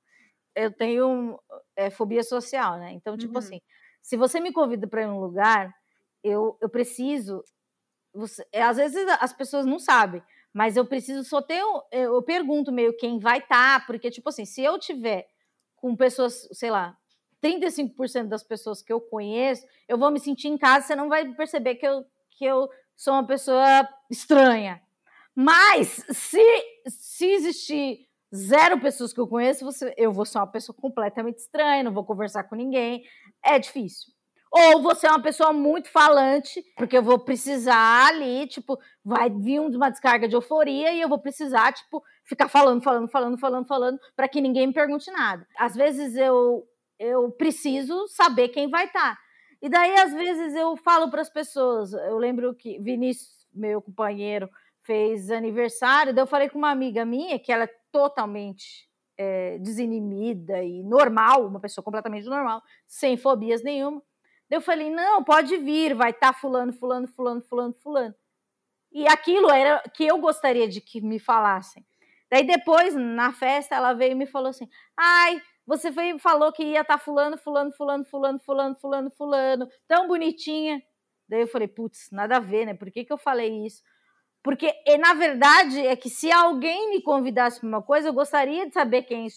eu 0.56 0.72
tenho 0.72 1.40
é, 1.76 1.90
fobia 1.90 2.24
social, 2.24 2.78
né? 2.78 2.92
Então, 2.94 3.18
tipo 3.18 3.34
uhum. 3.34 3.40
assim, 3.40 3.62
se 4.02 4.18
você 4.18 4.40
me 4.40 4.52
convida 4.52 4.88
para 4.88 5.04
ir 5.04 5.08
num 5.08 5.20
lugar, 5.20 5.74
eu, 6.24 6.58
eu 6.62 6.70
preciso. 6.70 7.44
Você, 8.14 8.46
é, 8.52 8.62
às 8.62 8.78
vezes 8.78 9.06
as 9.20 9.34
pessoas 9.34 9.66
não 9.66 9.80
sabem, 9.80 10.22
mas 10.54 10.76
eu 10.76 10.86
preciso 10.86 11.24
só 11.24 11.42
ter. 11.42 11.60
Eu, 11.60 11.84
eu 11.92 12.24
pergunto 12.24 12.72
meio 12.72 12.96
quem 12.98 13.20
vai 13.20 13.40
estar, 13.40 13.80
tá, 13.80 13.86
porque, 13.86 14.10
tipo 14.10 14.30
assim, 14.30 14.46
se 14.46 14.62
eu 14.64 14.80
tiver 14.80 15.28
com 15.76 15.96
pessoas, 15.96 16.48
sei 16.52 16.72
lá, 16.72 16.98
35% 17.42 18.28
das 18.28 18.44
pessoas 18.44 18.82
que 18.82 18.92
eu 18.92 19.00
conheço, 19.00 19.66
eu 19.88 19.98
vou 19.98 20.12
me 20.12 20.20
sentir 20.20 20.48
em 20.50 20.58
casa, 20.58 20.88
você 20.88 20.96
não 20.96 21.08
vai 21.08 21.34
perceber 21.34 21.76
que 21.76 21.88
eu, 21.88 22.06
que 22.32 22.44
eu 22.44 22.70
sou 22.96 23.14
uma 23.14 23.26
pessoa 23.26 23.88
estranha. 24.10 24.82
Mas 25.34 26.04
se, 26.12 26.44
se 26.88 27.26
existir 27.28 28.09
zero 28.34 28.80
pessoas 28.80 29.14
que 29.14 29.20
eu 29.20 29.28
conheço, 29.28 29.66
você, 29.66 29.94
eu 29.98 30.12
vou 30.12 30.26
ser 30.26 30.38
uma 30.38 30.48
pessoa 30.48 30.76
completamente 30.76 31.38
estranha, 31.38 31.84
não 31.84 31.94
vou 31.94 32.06
conversar 32.06 32.44
com 32.44 32.56
ninguém. 32.56 33.04
É 33.44 33.58
difícil. 33.60 34.12
Ou 34.52 34.82
você 34.82 35.06
é 35.06 35.12
uma 35.12 35.22
pessoa 35.22 35.54
muito 35.54 35.90
falante, 35.92 36.64
porque 36.76 36.98
eu 36.98 37.04
vou 37.04 37.20
precisar 37.20 38.08
ali, 38.08 38.48
tipo, 38.48 38.80
vai 39.06 39.30
vir 39.30 39.60
uma 39.60 39.92
descarga 39.92 40.28
de 40.28 40.36
euforia 40.36 40.92
e 40.92 41.02
eu 41.02 41.08
vou 41.08 41.20
precisar, 41.20 41.72
tipo, 41.72 42.04
ficar 42.26 42.50
falando, 42.50 42.82
falando, 42.82 43.08
falando, 43.10 43.38
falando, 43.38 43.68
falando, 43.68 44.00
para 44.16 44.28
que 44.28 44.42
ninguém 44.42 44.68
me 44.68 44.74
pergunte 44.74 45.12
nada. 45.12 45.48
Às 45.58 45.76
vezes 45.76 46.16
eu 46.16 46.68
eu 47.00 47.32
preciso 47.32 48.08
saber 48.10 48.50
quem 48.50 48.70
vai 48.70 48.86
estar. 48.86 49.16
Tá. 49.16 49.22
E 49.62 49.70
daí, 49.70 49.96
às 49.96 50.14
vezes, 50.14 50.54
eu 50.54 50.76
falo 50.78 51.10
para 51.10 51.22
as 51.22 51.30
pessoas. 51.30 51.94
Eu 51.94 52.18
lembro 52.18 52.54
que 52.54 52.80
Vinícius, 52.80 53.48
meu 53.54 53.82
companheiro, 53.82 54.50
fez 54.90 55.30
aniversário. 55.30 56.16
Daí 56.16 56.24
eu 56.24 56.28
falei 56.28 56.50
com 56.50 56.58
uma 56.58 56.72
amiga 56.72 57.06
minha, 57.06 57.38
que 57.38 57.52
ela 57.52 57.66
é 57.66 57.76
totalmente 57.92 58.90
é, 59.16 59.60
desinibida 59.60 60.64
e 60.64 60.82
normal, 60.82 61.46
uma 61.46 61.60
pessoa 61.60 61.86
completamente 61.86 62.26
normal, 62.26 62.60
sem 62.88 63.16
fobias 63.16 63.62
nenhuma. 63.62 64.02
Daí 64.50 64.58
eu 64.58 64.62
falei: 64.62 64.90
não, 64.90 65.24
pode 65.24 65.58
vir, 65.58 65.94
vai 65.94 66.10
estar 66.10 66.34
tá 66.34 66.40
fulano, 66.40 66.74
fulano, 66.74 67.08
fulano, 67.08 67.40
fulano, 67.44 67.74
fulano. 67.76 68.16
E 68.92 69.08
aquilo 69.08 69.52
era 69.52 69.80
que 69.94 70.08
eu 70.08 70.18
gostaria 70.18 70.68
de 70.68 70.82
que 70.82 71.00
me 71.02 71.20
falassem. 71.20 71.86
Daí 72.32 72.44
depois, 72.44 72.96
na 72.96 73.32
festa, 73.32 73.76
ela 73.76 73.94
veio 73.94 74.14
e 74.14 74.16
me 74.16 74.26
falou 74.26 74.50
assim: 74.50 74.68
ai, 74.98 75.40
você 75.68 75.92
foi, 75.92 76.18
falou 76.18 76.52
que 76.52 76.64
ia 76.64 76.82
estar 76.82 76.98
tá 76.98 77.04
fulano, 77.04 77.38
fulano, 77.38 77.72
fulano, 77.72 78.04
fulano, 78.04 78.40
fulano, 78.40 78.76
fulano, 78.76 79.12
fulano, 79.12 79.70
tão 79.88 80.08
bonitinha. 80.08 80.82
Daí 81.28 81.42
eu 81.42 81.48
falei, 81.48 81.68
putz, 81.68 82.10
nada 82.12 82.38
a 82.38 82.40
ver, 82.40 82.66
né? 82.66 82.74
Por 82.74 82.90
que, 82.90 83.06
que 83.06 83.14
eu 83.14 83.20
falei 83.20 83.68
isso? 83.68 83.84
Porque, 84.44 84.74
e, 84.86 84.98
na 84.98 85.14
verdade, 85.14 85.86
é 85.86 85.96
que 85.96 86.10
se 86.10 86.32
alguém 86.32 86.90
me 86.90 87.02
convidasse 87.02 87.60
para 87.60 87.68
uma 87.68 87.82
coisa, 87.82 88.08
eu 88.08 88.14
gostaria 88.14 88.68
de 88.68 88.74
saber 88.74 89.04
quem, 89.04 89.28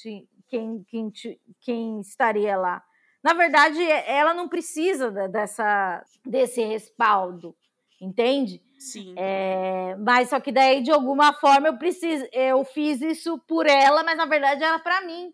quem, 0.48 0.84
quem, 0.88 1.12
quem 1.60 2.00
estaria 2.00 2.56
lá. 2.56 2.82
Na 3.22 3.34
verdade, 3.34 3.82
ela 3.82 4.34
não 4.34 4.48
precisa 4.48 5.10
dessa, 5.28 6.04
desse 6.24 6.62
respaldo, 6.62 7.56
entende? 8.00 8.60
Sim. 8.78 9.14
É, 9.16 9.96
mas 9.96 10.28
só 10.28 10.40
que 10.40 10.50
daí, 10.50 10.82
de 10.82 10.90
alguma 10.90 11.32
forma, 11.32 11.68
eu 11.68 11.78
preciso, 11.78 12.26
eu 12.32 12.64
fiz 12.64 13.00
isso 13.00 13.38
por 13.46 13.66
ela, 13.66 14.02
mas 14.02 14.16
na 14.16 14.26
verdade 14.26 14.62
era 14.62 14.78
para 14.80 15.02
mim 15.02 15.32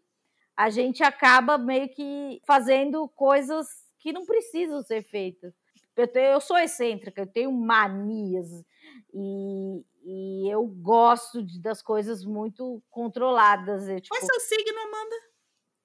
a 0.59 0.71
gente 0.71 1.05
acaba 1.05 1.57
meio 1.57 1.89
que 1.89 2.43
fazendo 2.45 3.09
coisas 3.11 3.69
que 4.01 4.13
não 4.13 4.27
precisam 4.27 4.83
ser 4.83 5.05
feitas. 5.05 5.55
Eu, 5.97 6.09
tenho, 6.09 6.33
eu 6.33 6.41
sou 6.41 6.59
excêntrica, 6.59 7.23
eu 7.23 7.27
tenho 7.29 7.53
manias 7.53 8.49
e, 9.13 9.85
e 10.05 10.49
eu 10.53 10.67
gosto 10.67 11.43
de, 11.43 11.61
das 11.61 11.83
coisas 11.83 12.25
muito 12.25 12.83
controladas. 12.91 13.89
Eu, 13.89 14.01
tipo, 14.01 14.15
Qual 14.15 14.23
é 14.23 14.27
seu 14.27 14.41
signo, 14.41 14.79
Amanda? 14.79 15.17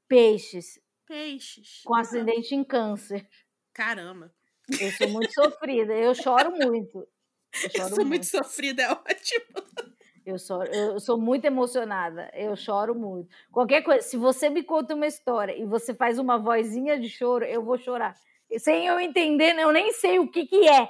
Peixes. 0.08 0.80
Peixes. 1.06 1.82
Com 1.84 1.96
acidente 1.96 2.56
em 2.56 2.64
câncer. 2.64 3.28
Caramba. 3.74 4.34
Eu 4.80 4.92
sou 4.92 5.10
muito 5.10 5.34
sofrida, 5.34 5.94
eu 5.94 6.16
choro 6.16 6.52
muito. 6.52 7.00
Eu, 7.00 7.70
choro 7.70 7.74
eu 7.76 7.90
sou 7.90 7.98
muito. 7.98 8.08
muito 8.08 8.26
sofrida, 8.26 8.84
é 8.84 8.92
ótimo. 8.92 9.94
Eu 10.26 10.40
sou, 10.40 10.64
eu 10.64 11.00
sou 11.02 11.18
muito 11.18 11.44
emocionada, 11.44 12.32
eu 12.34 12.56
choro 12.56 12.96
muito. 12.96 13.30
Qualquer 13.52 13.82
coisa, 13.82 14.02
se 14.02 14.16
você 14.16 14.50
me 14.50 14.64
conta 14.64 14.96
uma 14.96 15.06
história 15.06 15.54
e 15.58 15.66
você 15.66 15.94
faz 15.94 16.18
uma 16.18 16.38
vozinha 16.38 16.98
de 16.98 17.10
choro, 17.10 17.44
eu 17.44 17.62
vou 17.62 17.78
chorar. 17.78 18.16
Sem 18.58 18.86
eu 18.88 19.00
entender, 19.00 19.58
eu 19.60 19.72
nem 19.74 19.92
sei 19.92 20.20
o 20.20 20.32
que, 20.32 20.46
que 20.46 20.68
é. 20.68 20.88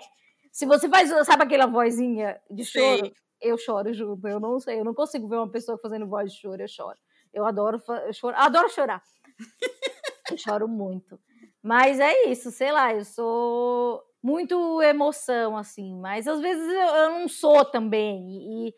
Se 0.54 0.68
você 0.68 0.88
faz, 0.88 1.10
sabe 1.26 1.44
aquela 1.44 1.66
vozinha 1.66 2.40
de 2.50 2.64
choro? 2.64 3.06
Sei. 3.06 3.14
Eu 3.42 3.58
choro 3.58 3.92
junto, 3.92 4.26
eu 4.28 4.40
não 4.40 4.60
sei, 4.60 4.80
eu 4.80 4.86
não 4.86 4.94
consigo 4.94 5.28
ver 5.28 5.38
uma 5.38 5.50
pessoa 5.50 5.78
fazendo 5.80 6.08
voz 6.08 6.32
de 6.32 6.40
choro, 6.40 6.62
eu 6.62 6.68
choro. 6.68 6.98
Eu 7.34 7.44
adoro, 7.46 7.82
eu 8.06 8.14
choro, 8.14 8.36
adoro 8.38 8.70
chorar. 8.70 9.02
eu 10.32 10.38
choro 10.38 10.68
muito. 10.68 11.20
Mas 11.62 12.00
é 12.00 12.30
isso, 12.30 12.52
sei 12.52 12.72
lá, 12.72 12.94
eu 12.94 13.04
sou 13.04 14.04
muito 14.22 14.82
emoção, 14.84 15.58
assim, 15.58 16.00
mas 16.00 16.28
às 16.28 16.40
vezes 16.40 16.64
eu, 16.64 16.96
eu 16.96 17.10
não 17.10 17.28
sou 17.28 17.66
também. 17.66 18.68
E, 18.68 18.76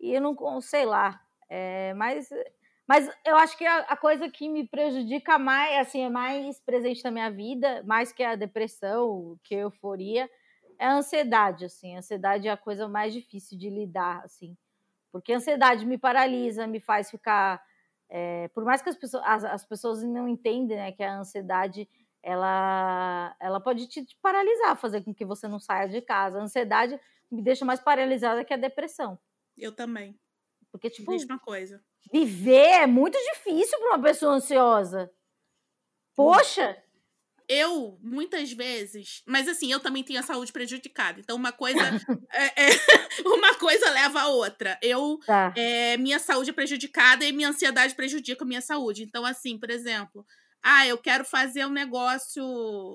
e 0.00 0.14
eu 0.14 0.20
não 0.20 0.60
sei 0.60 0.86
lá. 0.86 1.20
É, 1.50 1.92
mas, 1.94 2.30
mas 2.86 3.10
eu 3.26 3.36
acho 3.36 3.58
que 3.58 3.66
a, 3.66 3.78
a, 3.80 3.96
coisa 3.96 4.30
que 4.30 4.48
me 4.48 4.66
prejudica 4.66 5.38
mais, 5.38 5.88
assim, 5.88 6.02
é 6.02 6.08
mais 6.08 6.60
presente 6.60 7.02
na 7.02 7.10
minha 7.10 7.30
vida, 7.30 7.82
mais 7.84 8.12
que 8.12 8.22
a 8.22 8.36
depressão, 8.36 9.36
que 9.42 9.56
a 9.56 9.60
euforia, 9.60 10.30
é 10.78 10.86
a 10.86 10.94
ansiedade, 10.94 11.64
assim. 11.64 11.94
A 11.94 11.98
ansiedade 11.98 12.48
é 12.48 12.50
a 12.50 12.56
coisa 12.56 12.88
mais 12.88 13.12
difícil 13.12 13.58
de 13.58 13.68
lidar, 13.70 14.22
assim. 14.24 14.56
Porque 15.12 15.32
a 15.32 15.36
ansiedade 15.36 15.86
me 15.86 15.98
paralisa, 15.98 16.66
me 16.66 16.80
faz 16.80 17.10
ficar. 17.10 17.62
É, 18.08 18.48
por 18.48 18.64
mais 18.64 18.82
que 18.82 18.88
as 18.88 18.96
pessoas, 18.96 19.22
as, 19.26 19.44
as 19.44 19.64
pessoas 19.64 20.02
não 20.02 20.28
entendem 20.28 20.76
né, 20.76 20.92
que 20.92 21.02
a 21.02 21.18
ansiedade 21.18 21.88
ela, 22.22 23.36
ela 23.40 23.60
pode 23.60 23.86
te, 23.86 24.04
te 24.04 24.16
paralisar, 24.20 24.76
fazer 24.76 25.02
com 25.02 25.14
que 25.14 25.24
você 25.24 25.46
não 25.46 25.60
saia 25.60 25.88
de 25.88 26.00
casa. 26.00 26.38
A 26.38 26.42
ansiedade 26.42 26.98
me 27.30 27.40
deixa 27.40 27.64
mais 27.64 27.80
paralisada 27.80 28.44
que 28.44 28.52
a 28.52 28.56
depressão. 28.56 29.18
Eu 29.56 29.74
também. 29.74 30.18
Porque, 30.70 30.90
tipo. 30.90 31.10
Mesma 31.10 31.38
coisa. 31.38 31.82
Viver 32.12 32.82
é 32.82 32.86
muito 32.86 33.18
difícil 33.32 33.78
para 33.78 33.96
uma 33.96 34.02
pessoa 34.02 34.34
ansiosa. 34.34 35.10
Poxa! 36.14 36.82
Eu, 37.48 37.98
muitas 38.02 38.52
vezes. 38.52 39.22
Mas 39.26 39.46
assim, 39.46 39.70
eu 39.70 39.78
também 39.78 40.02
tenho 40.02 40.18
a 40.18 40.22
saúde 40.22 40.52
prejudicada. 40.52 41.20
Então, 41.20 41.36
uma 41.36 41.52
coisa. 41.52 41.78
é, 42.32 42.66
é, 42.66 42.70
uma 43.24 43.54
coisa 43.54 43.90
leva 43.90 44.20
a 44.20 44.28
outra. 44.28 44.78
Eu. 44.82 45.18
Tá. 45.24 45.52
É, 45.56 45.96
minha 45.96 46.18
saúde 46.18 46.50
é 46.50 46.52
prejudicada 46.52 47.24
e 47.24 47.32
minha 47.32 47.48
ansiedade 47.48 47.94
prejudica 47.94 48.44
a 48.44 48.46
minha 48.46 48.60
saúde. 48.60 49.02
Então, 49.04 49.24
assim, 49.24 49.58
por 49.58 49.70
exemplo. 49.70 50.26
Ah, 50.62 50.84
eu 50.86 50.98
quero 50.98 51.24
fazer 51.24 51.64
um 51.64 51.70
negócio. 51.70 52.42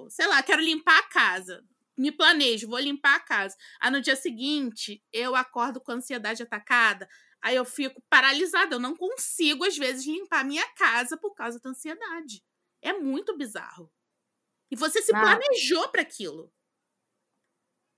Sei 0.10 0.28
lá, 0.28 0.44
quero 0.44 0.62
limpar 0.62 1.00
a 1.00 1.04
casa. 1.04 1.64
Me 1.98 2.12
planejo, 2.12 2.68
vou 2.68 2.80
limpar 2.80 3.16
a 3.16 3.20
casa. 3.20 3.56
Aí 3.80 3.92
no 3.92 4.02
dia 4.02 4.16
seguinte, 4.16 5.02
eu 5.14 5.36
acordo 5.36 5.80
com 5.80 5.92
a 5.92 5.96
ansiedade 5.96 6.44
atacada. 6.44 7.08
Aí 7.42 7.56
eu 7.56 7.64
fico 7.64 8.04
paralisada. 8.10 8.76
Eu 8.76 8.80
não 8.80 8.96
consigo, 8.96 9.64
às 9.64 9.78
vezes, 9.78 10.06
limpar 10.06 10.42
a 10.42 10.44
minha 10.44 10.68
casa 10.74 11.16
por 11.16 11.34
causa 11.34 11.60
da 11.62 11.70
ansiedade. 11.70 12.44
É 12.82 12.92
muito 12.92 13.38
bizarro. 13.38 13.90
E 14.72 14.76
você 14.76 15.02
se 15.02 15.12
planejou 15.12 15.90
para 15.90 16.02
aquilo. 16.02 16.50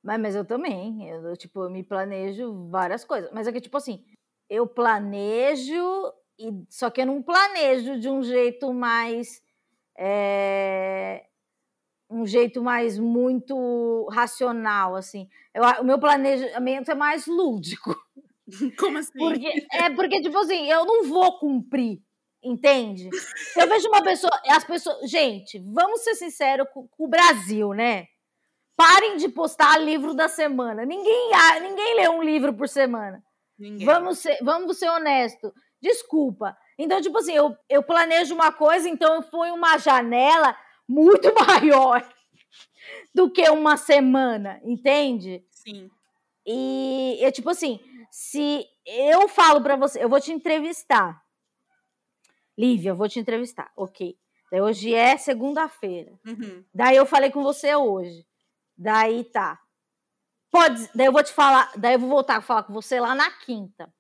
Mas, 0.04 0.20
mas 0.20 0.36
eu 0.36 0.44
também. 0.44 1.08
Eu, 1.08 1.38
tipo, 1.38 1.64
eu 1.64 1.70
me 1.70 1.84
planejo 1.84 2.68
várias 2.70 3.06
coisas. 3.06 3.32
Mas 3.32 3.48
é 3.48 3.54
que, 3.54 3.62
tipo 3.62 3.78
assim, 3.78 4.04
eu 4.50 4.68
planejo, 4.68 6.12
e 6.38 6.52
só 6.70 6.90
que 6.90 7.02
eu 7.02 7.06
não 7.06 7.22
planejo 7.22 8.00
de 8.00 8.10
um 8.10 8.24
jeito 8.24 8.74
mais. 8.74 9.42
É, 9.96 11.26
um 12.10 12.26
jeito 12.26 12.62
mais 12.62 12.98
muito 12.98 14.08
racional, 14.12 14.96
assim. 14.96 15.30
Eu, 15.54 15.64
o 15.82 15.84
meu 15.84 16.00
planejamento 16.00 16.92
é 16.92 16.96
mais 16.96 17.28
lúdico. 17.28 17.96
Como 18.80 18.98
assim? 18.98 19.18
Porque, 19.18 19.68
é 19.72 19.90
porque, 19.92 20.22
tipo 20.22 20.38
assim, 20.40 20.70
eu 20.70 20.86
não 20.86 21.04
vou 21.06 21.40
cumprir 21.40 22.02
Entende? 22.44 23.10
Eu 23.56 23.68
vejo 23.68 23.88
uma 23.88 24.04
pessoa. 24.04 24.32
As 24.50 24.64
pessoas. 24.64 25.10
Gente, 25.10 25.60
vamos 25.60 26.02
ser 26.02 26.16
sinceros 26.16 26.68
com, 26.74 26.88
com 26.88 27.06
o 27.06 27.08
Brasil, 27.08 27.74
né? 27.74 28.08
Parem 28.76 29.18
de 29.18 29.30
postar 29.30 29.78
livro 29.78 30.14
da 30.14 30.28
semana. 30.28 30.86
Ninguém, 30.86 31.32
ninguém 31.62 31.96
lê 31.96 32.10
um 32.10 32.22
livro 32.22 32.54
por 32.54 32.68
semana. 32.68 33.24
Ninguém. 33.58 33.86
Vamos 33.86 34.20
ser, 34.20 34.38
vamos 34.42 34.78
ser 34.78 34.90
honestos. 34.90 35.52
Desculpa. 35.82 36.58
Então, 36.78 37.00
tipo 37.02 37.18
assim, 37.18 37.34
eu, 37.34 37.56
eu 37.70 37.84
planejo 37.84 38.34
uma 38.34 38.52
coisa, 38.52 38.90
então 38.90 39.16
eu 39.16 39.22
fui 39.22 39.52
uma 39.52 39.78
janela 39.78 40.56
muito 40.88 41.32
maior 41.48 42.06
do 43.14 43.30
que 43.30 43.48
uma 43.50 43.78
semana, 43.78 44.60
entende? 44.64 45.46
Sim. 45.50 45.90
E 46.46 47.20
é 47.22 47.32
tipo 47.32 47.50
assim, 47.50 47.80
se 48.12 48.66
eu 48.86 49.28
falo 49.30 49.62
para 49.62 49.76
você, 49.76 50.04
eu 50.04 50.10
vou 50.10 50.20
te 50.20 50.32
entrevistar. 50.32 51.23
Lívia, 52.58 52.90
eu 52.90 52.96
vou 52.96 53.10
te 53.10 53.20
entrevistar. 53.20 53.72
Ok. 53.76 54.18
Daí 54.52 54.62
hoje 54.62 54.94
é 54.94 55.18
segunda-feira. 55.18 56.14
Uhum. 56.26 56.64
Daí 56.74 56.96
eu 56.96 57.06
falei 57.06 57.32
com 57.32 57.42
você 57.42 57.76
hoje. 57.76 58.26
Daí 58.78 59.24
tá. 59.24 59.60
Pode. 60.52 60.88
Daí 60.94 61.08
eu 61.08 61.12
vou 61.12 61.24
te 61.24 61.34
falar. 61.34 61.72
Daí 61.76 61.96
eu 61.96 62.00
vou 62.00 62.10
voltar 62.10 62.38
a 62.38 62.42
falar 62.42 62.64
com 62.64 62.74
você 62.74 63.00
lá 63.00 63.16
na 63.16 63.32
quinta. 63.32 63.92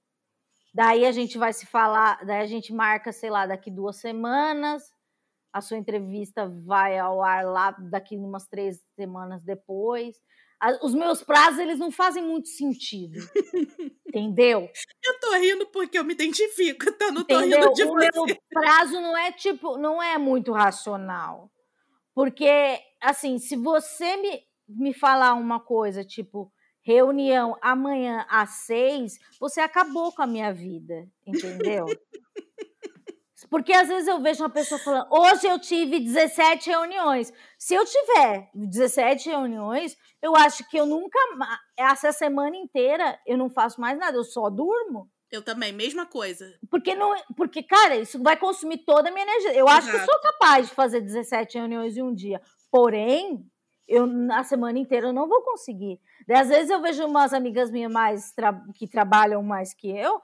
Daí 0.73 1.05
a 1.05 1.11
gente 1.11 1.37
vai 1.37 1.53
se 1.53 1.65
falar. 1.65 2.23
Daí 2.25 2.41
a 2.41 2.45
gente 2.45 2.71
marca, 2.71 3.11
sei 3.11 3.29
lá, 3.29 3.47
daqui 3.47 3.71
duas 3.71 3.97
semanas. 3.97 4.91
A 5.51 5.61
sua 5.61 5.77
entrevista 5.77 6.47
vai 6.47 6.97
ao 6.97 7.23
ar 7.23 7.45
lá 7.45 7.71
daqui 7.71 8.15
umas 8.15 8.47
três 8.47 8.83
semanas 8.95 9.43
depois 9.43 10.19
os 10.81 10.93
meus 10.93 11.23
prazos 11.23 11.59
eles 11.59 11.79
não 11.79 11.91
fazem 11.91 12.23
muito 12.23 12.47
sentido. 12.47 13.19
entendeu? 14.07 14.69
Eu 15.03 15.19
tô 15.19 15.33
rindo 15.37 15.65
porque 15.67 15.97
eu 15.97 16.03
me 16.05 16.13
identifico, 16.13 16.85
então 16.87 17.11
não 17.11 17.23
tô 17.25 17.39
rindo 17.39 17.73
de 17.73 17.83
o 17.83 17.87
você. 17.87 18.19
O 18.19 18.25
meu 18.25 18.37
prazo 18.49 18.93
não 18.93 19.17
é 19.17 19.31
tipo, 19.31 19.77
não 19.77 20.01
é 20.01 20.17
muito 20.17 20.53
racional. 20.53 21.51
Porque 22.15 22.79
assim, 23.01 23.37
se 23.37 23.55
você 23.55 24.15
me, 24.17 24.43
me 24.67 24.93
falar 24.93 25.33
uma 25.33 25.59
coisa 25.59 26.03
tipo 26.03 26.51
reunião 26.83 27.57
amanhã 27.61 28.25
às 28.29 28.65
seis, 28.65 29.17
você 29.39 29.61
acabou 29.61 30.11
com 30.11 30.21
a 30.21 30.27
minha 30.27 30.53
vida, 30.53 31.07
entendeu? 31.25 31.85
Porque 33.53 33.71
às 33.71 33.87
vezes 33.87 34.07
eu 34.07 34.19
vejo 34.19 34.41
uma 34.41 34.49
pessoa 34.49 34.79
falando, 34.79 35.05
hoje 35.11 35.45
eu 35.45 35.59
tive 35.59 35.99
17 35.99 36.71
reuniões. 36.71 37.31
Se 37.55 37.75
eu 37.75 37.85
tiver 37.85 38.49
17 38.51 39.29
reuniões, 39.29 39.95
eu 40.23 40.35
acho 40.35 40.67
que 40.67 40.75
eu 40.75 40.87
nunca, 40.87 41.19
essa 41.77 42.11
semana 42.11 42.57
inteira, 42.57 43.15
eu 43.27 43.37
não 43.37 43.51
faço 43.51 43.79
mais 43.79 43.95
nada, 43.95 44.17
eu 44.17 44.23
só 44.23 44.49
durmo. 44.49 45.07
Eu 45.31 45.43
também, 45.43 45.71
mesma 45.71 46.03
coisa. 46.03 46.51
Porque, 46.67 46.95
não, 46.95 47.13
porque 47.37 47.61
cara, 47.61 47.95
isso 47.97 48.19
vai 48.23 48.35
consumir 48.35 48.79
toda 48.79 49.09
a 49.09 49.11
minha 49.11 49.23
energia. 49.23 49.53
Eu 49.53 49.67
acho 49.67 49.87
Exato. 49.87 49.97
que 49.97 50.01
eu 50.01 50.05
sou 50.11 50.21
capaz 50.31 50.69
de 50.69 50.73
fazer 50.73 51.01
17 51.01 51.59
reuniões 51.59 51.95
em 51.95 52.01
um 52.01 52.11
dia. 52.11 52.41
Porém, 52.71 53.45
eu 53.87 54.07
na 54.07 54.43
semana 54.43 54.79
inteira 54.79 55.09
eu 55.09 55.13
não 55.13 55.29
vou 55.29 55.43
conseguir. 55.43 56.01
Às 56.27 56.49
vezes 56.49 56.71
eu 56.71 56.81
vejo 56.81 57.05
umas 57.05 57.33
amigas 57.33 57.69
minhas 57.69 57.91
mais 57.91 58.31
tra 58.31 58.59
que 58.73 58.87
trabalham 58.87 59.43
mais 59.43 59.75
que 59.75 59.95
eu, 59.95 60.19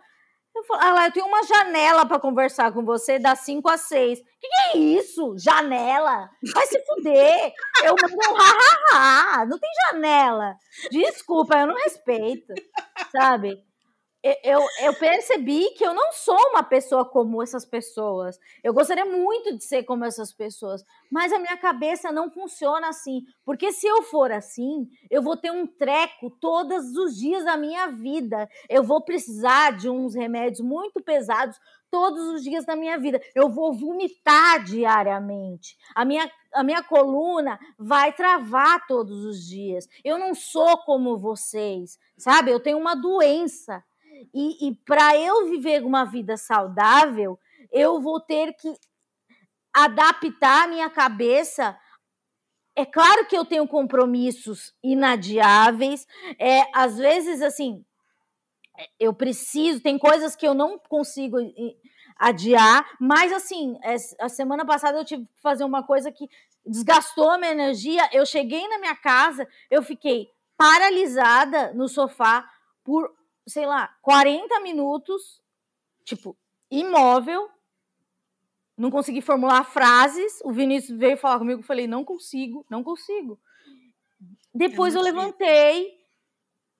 eu 0.56 0.64
falo, 0.64 0.82
ah 0.82 0.94
lá, 0.94 1.08
eu 1.08 1.12
tenho 1.12 1.26
uma 1.26 1.44
janela 1.44 2.06
para 2.06 2.20
conversar 2.20 2.72
com 2.72 2.84
você 2.84 3.18
das 3.20 3.40
5 3.40 3.70
às 3.70 3.82
6. 3.82 4.20
O 4.20 4.24
que, 4.24 4.48
que, 4.48 4.56
é 4.56 4.78
isso? 4.78 5.36
Janela? 5.38 6.30
Vai 6.54 6.68
se 6.68 6.84
fuder. 6.86 7.54
Eu 7.84 7.96
mando 8.02 8.16
um 8.16 8.36
ha-ha-ha. 8.36 9.46
Não 9.46 9.58
tem 9.58 9.70
janela. 9.90 10.56
Desculpa, 10.92 11.58
eu 11.58 11.68
não 11.68 11.76
respeito. 11.76 12.54
Sabe? 13.12 13.64
Eu, 14.44 14.60
eu 14.82 14.94
percebi 14.96 15.70
que 15.72 15.86
eu 15.86 15.94
não 15.94 16.12
sou 16.12 16.38
uma 16.50 16.62
pessoa 16.62 17.06
como 17.06 17.42
essas 17.42 17.66
pessoas. 17.66 18.38
Eu 18.62 18.74
gostaria 18.74 19.06
muito 19.06 19.56
de 19.58 19.64
ser 19.64 19.84
como 19.84 20.04
essas 20.04 20.34
pessoas, 20.34 20.84
mas 21.10 21.32
a 21.32 21.40
minha 21.40 21.56
cabeça 21.56 22.12
não 22.12 22.30
funciona 22.30 22.90
assim. 22.90 23.22
Porque 23.46 23.72
se 23.72 23.88
eu 23.88 24.04
for 24.04 24.32
assim, 24.32 24.90
eu 25.10 25.22
vou 25.22 25.38
ter 25.38 25.52
um 25.52 25.66
treco 25.66 26.30
todos 26.42 26.96
os 26.98 27.16
dias 27.16 27.46
da 27.46 27.56
minha 27.56 27.88
vida. 27.88 28.50
Eu 28.70 28.84
vou 28.84 29.02
precisar 29.02 29.78
de 29.78 29.90
uns 29.90 30.16
remédios 30.16 30.60
muito 30.60 31.02
pesados 31.02 31.58
todos 31.90 32.22
os 32.28 32.44
dias 32.44 32.66
da 32.66 32.76
minha 32.76 33.00
vida. 33.00 33.22
Eu 33.34 33.50
vou 33.50 33.74
vomitar 33.74 34.64
diariamente. 34.64 35.78
A 35.96 36.04
minha, 36.04 36.30
a 36.54 36.64
minha 36.64 36.84
coluna 36.84 37.58
vai 37.78 38.12
travar 38.12 38.86
todos 38.86 39.24
os 39.24 39.48
dias. 39.48 39.88
Eu 40.04 40.18
não 40.18 40.36
sou 40.36 40.78
como 40.80 41.18
vocês, 41.18 41.98
sabe? 42.18 42.52
Eu 42.52 42.60
tenho 42.60 42.78
uma 42.78 42.96
doença 42.96 43.84
e, 44.34 44.68
e 44.68 44.76
para 44.86 45.18
eu 45.18 45.50
viver 45.50 45.84
uma 45.84 46.06
vida 46.06 46.38
saudável, 46.38 47.40
eu 47.72 48.00
vou 48.02 48.20
ter 48.20 48.54
que 48.54 48.74
adaptar 49.74 50.64
a 50.64 50.68
minha 50.68 50.90
cabeça. 50.90 51.78
É 52.76 52.86
claro 52.86 53.26
que 53.26 53.38
eu 53.38 53.46
tenho 53.46 53.68
compromissos 53.68 54.74
inadiáveis. 54.84 56.08
É, 56.40 56.64
às 56.74 56.98
vezes, 56.98 57.42
assim, 57.42 57.84
eu 59.00 59.14
preciso, 59.14 59.82
tem 59.82 59.98
coisas 59.98 60.36
que 60.36 60.48
eu 60.48 60.54
não 60.54 60.80
consigo 60.80 61.38
adiar, 62.18 62.86
mas 63.00 63.32
assim, 63.32 63.78
é, 63.84 63.96
a 64.20 64.30
semana 64.30 64.66
passada 64.66 64.98
eu 64.98 65.06
tive 65.06 65.26
que 65.26 65.42
fazer 65.42 65.64
uma 65.64 65.84
coisa 65.84 66.12
que 66.12 66.30
desgastou 66.66 67.30
a 67.30 67.38
minha 67.38 67.52
energia. 67.52 68.10
Eu 68.12 68.26
cheguei 68.26 68.68
na 68.68 68.80
minha 68.80 68.96
casa, 68.96 69.48
eu 69.70 69.82
fiquei 69.82 70.30
paralisada 70.58 71.74
no 71.74 71.88
sofá 71.88 72.50
por 72.84 73.14
sei 73.50 73.66
lá, 73.66 73.94
40 74.02 74.60
minutos, 74.62 75.42
tipo, 76.06 76.38
imóvel, 76.72 77.50
não 78.78 78.90
consegui 78.90 79.22
formular 79.22 79.64
frases. 79.64 80.40
O 80.44 80.52
Vinícius 80.52 80.98
veio 80.98 81.18
falar 81.18 81.40
comigo, 81.40 81.62
falei, 81.62 81.88
não 81.88 82.06
consigo, 82.06 82.66
não 82.70 82.84
consigo. 82.84 83.40
Depois 84.54 84.94
eu, 84.94 85.02
eu 85.02 85.04
levantei 85.04 86.00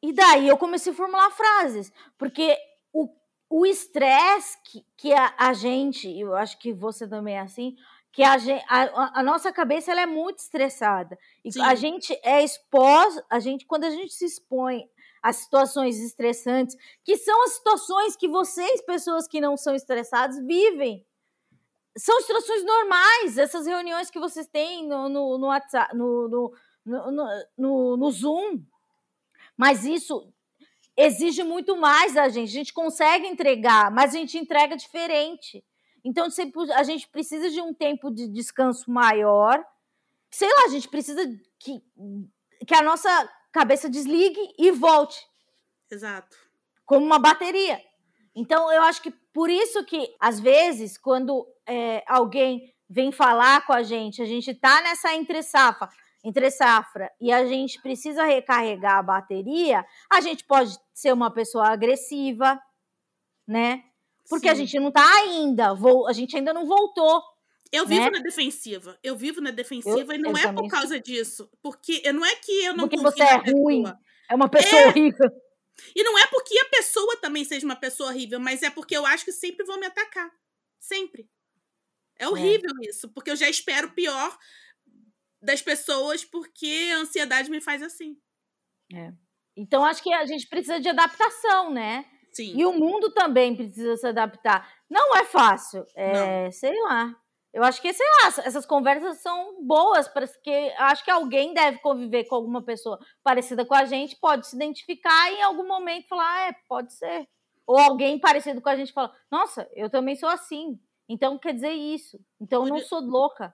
e 0.02 0.14
daí 0.14 0.48
eu 0.48 0.58
comecei 0.58 0.94
a 0.94 0.96
formular 0.96 1.30
frases, 1.32 1.92
porque 2.18 2.58
o 3.50 3.66
estresse 3.66 4.58
que, 4.64 4.86
que 4.96 5.14
a, 5.14 5.34
a, 5.38 5.54
gente, 5.54 6.08
eu 6.08 6.36
acho 6.36 6.60
que 6.60 6.72
você 6.72 7.08
também 7.08 7.36
é 7.36 7.40
assim, 7.40 7.76
que 8.12 8.22
a, 8.22 8.38
gente, 8.38 8.64
a, 8.70 9.20
a 9.20 9.24
nossa 9.24 9.52
cabeça 9.52 9.92
ela 9.92 10.02
é 10.02 10.06
muito 10.06 10.40
estressada. 10.40 11.18
E 11.44 11.52
Sim. 11.52 11.62
a 11.62 11.74
gente 11.74 12.18
é 12.24 12.44
exposto, 12.44 13.24
a 13.30 13.40
gente, 13.40 13.66
quando 13.66 13.86
a 13.86 13.90
gente 13.90 14.14
se 14.14 14.26
expõe 14.26 14.88
as 15.22 15.38
situações 15.38 16.00
estressantes, 16.00 16.76
que 17.04 17.18
são 17.18 17.44
as 17.44 17.54
situações 17.54 18.16
que 18.16 18.28
vocês, 18.28 18.82
pessoas 18.82 19.28
que 19.28 19.42
não 19.42 19.58
são 19.58 19.76
estressadas, 19.76 20.40
vivem. 20.46 21.06
São 21.98 22.20
situações 22.22 22.64
normais, 22.64 23.38
essas 23.38 23.66
reuniões 23.66 24.10
que 24.10 24.20
vocês 24.20 24.48
têm 24.48 24.88
no, 24.88 25.10
no, 25.10 25.38
no 25.38 25.48
WhatsApp, 25.48 25.96
no, 25.96 26.54
no, 26.86 27.98
no, 27.98 28.12
Zoom. 28.12 28.64
Mas 29.58 29.86
isso 29.86 30.32
exige 30.96 31.44
muito 31.44 31.76
mais 31.76 32.14
da 32.14 32.30
gente. 32.30 32.50
A 32.50 32.54
gente 32.54 32.74
consegue 32.74 33.28
entregar, 33.28 33.92
mas 33.92 34.14
a 34.14 34.18
gente 34.18 34.38
entrega 34.38 34.78
diferente. 34.78 35.64
Então, 36.04 36.28
a 36.76 36.84
gente 36.84 37.08
precisa 37.10 37.50
de 37.50 37.62
um 37.62 37.74
tempo 37.74 38.10
de 38.10 38.28
descanso 38.28 38.90
maior. 38.90 39.62
Sei 40.32 40.48
lá, 40.48 40.66
a 40.66 40.70
gente 40.70 40.88
precisa 40.88 41.22
que, 41.60 41.84
que 42.66 42.74
a 42.74 42.82
nossa 42.82 43.30
cabeça 43.52 43.90
desligue 43.90 44.40
e 44.58 44.72
volte. 44.72 45.20
Exato. 45.92 46.38
Como 46.86 47.06
uma 47.06 47.20
bateria. 47.20 47.82
Então, 48.36 48.72
eu 48.72 48.82
acho 48.84 49.02
que 49.02 49.12
por 49.34 49.50
isso 49.50 49.84
que, 49.86 50.16
às 50.20 50.40
vezes, 50.40 50.98
quando 50.98 51.48
é, 51.68 52.04
alguém 52.08 52.74
vem 52.90 53.12
falar 53.12 53.66
com 53.66 53.74
a 53.74 53.84
gente, 53.84 54.22
a 54.22 54.26
gente 54.26 54.54
tá 54.54 54.82
nessa 54.82 55.14
entre 55.14 55.44
safra, 55.44 55.90
entre 56.24 56.50
safra 56.50 57.12
e 57.22 57.32
a 57.32 57.46
gente 57.46 57.82
precisa 57.82 58.24
recarregar 58.24 58.98
a 58.98 59.04
bateria, 59.04 59.86
a 60.12 60.22
gente 60.22 60.44
pode 60.44 60.78
ser 60.94 61.14
uma 61.14 61.32
pessoa 61.32 61.68
agressiva, 61.70 62.60
né? 63.48 63.84
Porque 64.30 64.48
Sim. 64.48 64.52
a 64.52 64.56
gente 64.56 64.80
não 64.80 64.92
tá 64.92 65.06
ainda, 65.18 65.72
a 66.08 66.14
gente 66.14 66.36
ainda 66.36 66.54
não 66.54 66.66
voltou. 66.66 67.22
Eu 67.72 67.86
vivo 67.86 68.06
né? 68.06 68.10
na 68.12 68.20
defensiva. 68.20 69.00
Eu 69.04 69.16
vivo 69.16 69.42
na 69.42 69.52
defensiva 69.52 70.14
eu, 70.14 70.20
e 70.20 70.22
não 70.22 70.36
é 70.36 70.52
por 70.52 70.68
causa 70.68 71.00
disso. 71.00 71.50
Porque 71.62 72.12
não 72.12 72.26
é 72.26 72.36
que 72.36 72.64
eu 72.64 72.76
não 72.76 72.88
Porque 72.88 73.02
você 73.02 73.22
é 73.22 73.36
ruim. 73.52 73.84
É 74.30 74.36
uma 74.36 74.50
pessoa 74.50 74.82
é. 74.82 74.88
horrível. 74.88 75.30
E 75.96 76.04
não 76.04 76.18
é 76.18 76.28
porque 76.28 76.58
a 76.60 76.66
pessoa 76.66 77.18
também 77.22 77.46
seja 77.46 77.66
uma 77.66 77.76
pessoa 77.76 78.10
horrível, 78.10 78.40
mas 78.40 78.64
é 78.64 78.70
porque 78.70 78.96
eu 78.96 79.06
acho 79.06 79.24
que 79.24 79.32
sempre 79.32 79.66
vão 79.66 79.80
me 79.80 79.86
atacar. 79.86 80.30
Sempre. 80.80 81.30
É, 82.18 82.26
é. 82.26 82.28
horrível 82.28 82.72
é. 82.84 82.90
isso, 82.90 83.10
porque 83.10 83.32
eu 83.32 83.36
já 83.36 83.50
espero 83.50 83.92
pior 83.92 84.38
das 85.42 85.62
pessoas 85.62 86.26
porque 86.26 86.92
a 86.94 86.98
ansiedade 86.98 87.50
me 87.50 87.62
faz 87.62 87.82
assim. 87.82 88.18
É. 88.94 89.14
Então 89.56 89.86
acho 89.86 90.04
que 90.04 90.14
a 90.14 90.26
gente 90.26 90.48
precisa 90.48 90.80
de 90.80 90.90
adaptação, 90.90 91.72
né? 91.72 92.06
Sim. 92.34 92.54
E 92.58 92.66
o 92.66 92.74
mundo 92.74 93.12
também 93.14 93.56
precisa 93.56 93.96
se 93.96 94.08
adaptar. 94.08 94.70
Não 94.90 95.16
é 95.18 95.26
fácil, 95.26 95.86
é, 95.96 96.44
Não. 96.46 96.52
sei 96.52 96.80
lá. 96.82 97.16
Eu 97.52 97.64
acho 97.64 97.82
que, 97.82 97.92
sei 97.92 98.06
lá, 98.06 98.28
essas 98.46 98.66
conversas 98.66 99.22
são 99.22 99.66
boas, 99.66 100.08
porque 100.08 100.74
acho 100.78 101.04
que 101.04 101.10
alguém 101.10 101.54
deve 101.54 101.80
conviver 101.80 102.26
com 102.26 102.36
alguma 102.36 102.64
pessoa 102.64 103.00
parecida 103.24 103.66
com 103.66 103.74
a 103.74 103.86
gente, 103.86 104.16
pode 104.18 104.48
se 104.48 104.56
identificar 104.56 105.32
e 105.32 105.38
em 105.38 105.44
algum 105.44 105.68
momento 105.68 106.08
falar, 106.08 106.32
ah, 106.32 106.48
é, 106.50 106.54
pode 106.68 106.94
ser. 106.94 107.28
Ou 107.66 107.78
alguém 107.78 108.20
parecido 108.20 108.62
com 108.62 108.70
a 108.70 108.76
gente 108.76 108.94
fala, 108.94 109.12
nossa, 109.32 109.68
eu 109.74 109.90
também 109.90 110.16
sou 110.16 110.30
assim. 110.30 110.80
Então 111.08 111.40
quer 111.40 111.54
dizer 111.54 111.72
isso. 111.72 112.20
Então 112.40 112.64
eu 112.66 112.70
não 112.70 112.80
sou 112.80 113.02
louca. 113.02 113.54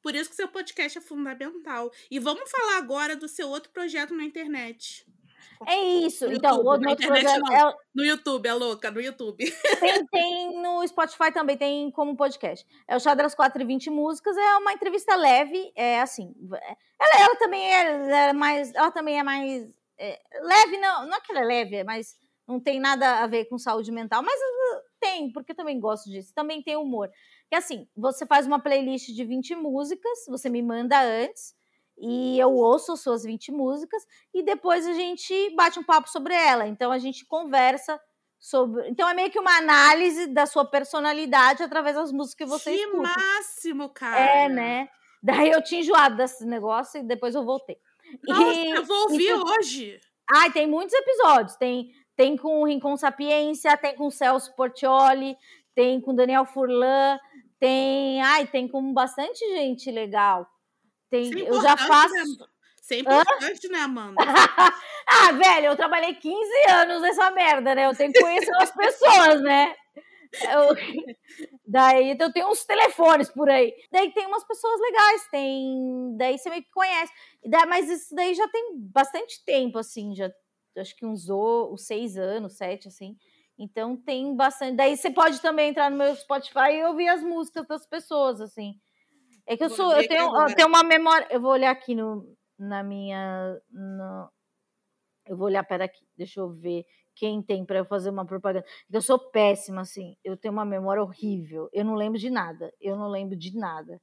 Por 0.00 0.14
isso 0.14 0.30
que 0.30 0.36
seu 0.36 0.48
podcast 0.48 0.98
é 0.98 1.00
fundamental. 1.00 1.90
E 2.10 2.20
vamos 2.20 2.48
falar 2.50 2.78
agora 2.78 3.16
do 3.16 3.28
seu 3.28 3.48
outro 3.48 3.72
projeto 3.72 4.14
na 4.14 4.24
internet. 4.24 5.04
É 5.66 5.76
isso. 5.76 6.26
No 6.26 6.34
então, 6.34 6.56
YouTube, 6.56 6.86
o 6.86 7.52
é... 7.52 7.74
No 7.94 8.04
YouTube, 8.04 8.46
é 8.46 8.54
louca, 8.54 8.90
no 8.90 9.00
YouTube. 9.00 9.50
Tem, 9.80 10.06
tem, 10.06 10.62
no 10.62 10.86
Spotify 10.86 11.32
também, 11.32 11.56
tem 11.56 11.90
como 11.90 12.16
podcast. 12.16 12.66
É 12.86 12.96
o 12.96 13.00
Chá 13.00 13.14
das 13.14 13.34
4 13.34 13.60
e 13.60 13.64
20 13.64 13.90
Músicas, 13.90 14.36
é 14.36 14.56
uma 14.56 14.72
entrevista 14.72 15.16
leve, 15.16 15.72
é 15.74 16.00
assim. 16.00 16.34
Ela, 17.00 17.22
ela 17.22 17.36
também 17.36 17.62
é, 17.62 18.28
é 18.28 18.32
mais. 18.32 18.74
Ela 18.74 18.90
também 18.90 19.18
é 19.18 19.22
mais. 19.22 19.68
É, 19.98 20.20
leve, 20.42 20.78
não, 20.78 21.06
não 21.06 21.16
é 21.16 21.20
que 21.20 21.32
ela 21.32 21.40
é 21.40 21.44
leve, 21.44 21.76
é 21.76 21.84
mas 21.84 22.16
não 22.46 22.60
tem 22.60 22.78
nada 22.78 23.22
a 23.22 23.26
ver 23.26 23.46
com 23.46 23.58
saúde 23.58 23.90
mental, 23.90 24.22
mas 24.22 24.40
uh, 24.40 24.82
tem, 25.00 25.32
porque 25.32 25.52
eu 25.52 25.56
também 25.56 25.78
gosto 25.80 26.08
disso. 26.08 26.32
Também 26.34 26.62
tem 26.62 26.76
humor. 26.76 27.10
Que 27.50 27.56
assim, 27.56 27.88
você 27.96 28.24
faz 28.24 28.46
uma 28.46 28.60
playlist 28.60 29.08
de 29.08 29.24
20 29.24 29.56
músicas, 29.56 30.18
você 30.28 30.48
me 30.48 30.62
manda 30.62 31.00
antes 31.00 31.57
e 32.00 32.38
eu 32.38 32.52
ouço 32.52 32.96
suas 32.96 33.24
20 33.24 33.50
músicas 33.52 34.06
e 34.32 34.42
depois 34.42 34.86
a 34.86 34.92
gente 34.92 35.54
bate 35.56 35.78
um 35.78 35.84
papo 35.84 36.08
sobre 36.08 36.34
ela. 36.34 36.66
Então 36.66 36.92
a 36.92 36.98
gente 36.98 37.24
conversa 37.26 38.00
sobre. 38.38 38.88
Então 38.88 39.08
é 39.08 39.14
meio 39.14 39.30
que 39.30 39.38
uma 39.38 39.56
análise 39.56 40.26
da 40.28 40.46
sua 40.46 40.64
personalidade 40.64 41.62
através 41.62 41.96
das 41.96 42.12
músicas 42.12 42.34
que 42.34 42.46
você 42.46 42.70
que 42.70 42.76
escuta. 42.76 43.08
Que 43.08 43.20
máximo, 43.20 43.88
cara! 43.88 44.18
É, 44.18 44.48
né? 44.48 44.88
Daí 45.22 45.50
eu 45.50 45.62
tinha 45.62 45.80
enjoado 45.80 46.16
desse 46.16 46.44
negócio 46.46 47.00
e 47.00 47.02
depois 47.02 47.34
eu 47.34 47.44
voltei. 47.44 47.76
Nossa, 48.22 48.52
e, 48.52 48.70
eu 48.70 48.84
vou 48.84 48.96
ouvir 49.10 49.32
hoje. 49.34 50.00
Ai, 50.30 50.52
tem 50.52 50.66
muitos 50.66 50.94
episódios. 50.94 51.56
Tem, 51.56 51.90
tem 52.14 52.36
com 52.36 52.62
o 52.62 52.66
Rincon 52.66 52.96
Sapiência, 52.96 53.76
tem 53.76 53.96
com 53.96 54.06
o 54.06 54.10
Celso 54.10 54.54
Portioli, 54.54 55.36
tem 55.74 56.00
com 56.00 56.14
Daniel 56.14 56.44
Furlan, 56.44 57.18
tem. 57.58 58.22
Ai, 58.22 58.46
tem 58.46 58.68
com 58.68 58.92
bastante 58.92 59.38
gente 59.54 59.90
legal. 59.90 60.46
Tem, 61.10 61.30
eu 61.40 61.60
já 61.62 61.76
faço. 61.76 62.14
Né? 62.14 62.46
Isso 62.82 62.94
é 62.94 62.98
importante, 62.98 63.66
Hã? 63.66 63.70
né, 63.70 63.78
Amanda? 63.80 64.16
ah, 65.06 65.32
velho, 65.32 65.66
eu 65.66 65.76
trabalhei 65.76 66.14
15 66.14 66.38
anos 66.70 67.02
nessa 67.02 67.30
merda, 67.30 67.74
né? 67.74 67.86
Eu 67.86 67.94
tenho 67.94 68.12
que 68.12 68.20
conhecer 68.20 68.54
as 68.56 68.70
pessoas, 68.74 69.42
né? 69.42 69.74
Eu... 70.42 70.74
Daí 71.66 72.10
então, 72.10 72.28
eu 72.28 72.32
tenho 72.32 72.48
uns 72.48 72.64
telefones 72.64 73.30
por 73.30 73.48
aí. 73.50 73.74
Daí 73.92 74.10
tem 74.12 74.26
umas 74.26 74.46
pessoas 74.46 74.80
legais, 74.80 75.28
tem. 75.30 76.16
Daí 76.16 76.38
você 76.38 76.48
meio 76.48 76.62
que 76.62 76.70
conhece. 76.70 77.12
Daí, 77.44 77.66
mas 77.66 77.90
isso 77.90 78.14
daí 78.14 78.34
já 78.34 78.48
tem 78.48 78.78
bastante 78.78 79.44
tempo, 79.44 79.78
assim, 79.78 80.14
já 80.14 80.30
acho 80.78 80.96
que 80.96 81.04
uns, 81.04 81.28
uns 81.28 81.86
seis 81.86 82.16
anos, 82.16 82.56
sete, 82.56 82.88
assim. 82.88 83.16
Então 83.58 83.96
tem 83.96 84.34
bastante. 84.34 84.76
Daí 84.76 84.96
você 84.96 85.10
pode 85.10 85.40
também 85.42 85.70
entrar 85.70 85.90
no 85.90 85.96
meu 85.98 86.14
Spotify 86.16 86.72
e 86.72 86.84
ouvir 86.84 87.08
as 87.08 87.22
músicas 87.22 87.66
das 87.66 87.86
pessoas, 87.86 88.40
assim. 88.40 88.80
É 89.48 89.56
que 89.56 89.64
eu 89.64 89.70
sou, 89.70 89.90
eu 89.92 90.06
tenho, 90.06 90.26
eu 90.42 90.54
tenho 90.54 90.68
uma 90.68 90.82
memória. 90.82 91.26
Eu 91.30 91.40
vou 91.40 91.50
olhar 91.52 91.70
aqui 91.70 91.94
no, 91.94 92.36
na 92.58 92.82
minha. 92.82 93.58
No, 93.70 94.28
eu 95.26 95.38
vou 95.38 95.46
olhar, 95.46 95.64
para 95.64 95.86
aqui, 95.86 96.06
deixa 96.14 96.38
eu 96.40 96.50
ver 96.50 96.84
quem 97.16 97.42
tem 97.42 97.64
para 97.64 97.78
eu 97.78 97.86
fazer 97.86 98.10
uma 98.10 98.26
propaganda. 98.26 98.66
Eu 98.92 99.00
sou 99.00 99.18
péssima, 99.18 99.80
assim. 99.80 100.14
Eu 100.22 100.36
tenho 100.36 100.52
uma 100.52 100.66
memória 100.66 101.02
horrível. 101.02 101.66
Eu 101.72 101.82
não 101.82 101.94
lembro 101.94 102.18
de 102.18 102.28
nada. 102.28 102.70
Eu 102.78 102.94
não 102.94 103.08
lembro 103.08 103.38
de 103.38 103.56
nada. 103.56 103.98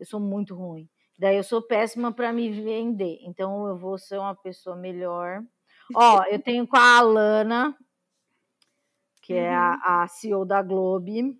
Eu 0.00 0.06
sou 0.06 0.18
muito 0.18 0.54
ruim. 0.54 0.88
Daí 1.18 1.36
eu 1.36 1.44
sou 1.44 1.60
péssima 1.60 2.10
para 2.10 2.32
me 2.32 2.50
vender. 2.50 3.18
Então 3.20 3.66
eu 3.68 3.76
vou 3.76 3.98
ser 3.98 4.18
uma 4.18 4.34
pessoa 4.34 4.74
melhor. 4.74 5.42
Ó, 5.94 6.24
eu 6.32 6.42
tenho 6.42 6.66
com 6.66 6.78
a 6.78 6.98
Alana, 6.98 7.76
que 9.22 9.34
uhum. 9.34 9.38
é 9.38 9.54
a, 9.54 9.70
uhum. 9.70 10.02
a 10.02 10.08
CEO 10.08 10.44
da 10.46 10.62
Globe. 10.62 11.36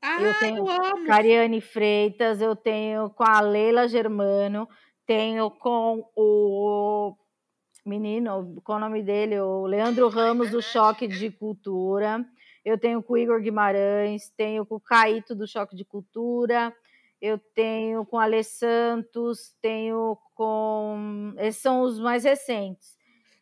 Ah, 0.00 0.22
eu 0.22 0.38
tenho 0.38 0.58
eu 0.58 0.68
amo. 0.68 1.06
Cariane 1.06 1.60
Freitas, 1.60 2.40
eu 2.40 2.54
tenho 2.54 3.10
com 3.10 3.24
a 3.24 3.40
Leila 3.40 3.88
Germano, 3.88 4.68
tenho 5.06 5.50
com 5.50 6.08
o 6.14 7.16
menino, 7.84 8.60
qual 8.62 8.78
é 8.78 8.80
o 8.82 8.84
nome 8.84 9.02
dele? 9.02 9.40
O 9.40 9.66
Leandro 9.66 10.08
Ramos 10.08 10.50
do 10.50 10.62
Choque 10.62 11.08
de 11.08 11.30
Cultura. 11.30 12.24
Eu 12.64 12.78
tenho 12.78 13.02
com 13.02 13.14
o 13.14 13.18
Igor 13.18 13.40
Guimarães, 13.40 14.30
tenho 14.36 14.66
com 14.66 14.76
o 14.76 14.80
Caíto 14.80 15.34
do 15.34 15.46
Choque 15.46 15.74
de 15.74 15.86
Cultura, 15.86 16.74
eu 17.20 17.38
tenho 17.54 18.04
com 18.04 18.18
a 18.18 18.24
Alê 18.24 18.42
Santos, 18.42 19.54
tenho 19.60 20.18
com. 20.34 21.34
Esses 21.38 21.62
são 21.62 21.80
os 21.80 21.98
mais 21.98 22.24
recentes. 22.24 22.96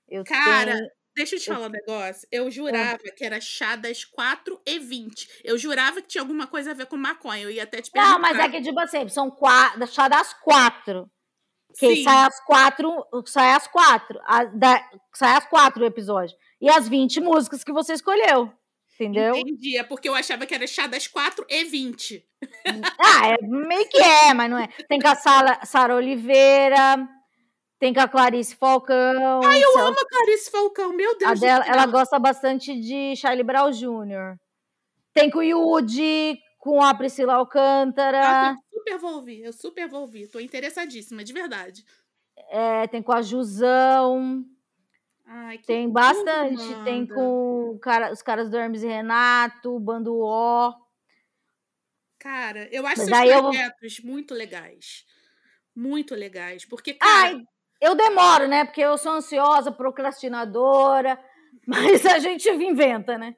Eu 0.09 0.23
Cara, 0.23 0.73
tenho... 0.73 0.89
Deixa 1.17 1.37
eu 1.37 1.41
te 1.41 1.47
falar 1.47 1.67
um 1.67 1.71
negócio. 1.71 2.29
Eu 2.31 2.51
jurava 2.51 2.99
que 3.17 3.25
era 3.25 3.41
chá 3.41 3.75
das 3.75 4.05
4 4.05 4.61
e 4.67 4.79
20. 4.79 5.41
Eu 5.43 5.57
jurava 5.57 6.03
que 6.03 6.09
tinha 6.09 6.21
alguma 6.21 6.47
coisa 6.47 6.73
a 6.73 6.75
ver 6.75 6.85
com 6.87 6.97
maconha. 6.97 7.43
Eu 7.43 7.51
ia 7.51 7.63
até 7.63 7.81
te 7.81 7.91
perguntar. 7.91 8.13
Não, 8.13 8.21
mas 8.21 8.39
é 8.39 8.49
que, 8.51 8.61
tipo 8.61 8.79
assim, 8.79 9.09
são 9.09 9.31
quatro, 9.31 9.87
chá 9.87 10.09
das 10.09 10.35
4. 10.35 11.11
Que 11.79 11.97
Sim. 11.97 12.05
sai 12.05 12.27
às 12.27 12.41
quatro, 12.45 13.07
sai 13.27 13.53
às 13.53 13.67
quatro, 13.67 14.19
a, 14.25 14.45
da, 14.45 14.91
sai 15.15 15.37
às 15.37 15.47
quatro 15.47 15.83
o 15.83 15.87
episódio. 15.87 16.37
E 16.61 16.71
as 16.71 16.89
20 16.89 17.21
músicas 17.21 17.65
que 17.65 17.73
você 17.73 17.95
escolheu. 17.95 18.51
Entendeu? 18.95 19.37
Entendi, 19.37 19.77
é 19.77 19.83
porque 19.83 20.09
eu 20.09 20.15
achava 20.15 20.47
que 20.47 20.55
era 20.55 20.67
chá 20.67 20.87
das 20.87 21.07
4 21.07 21.45
e 21.49 21.65
20. 21.65 22.25
Ah, 22.99 23.29
é, 23.29 23.37
meio 23.43 23.89
que 23.89 23.99
é, 23.99 24.33
mas 24.33 24.51
não 24.51 24.59
é. 24.59 24.69
Tem 24.89 24.99
com 24.99 25.09
a 25.09 25.15
Sara 25.65 25.95
Oliveira, 25.95 27.07
tem 27.79 27.93
com 27.93 28.01
a 28.01 28.09
Clarice 28.09 28.57
Falcão. 28.57 29.41
Ai, 29.45 29.63
eu 29.63 29.79
amo 29.79 29.97
a 29.99 30.09
Clarice 30.09 30.51
Falcão, 30.51 30.93
meu 30.93 31.17
Deus. 31.19 31.41
Dela, 31.41 31.65
ela 31.67 31.87
gosta 31.87 32.19
bastante 32.19 32.79
de 32.79 33.15
Charlie 33.17 33.45
Brown 33.45 33.71
Jr. 33.71 34.39
Tem 35.13 35.31
com 35.31 35.39
o 35.39 35.43
Yudi, 35.43 36.39
com 36.59 36.83
a 36.83 36.95
Priscila 36.95 37.35
Alcântara. 37.35 38.21
Ah, 38.21 38.57
eu 38.73 38.79
super 38.79 38.99
vou 38.99 39.15
ouvir, 39.15 39.43
eu 39.43 39.53
super 39.53 39.89
vou 39.89 40.01
ouvir. 40.03 40.29
Tô 40.29 40.41
interessadíssima, 40.41 41.23
de 41.23 41.33
verdade. 41.33 41.85
É, 42.51 42.87
tem 42.87 43.03
com 43.03 43.13
a 43.13 43.23
Jusão. 43.23 44.45
Ai, 45.27 45.59
tem 45.59 45.91
bastante. 45.91 46.63
Manda. 46.63 46.85
Tem 46.85 47.07
com 47.07 47.79
cara, 47.83 48.13
os 48.13 48.23
caras 48.23 48.49
do 48.49 48.57
Hermes 48.57 48.83
e 48.83 48.87
Renato, 48.87 49.79
Bando 49.81 50.15
O. 50.15 50.73
Cara, 52.19 52.69
eu 52.73 52.87
acho 52.87 53.03
esses 53.03 53.11
projetos 53.11 53.99
eu... 53.99 54.07
muito 54.07 54.35
legais. 54.35 55.05
Muito 55.75 56.15
legais. 56.15 56.65
Porque, 56.65 56.95
cara. 56.95 57.29
Ai, 57.29 57.43
eu 57.81 57.95
demoro, 57.95 58.49
né? 58.49 58.65
Porque 58.65 58.81
eu 58.81 58.97
sou 58.99 59.13
ansiosa, 59.13 59.71
procrastinadora, 59.71 61.19
mas 61.67 62.05
a 62.07 62.19
gente 62.19 62.49
inventa, 62.49 63.17
né? 63.17 63.35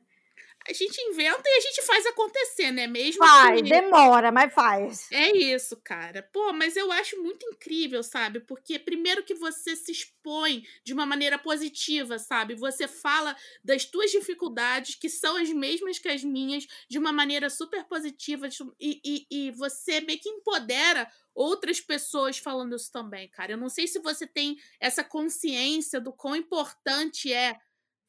A 0.69 0.73
gente 0.75 1.01
inventa 1.01 1.43
e 1.47 1.57
a 1.57 1.61
gente 1.61 1.83
faz 1.83 2.05
acontecer, 2.05 2.71
né? 2.71 2.87
Mesmo 2.87 3.25
faz, 3.25 3.63
que... 3.63 3.71
demora, 3.71 4.31
mas 4.31 4.53
faz. 4.53 5.11
É 5.11 5.35
isso, 5.35 5.75
cara. 5.83 6.23
Pô, 6.31 6.53
mas 6.53 6.77
eu 6.77 6.93
acho 6.93 7.23
muito 7.23 7.47
incrível, 7.47 8.03
sabe? 8.03 8.41
Porque 8.41 8.79
primeiro 8.79 9.25
que 9.25 9.35
você 9.35 9.75
se 9.75 9.91
expõe 9.91 10.63
de 10.85 10.93
uma 10.93 11.07
maneira 11.07 11.39
positiva, 11.39 12.19
sabe? 12.19 12.55
Você 12.55 12.87
fala 12.87 13.35
das 13.65 13.87
tuas 13.87 14.11
dificuldades, 14.11 14.95
que 14.95 15.09
são 15.09 15.39
as 15.39 15.49
mesmas 15.49 15.99
que 15.99 16.09
as 16.09 16.23
minhas, 16.23 16.67
de 16.87 16.99
uma 16.99 17.13
maneira 17.13 17.49
super 17.49 17.85
positiva, 17.85 18.47
e, 18.79 19.01
e, 19.03 19.27
e 19.31 19.51
você 19.53 20.03
meio 20.03 20.21
que 20.21 20.29
empodera 20.29 21.11
outras 21.35 21.81
pessoas 21.81 22.37
falando 22.37 22.77
isso 22.77 22.93
também, 22.93 23.27
cara. 23.31 23.53
Eu 23.53 23.59
não 23.59 23.71
sei 23.71 23.87
se 23.87 24.01
você 24.01 24.27
tem 24.27 24.59
essa 24.79 25.03
consciência 25.03 25.99
do 25.99 26.13
quão 26.13 26.37
importante 26.37 27.33
é 27.33 27.57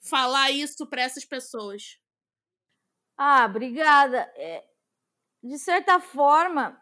falar 0.01 0.51
isso 0.51 0.85
para 0.87 1.03
essas 1.03 1.23
pessoas. 1.23 1.97
Ah, 3.21 3.45
obrigada. 3.45 4.19
É, 4.37 4.63
de 5.43 5.59
certa 5.59 5.99
forma, 5.99 6.81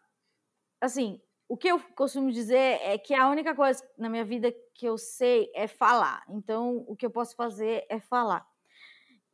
assim, 0.81 1.21
o 1.49 1.57
que 1.57 1.67
eu 1.69 1.79
costumo 1.95 2.31
dizer 2.31 2.79
é 2.83 2.97
que 2.97 3.13
a 3.15 3.29
única 3.29 3.55
coisa 3.55 3.83
na 3.97 4.09
minha 4.09 4.25
vida 4.25 4.53
que 4.75 4.85
eu 4.87 4.97
sei 4.97 5.51
é 5.55 5.67
falar. 5.67 6.23
Então, 6.29 6.85
o 6.87 6.95
que 6.95 7.05
eu 7.05 7.11
posso 7.11 7.35
fazer 7.35 7.85
é 7.89 7.99
falar. 7.99 8.47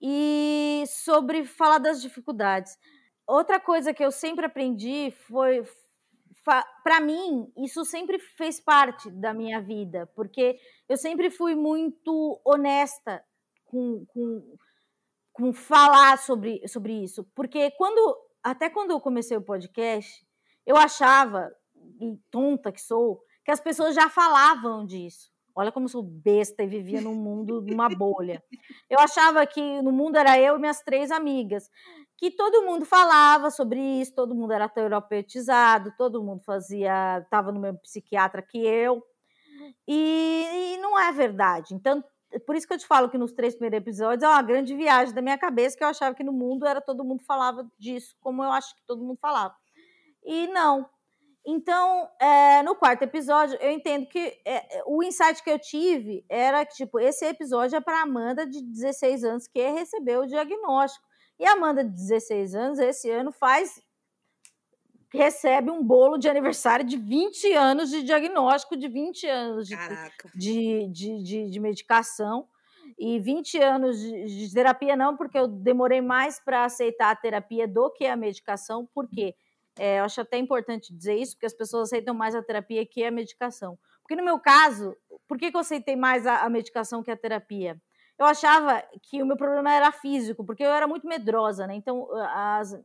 E 0.02 0.84
sobre 0.88 1.46
falar 1.46 1.80
das 1.80 2.02
dificuldades. 2.02 2.78
Outra 3.28 3.60
coisa 3.60 3.94
que 3.94 4.04
eu 4.04 4.12
sempre 4.12 4.46
aprendi 4.46 5.12
foi 5.28 5.64
para 6.84 7.00
mim, 7.00 7.52
isso 7.58 7.86
sempre 7.86 8.20
fez 8.20 8.60
parte 8.60 9.10
da 9.12 9.34
minha 9.34 9.62
vida, 9.62 10.08
porque 10.16 10.60
eu 10.90 10.98
sempre 10.98 11.30
fui 11.30 11.56
muito 11.56 12.42
honesta 12.46 13.24
com, 13.66 14.06
com, 14.08 14.58
com 15.34 15.52
falar 15.52 16.18
sobre, 16.20 16.66
sobre 16.68 16.94
isso. 17.04 17.26
Porque 17.36 17.72
quando, 17.72 18.18
até 18.42 18.70
quando 18.70 18.92
eu 18.92 19.02
comecei 19.02 19.36
o 19.36 19.42
podcast, 19.42 20.26
eu 20.66 20.78
achava, 20.78 21.52
e 22.00 22.18
tonta 22.32 22.72
que 22.72 22.82
sou, 22.82 23.22
que 23.44 23.52
as 23.52 23.60
pessoas 23.60 23.96
já 23.96 24.10
falavam 24.10 24.86
disso. 24.86 25.34
Olha 25.56 25.72
como 25.72 25.86
eu 25.86 25.90
sou 25.90 26.02
besta 26.02 26.64
e 26.64 26.68
vivia 26.68 27.00
num 27.00 27.14
mundo, 27.14 27.62
numa 27.62 27.88
bolha. 27.90 28.44
Eu 28.90 29.00
achava 29.00 29.46
que 29.46 29.82
no 29.82 29.92
mundo 29.92 30.16
era 30.18 30.40
eu 30.40 30.56
e 30.56 30.60
minhas 30.60 30.82
três 30.82 31.12
amigas, 31.12 31.70
que 32.18 32.32
todo 32.32 32.64
mundo 32.64 32.86
falava 32.86 33.52
sobre 33.52 33.80
isso, 33.80 34.16
todo 34.16 34.34
mundo 34.34 34.54
era 34.54 34.68
terapeutizado, 34.68 35.94
todo 35.98 36.24
mundo 36.24 36.42
fazia, 36.44 37.20
estava 37.20 37.52
no 37.52 37.60
mesmo 37.60 37.80
psiquiatra 37.80 38.42
que 38.42 38.66
eu. 38.66 39.04
E, 39.88 40.74
e, 40.74 40.78
não 40.78 40.98
é 41.00 41.12
verdade. 41.12 41.76
Então, 41.76 42.04
por 42.40 42.56
isso 42.56 42.68
que 42.68 42.74
eu 42.74 42.78
te 42.78 42.88
falo 42.88 43.10
que 43.10 43.18
nos 43.18 43.32
três 43.32 43.56
primeiros 43.56 43.78
episódios 43.78 44.24
é 44.24 44.28
uma 44.28 44.42
grande 44.42 44.76
viagem 44.76 45.14
da 45.14 45.22
minha 45.22 45.38
cabeça, 45.38 45.78
que 45.78 45.84
eu 45.84 45.88
achava 45.88 46.16
que 46.16 46.24
no 46.24 46.34
mundo 46.34 46.66
era 46.66 46.82
todo 46.82 47.04
mundo 47.04 47.24
falava 47.24 47.70
disso, 47.78 48.16
como 48.20 48.44
eu 48.44 48.52
acho 48.52 48.76
que 48.76 48.82
todo 48.86 49.04
mundo 49.04 49.18
falava. 49.22 49.56
E 50.26 50.48
não, 50.48 50.90
então, 51.46 52.10
é, 52.22 52.64
no 52.64 52.74
quarto 52.74 53.02
episódio, 53.04 53.58
eu 53.60 53.70
entendo 53.70 54.08
que 54.08 54.40
é, 54.46 54.82
o 54.86 55.04
insight 55.04 55.44
que 55.44 55.50
eu 55.50 55.60
tive 55.60 56.26
era 56.30 56.66
que, 56.66 56.74
tipo, 56.74 57.00
esse 57.00 57.26
episódio 57.26 57.76
é 57.76 57.82
para 57.82 58.02
Amanda 58.02 58.48
de 58.48 58.62
16 58.62 59.24
anos 59.26 59.48
que 59.48 59.62
recebeu 59.70 60.22
o 60.22 60.28
diagnóstico. 60.28 61.06
E 61.38 61.46
a 61.46 61.52
Amanda 61.52 61.84
de 61.84 61.92
16 61.92 62.56
anos, 62.56 62.80
esse 62.80 63.10
ano, 63.10 63.32
faz. 63.34 63.82
Recebe 65.14 65.70
um 65.70 65.84
bolo 65.84 66.18
de 66.18 66.28
aniversário 66.28 66.86
de 66.86 66.98
20 66.98 67.54
anos 67.54 67.90
de 67.90 68.04
diagnóstico, 68.04 68.76
de 68.76 68.88
20 68.88 69.28
anos 69.28 69.68
de, 69.68 69.76
de, 70.36 70.88
de, 70.88 71.24
de, 71.24 71.52
de 71.52 71.60
medicação 71.60 72.48
e 72.98 73.20
20 73.20 73.58
anos 73.62 74.00
de, 74.00 74.26
de, 74.26 74.54
terapia, 74.54 74.96
não, 74.96 75.16
porque 75.16 75.38
eu 75.38 75.48
demorei 75.48 76.02
mais 76.02 76.40
para 76.40 76.66
aceitar 76.66 77.12
a 77.12 77.16
terapia 77.16 77.68
do 77.68 77.90
que 77.92 78.06
a 78.06 78.16
medicação, 78.16 78.88
por 78.94 79.08
quê? 79.08 79.36
É, 79.78 80.00
eu 80.00 80.04
acho 80.04 80.22
até 80.22 80.38
importante 80.38 80.94
dizer 80.94 81.16
isso, 81.16 81.36
porque 81.36 81.46
as 81.46 81.54
pessoas 81.54 81.90
aceitam 81.90 82.14
mais 82.14 82.36
a 82.36 82.44
terapia 82.44 82.86
que 82.86 83.04
a 83.04 83.12
medicação. 83.12 83.78
Porque 84.02 84.16
no 84.16 84.24
meu 84.24 84.40
caso, 84.40 84.96
por 85.28 85.38
que, 85.38 85.50
que 85.50 85.58
eu 85.58 85.62
aceitei 85.62 85.96
mais 85.96 86.28
a, 86.28 86.44
a 86.44 86.50
medicação 86.50 87.02
que 87.02 87.10
a 87.10 87.18
terapia? 87.18 87.82
Eu 88.20 88.26
achava 88.26 88.84
que 89.02 89.24
o 89.24 89.26
meu 89.26 89.36
problema 89.36 89.74
era 89.74 89.92
físico, 89.92 90.46
porque 90.46 90.64
eu 90.64 90.72
era 90.72 90.88
muito 90.88 91.08
medrosa, 91.08 91.66
né? 91.66 91.76
Então, 91.76 92.08
as, 92.30 92.78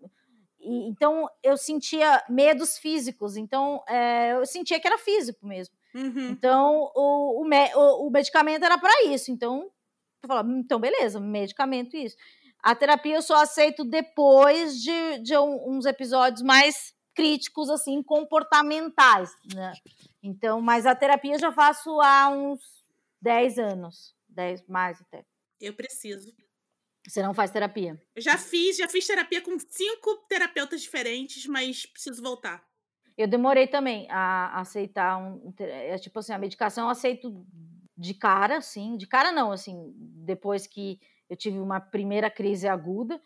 e, 0.60 0.88
então 0.88 1.28
eu 1.42 1.56
sentia 1.56 2.22
medos 2.28 2.78
físicos, 2.78 3.36
então 3.36 3.82
é, 3.88 4.32
eu 4.32 4.46
sentia 4.46 4.80
que 4.80 4.86
era 4.86 4.98
físico 4.98 5.46
mesmo. 5.46 5.74
Uhum. 5.94 6.30
Então 6.30 6.90
o, 6.94 7.42
o, 7.42 7.44
o, 7.44 8.06
o 8.06 8.10
medicamento 8.10 8.64
era 8.64 8.78
para 8.78 9.04
isso. 9.04 9.30
Então 9.30 9.70
eu 10.22 10.28
falava, 10.28 10.48
hum, 10.48 10.60
então 10.60 10.78
beleza, 10.80 11.20
medicamento 11.20 11.96
isso. 11.96 12.16
A 12.62 12.74
terapia 12.74 13.16
eu 13.16 13.22
só 13.22 13.36
aceito 13.36 13.84
depois 13.84 14.80
de, 14.80 15.18
de 15.18 15.38
uns 15.38 15.86
episódios 15.86 16.42
mais 16.42 16.92
críticos, 17.14 17.68
assim, 17.68 18.02
comportamentais, 18.02 19.30
né? 19.52 19.72
Então, 20.22 20.60
mas 20.60 20.86
a 20.86 20.94
terapia 20.94 21.34
eu 21.34 21.38
já 21.38 21.52
faço 21.52 22.00
há 22.00 22.28
uns 22.28 22.60
10 23.20 23.58
anos, 23.58 24.14
10 24.28 24.66
mais 24.68 25.00
até. 25.00 25.24
Eu 25.60 25.74
preciso. 25.74 26.32
Você 27.08 27.22
não 27.22 27.32
faz 27.32 27.50
terapia? 27.50 28.00
Eu 28.14 28.20
já 28.20 28.36
fiz, 28.36 28.76
já 28.76 28.86
fiz 28.86 29.06
terapia 29.06 29.40
com 29.40 29.58
cinco 29.58 30.14
terapeutas 30.28 30.82
diferentes, 30.82 31.46
mas 31.46 31.86
preciso 31.86 32.22
voltar. 32.22 32.62
Eu 33.16 33.26
demorei 33.26 33.66
também 33.66 34.06
a 34.10 34.60
aceitar 34.60 35.16
um, 35.16 35.52
é, 35.58 35.96
tipo 35.98 36.18
assim, 36.18 36.32
a 36.32 36.38
medicação 36.38 36.84
eu 36.84 36.90
aceito 36.90 37.44
de 37.96 38.14
cara, 38.14 38.60
sim, 38.60 38.96
de 38.96 39.06
cara 39.06 39.32
não, 39.32 39.50
assim, 39.50 39.92
depois 39.96 40.66
que 40.66 41.00
eu 41.28 41.36
tive 41.36 41.58
uma 41.58 41.80
primeira 41.80 42.30
crise 42.30 42.68
aguda, 42.68 43.20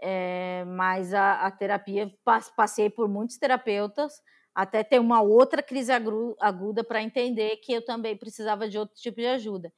é, 0.00 0.64
mas 0.66 1.14
a, 1.14 1.46
a, 1.46 1.50
terapia, 1.50 2.12
passei 2.56 2.90
por 2.90 3.08
muitos 3.08 3.38
terapeutas, 3.38 4.20
até 4.54 4.82
ter 4.82 4.98
uma 4.98 5.22
outra 5.22 5.62
crise 5.62 5.92
aguda 5.92 6.82
para 6.82 7.02
entender 7.02 7.56
que 7.58 7.72
eu 7.72 7.84
também 7.84 8.16
precisava 8.16 8.68
de 8.68 8.76
outro 8.76 8.96
tipo 8.96 9.20
de 9.20 9.26
ajuda. 9.26 9.72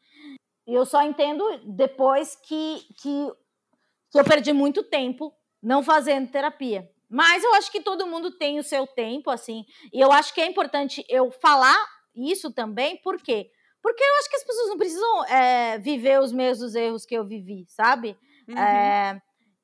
E 0.67 0.75
eu 0.75 0.85
só 0.87 1.03
entendo 1.03 1.45
depois 1.65 2.37
que, 2.37 2.87
que, 3.01 3.33
que 4.11 4.19
eu 4.19 4.25
perdi 4.25 4.53
muito 4.53 4.83
tempo 4.83 5.33
não 5.63 5.83
fazendo 5.83 6.31
terapia. 6.31 6.89
Mas 7.09 7.43
eu 7.43 7.55
acho 7.55 7.73
que 7.73 7.81
todo 7.81 8.07
mundo 8.07 8.31
tem 8.31 8.59
o 8.59 8.63
seu 8.63 8.87
tempo, 8.87 9.31
assim, 9.31 9.65
e 9.93 10.01
eu 10.01 10.13
acho 10.13 10.33
que 10.33 10.41
é 10.41 10.47
importante 10.47 11.05
eu 11.09 11.31
falar 11.31 11.77
isso 12.15 12.53
também, 12.53 13.01
por 13.03 13.21
quê? 13.21 13.51
Porque 13.83 14.03
eu 14.03 14.15
acho 14.19 14.31
que 14.31 14.37
as 14.37 14.45
pessoas 14.45 14.69
não 14.69 14.77
precisam 14.77 15.27
é, 15.27 15.79
viver 15.79 16.21
os 16.21 16.33
mesmos 16.33 16.75
erros 16.75 17.05
que 17.05 17.15
eu 17.15 17.27
vivi, 17.27 17.65
sabe? 17.69 18.17
Uhum. 18.49 18.59
É, 18.59 19.21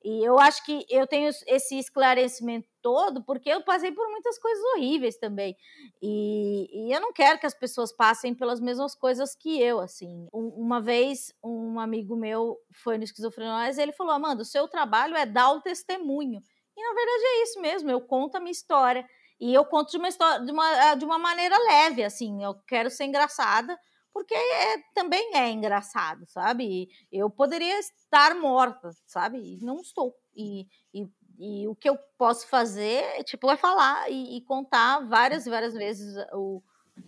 e 0.08 0.24
eu 0.24 0.38
acho 0.38 0.64
que 0.64 0.86
eu 0.88 1.04
tenho 1.04 1.28
esse 1.48 1.76
esclarecimento 1.76 2.68
todo 2.80 3.24
porque 3.24 3.50
eu 3.50 3.64
passei 3.64 3.90
por 3.90 4.08
muitas 4.08 4.38
coisas 4.38 4.64
horríveis 4.72 5.18
também. 5.18 5.56
E, 6.00 6.68
e 6.72 6.94
eu 6.94 7.00
não 7.00 7.12
quero 7.12 7.40
que 7.40 7.46
as 7.46 7.54
pessoas 7.54 7.92
passem 7.92 8.32
pelas 8.32 8.60
mesmas 8.60 8.94
coisas 8.94 9.34
que 9.34 9.60
eu, 9.60 9.80
assim. 9.80 10.28
Um, 10.32 10.46
uma 10.56 10.80
vez, 10.80 11.34
um 11.42 11.80
amigo 11.80 12.14
meu 12.14 12.56
foi 12.70 12.96
no 12.98 13.02
Esquizofrenóis 13.02 13.78
e 13.78 13.82
ele 13.82 13.90
falou, 13.90 14.12
Amanda, 14.12 14.42
o 14.42 14.44
seu 14.44 14.68
trabalho 14.68 15.16
é 15.16 15.26
dar 15.26 15.50
o 15.50 15.60
testemunho. 15.60 16.40
E 16.76 16.80
na 16.80 16.94
verdade 16.94 17.24
é 17.24 17.42
isso 17.42 17.60
mesmo, 17.60 17.90
eu 17.90 18.00
conto 18.00 18.36
a 18.36 18.40
minha 18.40 18.52
história. 18.52 19.04
E 19.40 19.52
eu 19.52 19.64
conto 19.64 19.90
de 19.90 19.98
uma, 19.98 20.08
história, 20.08 20.44
de 20.44 20.52
uma, 20.52 20.94
de 20.94 21.04
uma 21.04 21.18
maneira 21.18 21.58
leve, 21.58 22.04
assim. 22.04 22.44
Eu 22.44 22.54
quero 22.68 22.90
ser 22.90 23.06
engraçada, 23.06 23.76
porque 24.16 24.32
é, 24.34 24.78
também 24.94 25.34
é 25.34 25.50
engraçado, 25.50 26.24
sabe? 26.26 26.88
Eu 27.12 27.28
poderia 27.28 27.78
estar 27.78 28.34
morta, 28.34 28.88
sabe? 29.04 29.36
E 29.36 29.62
não 29.62 29.82
estou. 29.82 30.16
E, 30.34 30.66
e, 30.94 31.06
e, 31.38 31.68
o 31.68 31.76
que 31.76 31.86
eu 31.86 31.98
posso 32.16 32.48
fazer, 32.48 33.22
tipo, 33.24 33.50
é 33.50 33.58
falar 33.58 34.10
e, 34.10 34.38
e 34.38 34.40
contar 34.40 35.00
várias 35.00 35.46
e 35.46 35.50
várias 35.50 35.74
vezes 35.74 36.16
o, 36.32 36.62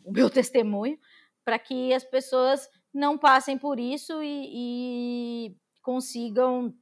o 0.05 0.13
meu 0.13 0.29
testemunho 0.29 0.99
para 1.47 1.59
que 1.59 1.95
as 1.95 2.05
pessoas 2.05 2.69
não 2.93 3.17
passem 3.17 3.57
por 3.57 3.81
isso 3.81 4.23
e, 4.23 5.47
e 5.49 5.57
consigam 5.81 6.75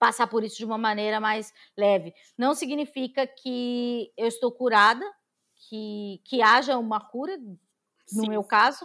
passar 0.00 0.26
por 0.26 0.42
isso 0.42 0.56
de 0.56 0.64
uma 0.64 0.78
maneira 0.78 1.20
mais 1.20 1.54
leve. 1.78 2.12
Não 2.36 2.56
significa 2.56 3.24
que 3.24 4.12
eu 4.16 4.26
estou 4.26 4.50
curada, 4.50 5.08
que, 5.68 6.20
que 6.24 6.42
haja 6.42 6.76
uma 6.76 6.98
cura, 6.98 7.38
no 7.38 8.24
Sim. 8.24 8.30
meu 8.30 8.42
caso, 8.42 8.84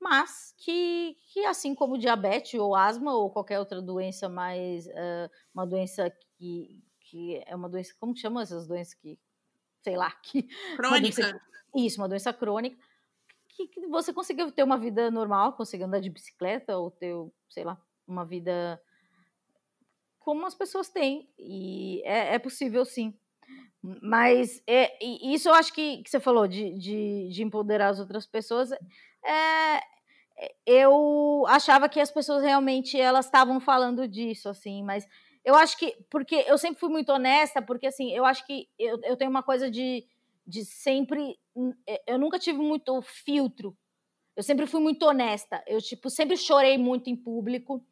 mas 0.00 0.54
que, 0.58 1.16
que 1.32 1.44
assim 1.44 1.74
como 1.74 1.98
diabetes 1.98 2.58
ou 2.58 2.74
asma 2.74 3.14
ou 3.14 3.30
qualquer 3.30 3.58
outra 3.58 3.82
doença 3.82 4.28
mais 4.28 4.86
uh, 4.86 5.30
uma 5.52 5.66
doença 5.66 6.10
que, 6.36 6.82
que 7.00 7.42
é 7.46 7.54
uma 7.54 7.68
doença 7.68 7.94
como 7.98 8.16
chama 8.16 8.42
essas 8.42 8.66
doenças 8.66 8.94
que 8.94 9.18
sei 9.82 9.96
lá 9.96 10.10
que 10.22 10.48
crônica 10.76 11.20
uma 11.22 11.30
doença, 11.30 11.40
isso 11.76 12.00
uma 12.00 12.08
doença 12.08 12.32
crônica 12.32 12.78
que, 13.48 13.66
que 13.66 13.86
você 13.86 14.12
consiga 14.12 14.50
ter 14.52 14.62
uma 14.62 14.78
vida 14.78 15.10
normal 15.10 15.54
consiga 15.54 15.86
andar 15.86 16.00
de 16.00 16.10
bicicleta 16.10 16.76
ou 16.78 16.90
ter 16.90 17.14
sei 17.50 17.64
lá 17.64 17.80
uma 18.06 18.24
vida 18.24 18.80
como 20.28 20.44
as 20.44 20.54
pessoas 20.54 20.90
têm 20.90 21.26
e 21.38 22.02
é, 22.04 22.34
é 22.34 22.38
possível 22.38 22.84
sim. 22.84 23.14
Mas 23.80 24.62
é, 24.66 24.98
isso 25.02 25.48
eu 25.48 25.54
acho 25.54 25.72
que, 25.72 26.02
que 26.02 26.10
você 26.10 26.20
falou 26.20 26.46
de, 26.46 26.74
de, 26.74 27.30
de 27.30 27.42
empoderar 27.42 27.88
as 27.88 27.98
outras 27.98 28.26
pessoas 28.26 28.68
é, 29.24 29.80
eu 30.66 31.44
achava 31.48 31.88
que 31.88 32.00
as 32.00 32.10
pessoas 32.10 32.42
realmente 32.42 32.98
elas 32.98 33.26
estavam 33.26 33.60
falando 33.60 34.06
disso, 34.06 34.48
assim, 34.48 34.82
mas 34.82 35.06
eu 35.44 35.54
acho 35.54 35.78
que, 35.78 35.96
porque 36.10 36.44
eu 36.46 36.58
sempre 36.58 36.78
fui 36.78 36.88
muito 36.88 37.10
honesta, 37.10 37.62
porque 37.62 37.86
assim, 37.86 38.12
eu 38.12 38.24
acho 38.24 38.46
que 38.46 38.68
eu, 38.78 39.00
eu 39.02 39.16
tenho 39.16 39.30
uma 39.30 39.42
coisa 39.42 39.70
de, 39.70 40.06
de 40.46 40.64
sempre, 40.64 41.38
eu 42.06 42.18
nunca 42.18 42.38
tive 42.38 42.58
muito 42.58 43.00
filtro, 43.02 43.76
eu 44.36 44.42
sempre 44.42 44.66
fui 44.66 44.80
muito 44.80 45.04
honesta, 45.04 45.62
eu 45.66 45.80
tipo, 45.80 46.08
sempre 46.08 46.36
chorei 46.36 46.78
muito 46.78 47.10
em 47.10 47.16
público, 47.16 47.84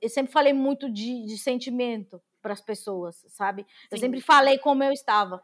eu 0.00 0.08
sempre 0.08 0.32
falei 0.32 0.52
muito 0.52 0.90
de, 0.90 1.24
de 1.26 1.38
sentimento, 1.38 2.20
para 2.44 2.52
as 2.52 2.60
pessoas, 2.60 3.24
sabe? 3.28 3.62
Sim. 3.62 3.88
Eu 3.90 3.96
sempre 3.96 4.20
falei 4.20 4.58
como 4.58 4.84
eu 4.84 4.92
estava, 4.92 5.42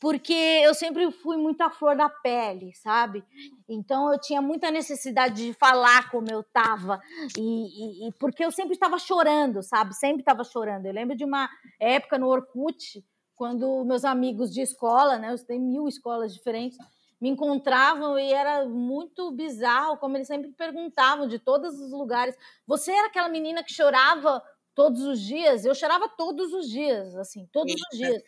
porque 0.00 0.32
eu 0.32 0.74
sempre 0.74 1.10
fui 1.10 1.36
muito 1.36 1.60
à 1.60 1.70
flor 1.70 1.96
da 1.96 2.08
pele, 2.08 2.72
sabe? 2.74 3.24
Então 3.68 4.12
eu 4.12 4.20
tinha 4.20 4.40
muita 4.40 4.70
necessidade 4.70 5.46
de 5.46 5.52
falar 5.52 6.10
como 6.10 6.30
eu 6.30 6.40
estava 6.40 7.00
e, 7.36 7.42
e, 7.42 8.08
e, 8.08 8.12
porque 8.12 8.44
eu 8.44 8.50
sempre 8.50 8.74
estava 8.74 8.98
chorando, 8.98 9.62
sabe? 9.62 9.94
Sempre 9.94 10.20
estava 10.20 10.44
chorando. 10.44 10.86
Eu 10.86 10.92
lembro 10.92 11.16
de 11.16 11.24
uma 11.24 11.48
época 11.80 12.18
no 12.18 12.28
Orkut 12.28 13.04
quando 13.34 13.84
meus 13.84 14.04
amigos 14.04 14.52
de 14.52 14.60
escola, 14.60 15.16
né, 15.16 15.32
eu 15.32 15.38
tenho 15.46 15.62
mil 15.62 15.86
escolas 15.86 16.34
diferentes, 16.34 16.76
me 17.20 17.28
encontravam 17.28 18.18
e 18.18 18.32
era 18.32 18.66
muito 18.66 19.30
bizarro 19.30 19.96
como 19.96 20.16
eles 20.16 20.26
sempre 20.26 20.50
perguntavam 20.52 21.26
de 21.26 21.38
todos 21.38 21.80
os 21.80 21.92
lugares. 21.92 22.36
Você 22.66 22.92
era 22.92 23.06
aquela 23.06 23.28
menina 23.28 23.62
que 23.62 23.72
chorava 23.72 24.42
todos 24.74 25.02
os 25.02 25.20
dias? 25.20 25.64
Eu 25.64 25.74
chorava 25.74 26.08
todos 26.08 26.52
os 26.52 26.68
dias, 26.68 27.14
assim, 27.16 27.48
todos 27.52 27.72
Eita. 27.72 27.88
os 27.92 27.98
dias. 27.98 28.22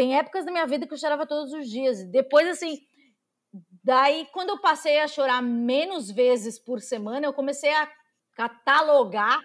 Tem 0.00 0.16
épocas 0.16 0.46
da 0.46 0.50
minha 0.50 0.66
vida 0.66 0.86
que 0.86 0.94
eu 0.94 0.98
chorava 0.98 1.26
todos 1.26 1.52
os 1.52 1.68
dias. 1.68 2.02
Depois, 2.04 2.48
assim, 2.48 2.78
daí 3.84 4.26
quando 4.32 4.48
eu 4.48 4.58
passei 4.58 4.98
a 4.98 5.06
chorar 5.06 5.42
menos 5.42 6.10
vezes 6.10 6.58
por 6.58 6.80
semana, 6.80 7.26
eu 7.26 7.34
comecei 7.34 7.70
a 7.70 7.86
catalogar 8.34 9.38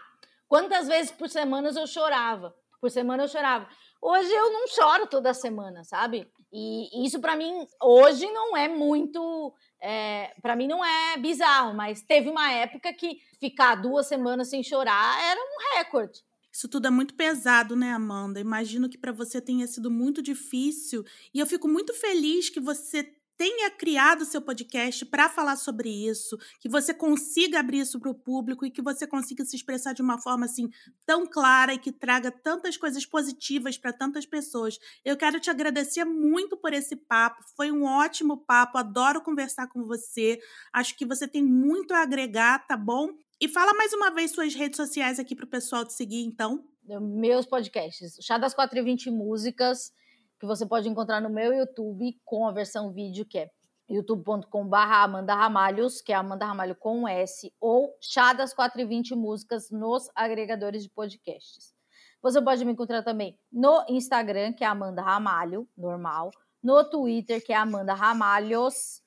quantas 0.47 0.87
vezes 0.87 1.11
por 1.11 1.27
semana 1.27 1.73
eu 1.77 1.85
chorava. 1.85 2.55
Por 2.79 2.89
semana 2.89 3.23
eu 3.23 3.27
chorava. 3.27 3.67
Hoje 4.01 4.31
eu 4.31 4.53
não 4.53 4.65
choro 4.69 5.07
toda 5.07 5.33
semana, 5.33 5.83
sabe? 5.83 6.25
E 6.53 7.05
isso 7.05 7.19
para 7.19 7.35
mim 7.35 7.67
hoje 7.83 8.25
não 8.31 8.55
é 8.55 8.69
muito, 8.69 9.53
é, 9.81 10.33
para 10.41 10.55
mim 10.55 10.69
não 10.69 10.85
é 10.85 11.17
bizarro, 11.17 11.73
mas 11.73 12.01
teve 12.01 12.29
uma 12.29 12.49
época 12.49 12.93
que 12.93 13.17
ficar 13.41 13.75
duas 13.75 14.07
semanas 14.07 14.49
sem 14.49 14.63
chorar 14.63 15.21
era 15.21 15.37
um 15.37 15.77
recorde. 15.77 16.23
Isso 16.55 16.69
tudo 16.69 16.87
é 16.87 16.89
muito 16.89 17.15
pesado, 17.15 17.75
né, 17.75 17.91
Amanda? 17.91 18.39
Imagino 18.39 18.87
que 18.87 18.97
para 18.97 19.11
você 19.11 19.41
tenha 19.41 19.67
sido 19.67 19.91
muito 19.91 20.21
difícil 20.21 21.03
e 21.33 21.39
eu 21.41 21.45
fico 21.45 21.67
muito 21.67 21.93
feliz 21.93 22.49
que 22.49 22.61
você 22.61 23.03
tenha 23.37 23.69
criado 23.71 24.25
seu 24.25 24.41
podcast 24.41 25.05
para 25.05 25.29
falar 25.29 25.55
sobre 25.55 25.89
isso, 25.89 26.37
que 26.59 26.69
você 26.69 26.93
consiga 26.93 27.59
abrir 27.59 27.79
isso 27.79 27.99
para 27.99 28.09
o 28.09 28.15
público 28.15 28.65
e 28.65 28.71
que 28.71 28.81
você 28.81 29.05
consiga 29.05 29.43
se 29.45 29.55
expressar 29.55 29.93
de 29.93 30.01
uma 30.01 30.19
forma 30.21 30.45
assim 30.45 30.69
tão 31.05 31.25
clara 31.25 31.73
e 31.73 31.79
que 31.79 31.91
traga 31.91 32.31
tantas 32.31 32.77
coisas 32.77 33.05
positivas 33.05 33.77
para 33.77 33.93
tantas 33.93 34.25
pessoas. 34.25 34.79
Eu 35.03 35.17
quero 35.17 35.39
te 35.39 35.49
agradecer 35.49 36.05
muito 36.05 36.57
por 36.57 36.73
esse 36.73 36.95
papo, 36.95 37.43
foi 37.55 37.71
um 37.71 37.83
ótimo 37.83 38.37
papo, 38.37 38.77
adoro 38.77 39.21
conversar 39.21 39.67
com 39.67 39.83
você. 39.83 40.39
Acho 40.73 40.97
que 40.97 41.05
você 41.05 41.27
tem 41.27 41.43
muito 41.43 41.93
a 41.93 42.01
agregar, 42.01 42.65
tá 42.67 42.77
bom? 42.77 43.09
E 43.39 43.49
fala 43.49 43.73
mais 43.73 43.91
uma 43.91 44.11
vez 44.11 44.31
suas 44.31 44.55
redes 44.55 44.77
sociais 44.77 45.19
aqui 45.19 45.35
para 45.35 45.45
o 45.45 45.49
pessoal 45.49 45.85
te 45.85 45.93
seguir, 45.93 46.23
então. 46.23 46.63
Meus 47.01 47.45
podcasts, 47.45 48.17
Chá 48.21 48.37
das 48.37 48.53
4 48.53 48.77
e 48.77 48.81
20 48.81 49.09
Músicas, 49.09 49.91
que 50.39 50.45
você 50.45 50.65
pode 50.65 50.87
encontrar 50.89 51.21
no 51.21 51.29
meu 51.29 51.53
YouTube 51.53 52.19
com 52.23 52.47
a 52.47 52.51
versão 52.51 52.91
vídeo, 52.91 53.25
que 53.25 53.39
é 53.39 53.49
youtube.com.br 53.89 54.75
Amanda 54.75 55.35
Ramalhos, 55.35 56.01
que 56.01 56.11
é 56.11 56.15
Amanda 56.15 56.45
Ramalho 56.45 56.75
com 56.75 57.07
S, 57.07 57.53
ou 57.59 57.95
Chá 58.01 58.33
das 58.33 58.53
4 58.53 58.81
e 58.81 58.85
20 58.85 59.15
Músicas 59.15 59.69
nos 59.69 60.09
agregadores 60.15 60.83
de 60.83 60.89
podcasts. 60.89 61.73
Você 62.21 62.41
pode 62.41 62.65
me 62.65 62.71
encontrar 62.71 63.03
também 63.03 63.37
no 63.51 63.85
Instagram, 63.87 64.53
que 64.53 64.63
é 64.63 64.67
Amanda 64.67 65.01
Ramalho, 65.01 65.67
normal, 65.77 66.31
no 66.63 66.83
Twitter, 66.89 67.43
que 67.45 67.53
é 67.53 67.55
Amanda 67.55 67.93
Ramalhos, 67.93 69.03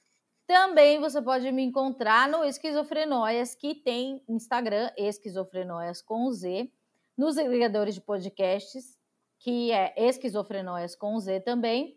também 0.49 0.99
você 0.99 1.21
pode 1.21 1.53
me 1.53 1.63
encontrar 1.63 2.27
no 2.27 2.43
Esquizofrenóias, 2.43 3.55
que 3.55 3.75
tem 3.75 4.25
Instagram, 4.27 4.91
Esquizofrenóias 4.97 6.01
com 6.01 6.33
Z, 6.33 6.73
nos 7.19 7.37
agregadores 7.37 7.95
de 7.95 8.01
podcasts, 8.01 8.98
que 9.39 9.71
é 9.73 9.95
Esquizofrenóias 9.97 10.95
com 10.95 11.19
Z 11.19 11.41
também. 11.41 11.97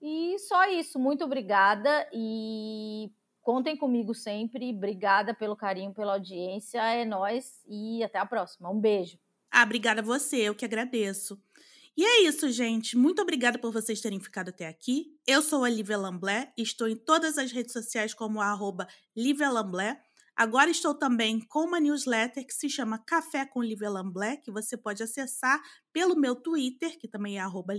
E 0.00 0.38
só 0.38 0.68
isso. 0.68 0.98
Muito 0.98 1.24
obrigada 1.24 2.08
e 2.12 3.10
contem 3.42 3.76
comigo 3.76 4.14
sempre. 4.14 4.70
Obrigada 4.70 5.34
pelo 5.34 5.56
carinho, 5.56 5.92
pela 5.92 6.12
audiência. 6.14 6.80
É 6.82 7.04
nós 7.04 7.62
e 7.68 8.02
até 8.02 8.18
a 8.18 8.26
próxima. 8.26 8.70
Um 8.70 8.80
beijo. 8.80 9.18
Ah, 9.50 9.62
obrigada 9.62 10.00
a 10.00 10.04
você, 10.04 10.36
eu 10.36 10.54
que 10.54 10.64
agradeço. 10.64 11.40
E 11.96 12.04
é 12.04 12.22
isso, 12.24 12.50
gente. 12.50 12.94
Muito 12.94 13.22
obrigada 13.22 13.58
por 13.58 13.72
vocês 13.72 14.02
terem 14.02 14.20
ficado 14.20 14.50
até 14.50 14.68
aqui. 14.68 15.16
Eu 15.26 15.40
sou 15.40 15.64
a 15.64 15.70
Lívia 15.70 15.96
Lamblé, 15.96 16.52
estou 16.54 16.86
em 16.86 16.94
todas 16.94 17.38
as 17.38 17.50
redes 17.50 17.72
sociais 17.72 18.12
como 18.12 18.40
arroba 18.40 18.86
Lívia 19.16 19.48
Lamblé. 19.48 19.98
Agora 20.36 20.70
estou 20.70 20.94
também 20.94 21.40
com 21.40 21.60
uma 21.60 21.80
newsletter 21.80 22.46
que 22.46 22.52
se 22.52 22.68
chama 22.68 22.98
Café 22.98 23.46
com 23.46 23.62
Lívia 23.62 23.88
Lamblé, 23.88 24.36
que 24.36 24.50
você 24.50 24.76
pode 24.76 25.02
acessar 25.02 25.62
pelo 25.90 26.14
meu 26.14 26.36
Twitter, 26.36 26.98
que 26.98 27.08
também 27.08 27.38
é 27.38 27.40
arroba. 27.40 27.72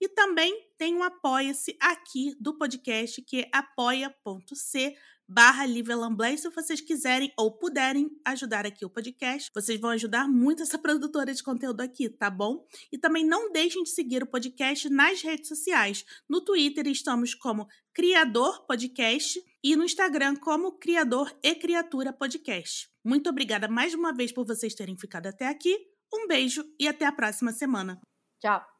E 0.00 0.08
também 0.08 0.70
tem 0.76 0.94
um 0.94 1.02
apoia-se 1.02 1.76
aqui 1.80 2.36
do 2.38 2.58
podcast, 2.58 3.22
que 3.22 3.40
é 3.40 3.50
apoia.c 3.52 4.94
barra 5.30 5.64
Lívia 5.64 5.96
Lamblé. 5.96 6.34
E 6.34 6.38
se 6.38 6.50
vocês 6.50 6.80
quiserem 6.80 7.32
ou 7.38 7.56
puderem 7.56 8.10
ajudar 8.24 8.66
aqui 8.66 8.84
o 8.84 8.90
podcast, 8.90 9.48
vocês 9.54 9.80
vão 9.80 9.90
ajudar 9.90 10.26
muito 10.26 10.62
essa 10.62 10.76
produtora 10.82 11.32
de 11.32 11.42
conteúdo 11.42 11.80
aqui, 11.80 12.08
tá 12.08 12.28
bom? 12.28 12.66
E 12.90 12.98
também 12.98 13.24
não 13.24 13.52
deixem 13.52 13.84
de 13.84 13.90
seguir 13.90 14.24
o 14.24 14.26
podcast 14.26 14.90
nas 14.90 15.22
redes 15.22 15.48
sociais. 15.48 16.04
No 16.28 16.40
Twitter 16.40 16.88
estamos 16.88 17.32
como 17.34 17.68
Criador 17.94 18.66
Podcast 18.66 19.40
e 19.62 19.76
no 19.76 19.84
Instagram 19.84 20.34
como 20.36 20.78
Criador 20.78 21.32
e 21.42 21.54
Criatura 21.54 22.12
Podcast. 22.12 22.90
Muito 23.04 23.30
obrigada 23.30 23.68
mais 23.68 23.94
uma 23.94 24.12
vez 24.12 24.32
por 24.32 24.44
vocês 24.44 24.74
terem 24.74 24.98
ficado 24.98 25.28
até 25.28 25.46
aqui. 25.46 25.78
Um 26.12 26.26
beijo 26.26 26.64
e 26.78 26.88
até 26.88 27.06
a 27.06 27.12
próxima 27.12 27.52
semana. 27.52 28.00
Tchau. 28.40 28.79